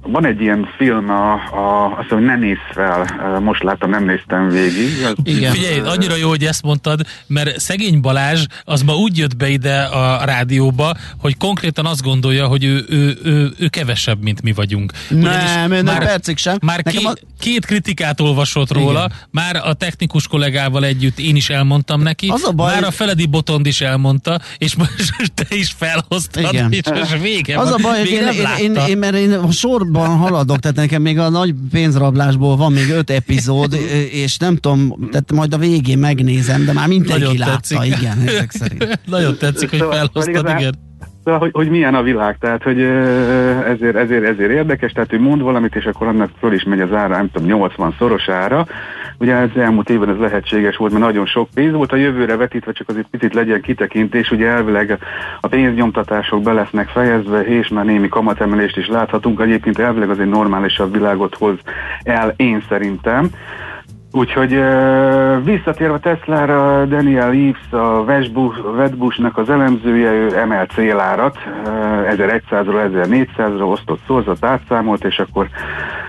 van 0.08 0.26
egy 0.26 0.41
ilyen 0.41 0.68
film, 0.78 1.10
a, 1.10 1.34
a, 1.34 1.97
azt 1.97 2.10
hogy 2.10 2.24
ne 2.24 2.36
nézz 2.36 2.58
fel, 2.74 3.06
most 3.39 3.64
láttam, 3.64 3.89
nem 3.89 4.06
néztem 4.06 4.49
végig. 4.49 4.89
Igen. 5.24 5.53
Figyelj, 5.53 5.80
annyira 5.80 6.16
jó, 6.16 6.30
hogy 6.30 6.43
ezt 6.43 6.64
mondtad, 6.64 7.01
mert 7.28 7.60
szegény 7.60 8.01
Balázs 8.01 8.45
az 8.64 8.82
ma 8.82 8.93
úgy 8.95 9.18
jött 9.18 9.38
be 9.38 9.49
ide 9.49 9.82
a 9.82 10.26
rádióba, 10.26 10.93
hogy 11.20 11.38
konkrétan 11.38 11.86
azt 11.86 12.01
gondolja, 12.01 12.47
hogy 12.47 12.64
ő, 12.64 12.86
ő, 12.89 13.18
ő, 13.24 13.51
ő 13.60 13.68
kevesebb, 13.68 14.24
mint 14.24 14.41
mi 14.41 14.51
vagyunk. 14.53 14.91
nem, 15.10 15.72
ő 15.72 15.84
már, 15.84 16.06
percig 16.06 16.38
sem. 16.38 16.58
Már 16.62 16.84
ké, 16.84 17.03
a... 17.03 17.14
két 17.39 17.66
kritikát 17.66 18.20
olvasott 18.20 18.72
róla, 18.72 19.06
Igen. 19.06 19.18
már 19.32 19.56
a 19.64 19.74
technikus 19.74 20.28
kollégával 20.28 20.86
együtt 20.86 21.20
én 21.20 21.36
is 21.36 21.49
elmondtam 21.49 22.01
neki, 22.01 22.28
az 22.28 22.43
a 22.43 22.51
baj, 22.51 22.74
már 22.74 22.84
a 22.84 22.91
Feledi 22.91 23.26
Botond 23.26 23.66
is 23.66 23.82
elmondta, 23.82 24.39
és 24.58 24.76
most 24.76 25.34
te 25.34 25.56
is 25.56 25.74
felhoztad, 25.78 26.53
Igen. 26.53 26.72
és 26.72 26.82
most 26.89 27.22
vége 27.22 27.60
Az 27.60 27.70
van. 27.70 27.80
a 27.80 27.88
baj, 27.88 27.99
hogy 27.99 28.10
én, 28.10 28.28
én, 28.28 28.47
én, 28.60 28.76
én, 28.88 28.97
mert 28.97 29.16
én 29.16 29.34
a 29.34 29.51
sorban 29.95 30.17
haladok, 30.17 30.57
tehát 30.57 30.77
nekem 30.77 31.01
még 31.01 31.19
a 31.19 31.29
nagy 31.29 31.53
pénzrablásból 31.71 32.55
van 32.55 32.71
még 32.71 32.89
öt 32.89 33.09
epizód, 33.09 33.73
és 34.23 34.37
nem 34.37 34.55
tudom, 34.55 35.09
tehát 35.11 35.31
majd 35.31 35.53
a 35.53 35.57
végén 35.57 35.97
megnézem, 35.97 36.65
de 36.65 36.73
már 36.73 36.87
mindenki 36.87 37.21
Nagyon 37.21 37.37
látta, 37.37 37.51
tetszik. 37.51 37.99
igen, 37.99 38.17
ezek 38.25 38.51
szerint. 38.51 38.99
Nagyon 39.05 39.37
tetszik, 39.37 39.69
hogy 39.69 39.79
szóval 39.79 39.95
felhoztad, 39.95 40.59
igen. 40.59 40.75
Szóval, 41.23 41.39
hogy, 41.39 41.51
hogy 41.53 41.69
milyen 41.69 41.95
a 41.95 42.01
világ, 42.01 42.37
tehát 42.39 42.63
hogy 42.63 42.81
ezért, 42.81 43.95
ezért, 43.95 44.23
ezért 44.23 44.51
érdekes, 44.51 44.91
tehát 44.91 45.13
ő 45.13 45.19
mond 45.19 45.41
valamit, 45.41 45.75
és 45.75 45.85
akkor 45.85 46.07
annak 46.07 46.29
föl 46.39 46.53
is 46.53 46.63
megy 46.63 46.81
az 46.81 46.93
ára, 46.93 47.15
nem 47.15 47.29
tudom, 47.31 47.47
80 47.47 47.95
szorosára. 47.97 48.67
Ugye 49.20 49.36
az 49.36 49.49
elmúlt 49.55 49.89
évben 49.89 50.09
ez 50.09 50.18
lehetséges 50.18 50.76
volt, 50.76 50.91
mert 50.91 51.03
nagyon 51.03 51.26
sok 51.26 51.49
pénz 51.53 51.74
volt, 51.74 51.91
a 51.91 51.95
jövőre 51.95 52.36
vetítve 52.36 52.72
csak 52.72 52.89
azért 52.89 53.07
picit 53.07 53.34
legyen 53.34 53.61
kitekintés, 53.61 54.32
ugye 54.32 54.47
elvileg 54.47 54.97
a 55.41 55.47
pénznyomtatások 55.47 56.41
be 56.41 56.53
lesznek 56.53 56.88
fejezve, 56.88 57.41
és 57.45 57.68
már 57.68 57.86
némi 57.86 58.07
kamatemelést 58.07 58.78
is 58.78 58.88
láthatunk, 58.88 59.41
egyébként 59.41 59.80
elvileg 59.80 60.09
az 60.09 60.20
egy 60.20 60.30
normálisabb 60.30 60.91
világot 60.91 61.36
hoz 61.36 61.57
el, 62.03 62.34
én 62.38 62.63
szerintem. 62.70 63.30
Úgyhogy 64.16 64.59
visszatérve 65.43 65.99
Tesla-ra, 65.99 66.86
Daniel 66.86 67.32
Eves, 67.32 67.72
a 67.72 68.03
Wedbush-nak 68.78 69.38
az 69.38 69.49
elemzője, 69.49 70.11
ő 70.11 70.38
emelt 70.38 70.72
célárat, 70.72 71.38
uh, 71.66 72.13
1100-ról 72.16 72.89
1400-ra 72.93 73.72
osztott 73.72 73.99
szorzat 74.07 74.45
átszámolt, 74.45 75.03
és 75.05 75.20
akkor 75.20 75.49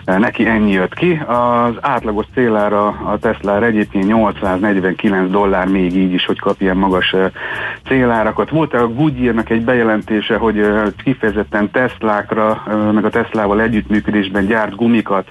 neki 0.05 0.47
ennyi 0.47 0.73
jött 0.73 0.95
ki. 0.95 1.21
Az 1.27 1.75
átlagos 1.81 2.25
célára 2.35 2.87
a 2.87 3.19
Tesla 3.21 3.65
egyébként 3.65 4.07
849 4.07 5.31
dollár 5.31 5.67
még 5.67 5.97
így 5.97 6.13
is, 6.13 6.27
hogy 6.27 6.39
kap 6.39 6.61
ilyen 6.61 6.77
magas 6.77 7.15
célárakat. 7.89 8.51
Volt 8.51 8.75
a 8.75 8.89
Goodyear-nak 8.89 9.51
egy 9.51 9.65
bejelentése, 9.65 10.37
hogy 10.37 10.67
kifejezetten 11.05 11.71
Teslákra, 11.71 12.63
meg 12.93 13.05
a 13.05 13.11
Teslával 13.11 13.61
együttműködésben 13.61 14.47
gyárt 14.47 14.77
gumikat 14.77 15.27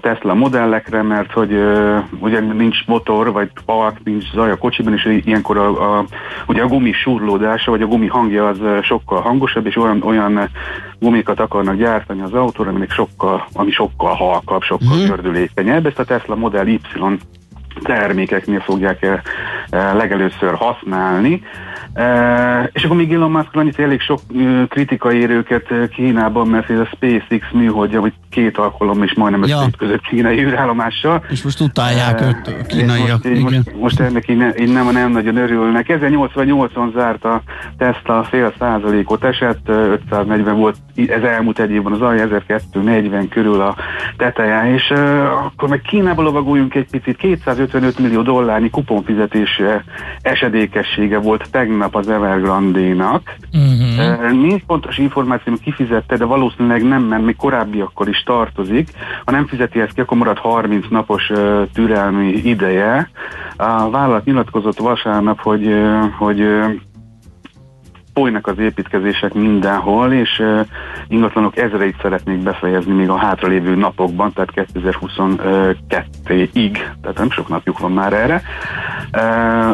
Tesla 0.00 0.34
modellekre, 0.34 1.02
mert 1.02 1.32
hogy 1.32 1.52
uh, 1.52 1.98
ugye 2.18 2.40
nincs 2.40 2.86
motor, 2.86 3.32
vagy 3.32 3.50
park, 3.64 4.04
nincs 4.04 4.32
zaj 4.32 4.50
a 4.50 4.56
kocsiban, 4.56 4.92
és 4.92 5.20
ilyenkor 5.24 5.56
a, 5.56 5.98
a, 5.98 6.04
ugye 6.46 6.62
a 6.62 6.66
gumi 6.66 6.92
surlódása, 6.92 7.70
vagy 7.70 7.82
a 7.82 7.86
gumi 7.86 8.06
hangja 8.06 8.48
az 8.48 8.58
sokkal 8.82 9.20
hangosabb, 9.20 9.66
és 9.66 9.76
olyan, 9.76 10.02
olyan 10.02 10.48
gumikat 10.98 11.40
akarnak 11.40 11.76
gyártani 11.76 12.20
az 12.22 12.32
autóra, 12.32 12.70
aminek 12.70 12.90
sokkal, 12.90 13.46
ami 13.52 13.70
sokkal 13.70 14.14
halkabb, 14.14 14.62
sokkal 14.62 14.96
mm. 14.96 15.06
gördülékenyebb. 15.06 15.86
Ezt 15.86 15.98
a 15.98 16.04
Tesla 16.04 16.34
Model 16.34 16.66
Y 16.66 16.80
termékeknél 17.82 18.60
fogják 18.60 19.22
legelőször 19.70 20.54
használni. 20.54 21.42
Uh, 21.94 22.68
és 22.72 22.84
akkor 22.84 22.96
még 22.96 23.12
Elon 23.12 23.30
Musk 23.30 23.56
annyit 23.56 23.78
elég 23.78 24.00
sok 24.00 24.20
kritika 24.68 25.12
ér 25.12 25.30
őket 25.30 25.68
Kínában, 25.94 26.48
mert 26.48 26.70
ez 26.70 26.78
a 26.78 26.84
SpaceX 26.84 27.50
műholdja, 27.52 28.00
hogy 28.00 28.12
két 28.30 28.58
alkalom 28.58 29.02
is 29.02 29.14
majdnem 29.14 29.42
ja. 29.44 29.66
között 29.78 30.00
kínai 30.00 30.44
űrállomással. 30.44 31.24
És 31.30 31.42
most 31.42 31.60
utálják 31.60 32.20
őt 32.20 32.66
kínaiak. 32.66 33.24
Most, 33.24 33.40
most, 33.42 33.74
most 33.74 34.00
ennek 34.00 34.28
így, 34.28 34.36
ne, 34.36 34.48
így 34.58 34.72
nem, 34.72 34.90
nem 34.90 35.10
nagyon 35.10 35.36
örülnek. 35.36 35.86
1088-on 35.88 36.92
zárt 36.94 37.24
a 37.24 37.42
Tesla 37.78 38.24
fél 38.24 38.54
százalékot 38.58 39.24
esett, 39.24 39.68
540 39.68 40.56
volt 40.56 40.76
ez 41.08 41.22
elmúlt 41.22 41.58
egy 41.58 41.70
évben 41.70 41.92
az 41.92 42.00
alja 42.00 42.22
1240 42.22 43.28
körül 43.28 43.60
a 43.60 43.76
teteje, 44.16 44.74
és 44.74 44.90
uh, 44.90 45.44
akkor 45.44 45.68
meg 45.68 45.80
Kínába 45.80 46.22
lovaguljunk 46.22 46.74
egy 46.74 46.86
picit, 46.90 47.16
255 47.16 47.98
millió 47.98 48.22
dollárnyi 48.22 48.70
kuponfizetés 48.70 49.60
esedékessége 50.22 51.18
volt 51.18 51.50
tegnap 51.50 51.96
az 51.96 52.08
Evergrande-nak. 52.08 53.36
Uh-huh. 53.52 54.20
Uh, 54.20 54.30
nincs 54.30 54.62
pontos 54.62 54.98
információ, 54.98 55.52
hogy 55.52 55.62
kifizette, 55.62 56.16
de 56.16 56.24
valószínűleg 56.24 56.82
nem, 56.82 57.02
mert 57.02 57.24
még 57.24 57.36
korábbiakkor 57.36 58.08
is 58.08 58.19
tartozik. 58.22 58.88
Ha 59.24 59.30
nem 59.30 59.46
fizeti 59.46 59.80
ezt 59.80 59.92
ki, 59.92 60.00
akkor 60.00 60.16
marad 60.16 60.38
30 60.38 60.86
napos 60.90 61.30
türelmi 61.74 62.28
ideje. 62.28 63.10
A 63.56 63.90
vállalat 63.90 64.24
nyilatkozott 64.24 64.78
vasárnap, 64.78 65.40
hogy, 65.40 65.74
hogy 66.18 66.46
folynak 68.14 68.46
az 68.46 68.58
építkezések 68.58 69.34
mindenhol, 69.34 70.12
és 70.12 70.42
ingatlanok 71.08 71.56
ezreit 71.56 72.00
szeretnék 72.02 72.38
befejezni 72.38 72.92
még 72.92 73.08
a 73.08 73.16
hátralévő 73.16 73.74
napokban, 73.74 74.32
tehát 74.32 74.52
2022-ig, 74.54 76.72
tehát 76.72 77.18
nem 77.18 77.30
sok 77.30 77.48
napjuk 77.48 77.78
van 77.78 77.92
már 77.92 78.12
erre. 78.12 78.42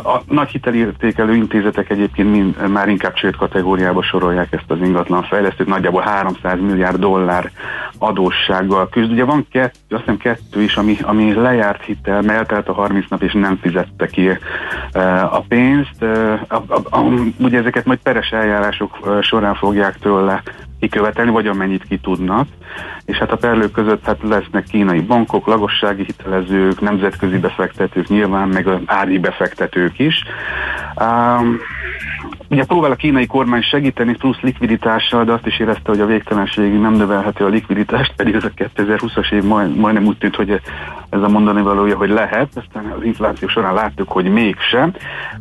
A 0.04 0.20
nagy 0.28 0.48
hitelértékelő 0.48 1.34
intézetek 1.34 1.90
egyébként 1.90 2.30
mind, 2.30 2.68
már 2.68 2.88
inkább 2.88 3.12
csőd 3.12 3.36
kategóriába 3.36 4.02
sorolják 4.02 4.52
ezt 4.52 4.70
az 4.70 4.78
ingatlan 4.80 5.22
fejlesztőt, 5.22 5.66
nagyjából 5.66 6.00
300 6.00 6.60
milliárd 6.60 6.98
dollár 6.98 7.50
adóssággal 7.98 8.88
küzd. 8.88 9.10
Ugye 9.10 9.24
van 9.24 9.46
kettő, 9.50 9.94
azt 9.94 10.00
hiszem 10.00 10.16
kettő 10.16 10.62
is, 10.62 10.76
ami, 10.76 10.96
ami 11.02 11.34
lejárt 11.34 11.82
hitel, 11.82 12.22
mert 12.22 12.68
a 12.68 12.72
30 12.72 13.04
nap, 13.08 13.22
és 13.22 13.32
nem 13.32 13.58
fizette 13.62 14.06
ki 14.06 14.28
a 15.30 15.40
pénzt. 15.40 16.02
A, 16.48 16.54
a, 16.54 16.80
a, 16.90 17.00
ugye 17.38 17.58
ezeket 17.58 17.84
majd 17.84 17.98
peres 17.98 18.30
eljárások 18.30 19.18
során 19.22 19.54
fogják 19.54 19.98
tőle 19.98 20.42
kikövetelni, 20.80 21.30
vagy 21.30 21.46
amennyit 21.46 21.84
ki 21.88 21.98
tudnak. 21.98 22.48
És 23.04 23.16
hát 23.16 23.32
a 23.32 23.36
perlők 23.36 23.72
között 23.72 24.04
hát 24.04 24.18
lesznek 24.22 24.64
kínai 24.64 25.00
bankok, 25.00 25.46
lagossági 25.46 26.04
hitelezők, 26.04 26.80
nemzetközi 26.80 27.38
befektetők, 27.38 28.08
nyilván 28.08 28.48
meg 28.48 28.68
ári 28.86 29.18
befektetők 29.18 29.98
is. 29.98 30.22
Um, 31.00 31.58
Ugye 32.50 32.64
próbál 32.64 32.90
a 32.90 32.96
kínai 32.96 33.26
kormány 33.26 33.62
segíteni 33.62 34.16
plusz 34.16 34.40
likviditással, 34.40 35.24
de 35.24 35.32
azt 35.32 35.46
is 35.46 35.58
érezte, 35.58 35.90
hogy 35.90 36.00
a 36.00 36.06
végtelenségig 36.06 36.80
nem 36.80 36.92
növelhető 36.92 37.44
a 37.44 37.48
likviditást, 37.48 38.12
pedig 38.16 38.34
ez 38.34 38.44
a 38.44 38.50
2020-as 38.56 39.32
év 39.32 39.42
majd, 39.42 39.76
majdnem 39.76 40.06
úgy 40.06 40.18
tűnt, 40.18 40.36
hogy 40.36 40.60
ez 41.08 41.22
a 41.22 41.28
mondani 41.28 41.62
valója, 41.62 41.96
hogy 41.96 42.08
lehet, 42.08 42.48
aztán 42.54 42.92
az 42.96 43.04
infláció 43.04 43.48
során 43.48 43.74
láttuk, 43.74 44.08
hogy 44.08 44.24
mégsem. 44.32 44.92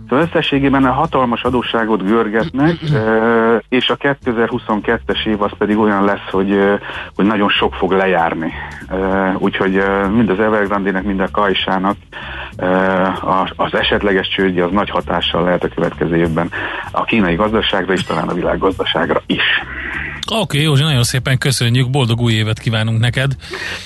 Szóval 0.10 0.26
összességében 0.26 0.86
a 0.86 0.92
hatalmas 0.92 1.44
adósságot 1.44 2.06
görgetnek, 2.06 2.78
és 3.70 3.90
a 3.90 3.98
2022-es 3.98 5.25
év 5.26 5.42
az 5.42 5.52
pedig 5.58 5.78
olyan 5.78 6.04
lesz, 6.04 6.30
hogy, 6.32 6.58
hogy 7.16 7.26
nagyon 7.26 7.50
sok 7.50 7.74
fog 7.74 7.92
lejárni. 7.92 8.54
Úgyhogy 9.38 9.84
mind 10.12 10.30
az 10.30 10.40
Evergrande-nek, 10.40 11.04
mind 11.04 11.20
a 11.20 11.28
Kajsának 11.32 11.96
az 13.56 13.74
esetleges 13.74 14.28
csődje 14.28 14.64
az 14.64 14.72
nagy 14.72 14.90
hatással 14.90 15.44
lehet 15.44 15.64
a 15.64 15.68
következő 15.68 16.16
évben 16.16 16.52
a 16.92 17.04
kínai 17.04 17.36
gazdaságra 17.36 17.94
és 17.94 18.04
talán 18.04 18.28
a 18.28 18.34
világ 18.34 18.58
gazdaságra 18.58 19.22
is. 19.26 19.44
Oké, 20.32 20.42
okay, 20.42 20.62
Józsi, 20.62 20.84
nagyon 20.84 21.04
szépen 21.04 21.38
köszönjük, 21.38 21.90
boldog 21.90 22.22
új 22.22 22.34
évet 22.34 22.60
kívánunk 22.60 23.00
neked. 23.00 23.32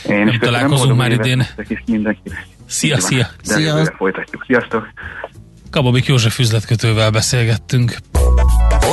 Én 0.07 0.27
is 0.27 0.37
találkozunk 0.37 0.97
már 0.97 1.11
idén. 1.11 1.45
Mindenkinek. 1.85 2.47
Szia, 2.65 2.99
szia! 2.99 3.27
Szia! 3.41 3.85
Folytatjuk. 3.97 4.43
Sziasztok! 4.47 4.87
Kababik 5.71 6.05
József 6.05 6.39
üzletkötővel 6.39 7.11
beszélgettünk. 7.11 7.97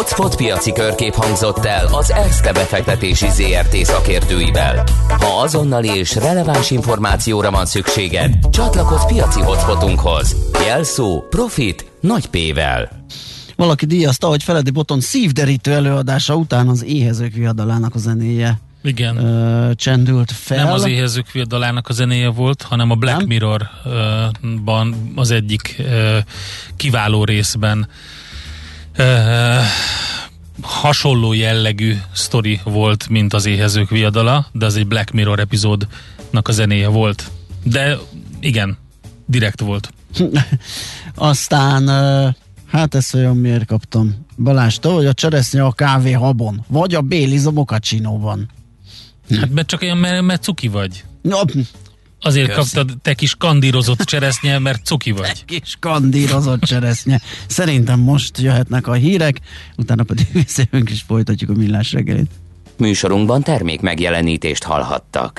Hotspot 0.06 0.36
piaci 0.36 0.72
körkép 0.72 1.14
hangzott 1.14 1.64
el 1.64 1.86
az 1.86 2.10
ESZTE 2.12 2.52
befektetési 2.52 3.26
ZRT 3.30 3.76
szakértőivel. 3.76 4.84
Ha 5.08 5.40
azonnali 5.40 5.88
és 5.88 6.14
releváns 6.14 6.70
információra 6.70 7.50
van 7.50 7.66
szükséged, 7.66 8.34
csatlakozz 8.50 9.04
piaci 9.04 9.40
hotspotunkhoz. 9.40 10.36
Jelszó 10.66 11.22
Profit 11.30 11.90
nagy 12.00 12.26
P-vel. 12.26 13.06
Valaki 13.56 13.86
díjazta, 13.86 14.26
hogy 14.26 14.42
Feledi 14.42 14.70
Boton 14.70 15.00
szívderítő 15.00 15.72
előadása 15.72 16.34
után 16.34 16.68
az 16.68 16.84
éhezők 16.84 17.32
viadalának 17.32 17.94
a 17.94 17.98
zenéje 17.98 18.58
igen. 18.82 19.16
Ö, 19.16 19.74
csendült 19.74 20.32
fel. 20.32 20.64
Nem 20.64 20.72
az 20.72 20.86
éhezők 20.86 21.32
viadalának 21.32 21.88
a 21.88 21.92
zenéje 21.92 22.28
volt, 22.28 22.62
hanem 22.62 22.90
a 22.90 22.94
Black 22.94 23.26
Mirror-ban 23.26 24.94
az 25.14 25.30
egyik 25.30 25.76
ö, 25.78 26.18
kiváló 26.76 27.24
részben 27.24 27.88
ö, 28.96 29.58
hasonló 30.62 31.32
jellegű 31.32 31.96
sztori 32.12 32.60
volt, 32.64 33.08
mint 33.08 33.32
az 33.32 33.46
éhezők 33.46 33.90
viadala, 33.90 34.46
de 34.52 34.66
az 34.66 34.76
egy 34.76 34.86
Black 34.86 35.10
Mirror 35.10 35.40
epizódnak 35.40 36.48
a 36.48 36.52
zenéje 36.52 36.88
volt. 36.88 37.30
De 37.62 37.96
igen, 38.40 38.78
direkt 39.26 39.60
volt. 39.60 39.92
Aztán 41.14 41.88
Hát 42.66 42.94
ezt 42.94 43.14
olyan 43.14 43.36
miért 43.36 43.66
kaptam. 43.66 44.26
Balázs, 44.36 44.78
hogy 44.82 45.06
a 45.06 45.12
cseresznye 45.12 45.62
a 45.64 45.72
kávé 45.72 46.12
habon, 46.12 46.64
vagy 46.68 46.94
a 46.94 47.00
béliz 47.00 47.46
a 47.46 47.50
mokacsinóban. 47.50 48.50
Hát 49.30 49.50
mert 49.50 49.66
csak 49.66 49.82
olyan, 49.82 49.98
mert, 49.98 50.22
mert 50.22 50.42
cuki 50.42 50.68
vagy. 50.68 51.04
No, 51.22 51.38
Azért 52.26 52.54
Köszi. 52.54 52.74
kaptad 52.74 52.98
te 53.02 53.14
kis 53.14 53.34
kandírozott 53.34 54.00
cseresznye, 54.00 54.58
mert 54.58 54.84
cuki 54.84 55.10
vagy. 55.10 55.44
Te 55.46 55.58
kis 55.58 55.76
kandírozott 55.80 56.60
cseresznye. 56.60 57.20
Szerintem 57.46 58.00
most 58.00 58.38
jöhetnek 58.38 58.86
a 58.86 58.92
hírek, 58.92 59.40
utána 59.76 60.02
pedig 60.02 60.26
visszajövünk 60.44 60.90
és 60.90 61.02
folytatjuk 61.06 61.50
a 61.50 61.52
millás 61.52 61.92
reggelit. 61.92 62.30
Műsorunkban 62.76 63.42
termék 63.42 63.80
megjelenítést 63.80 64.62
hallhattak. 64.62 65.34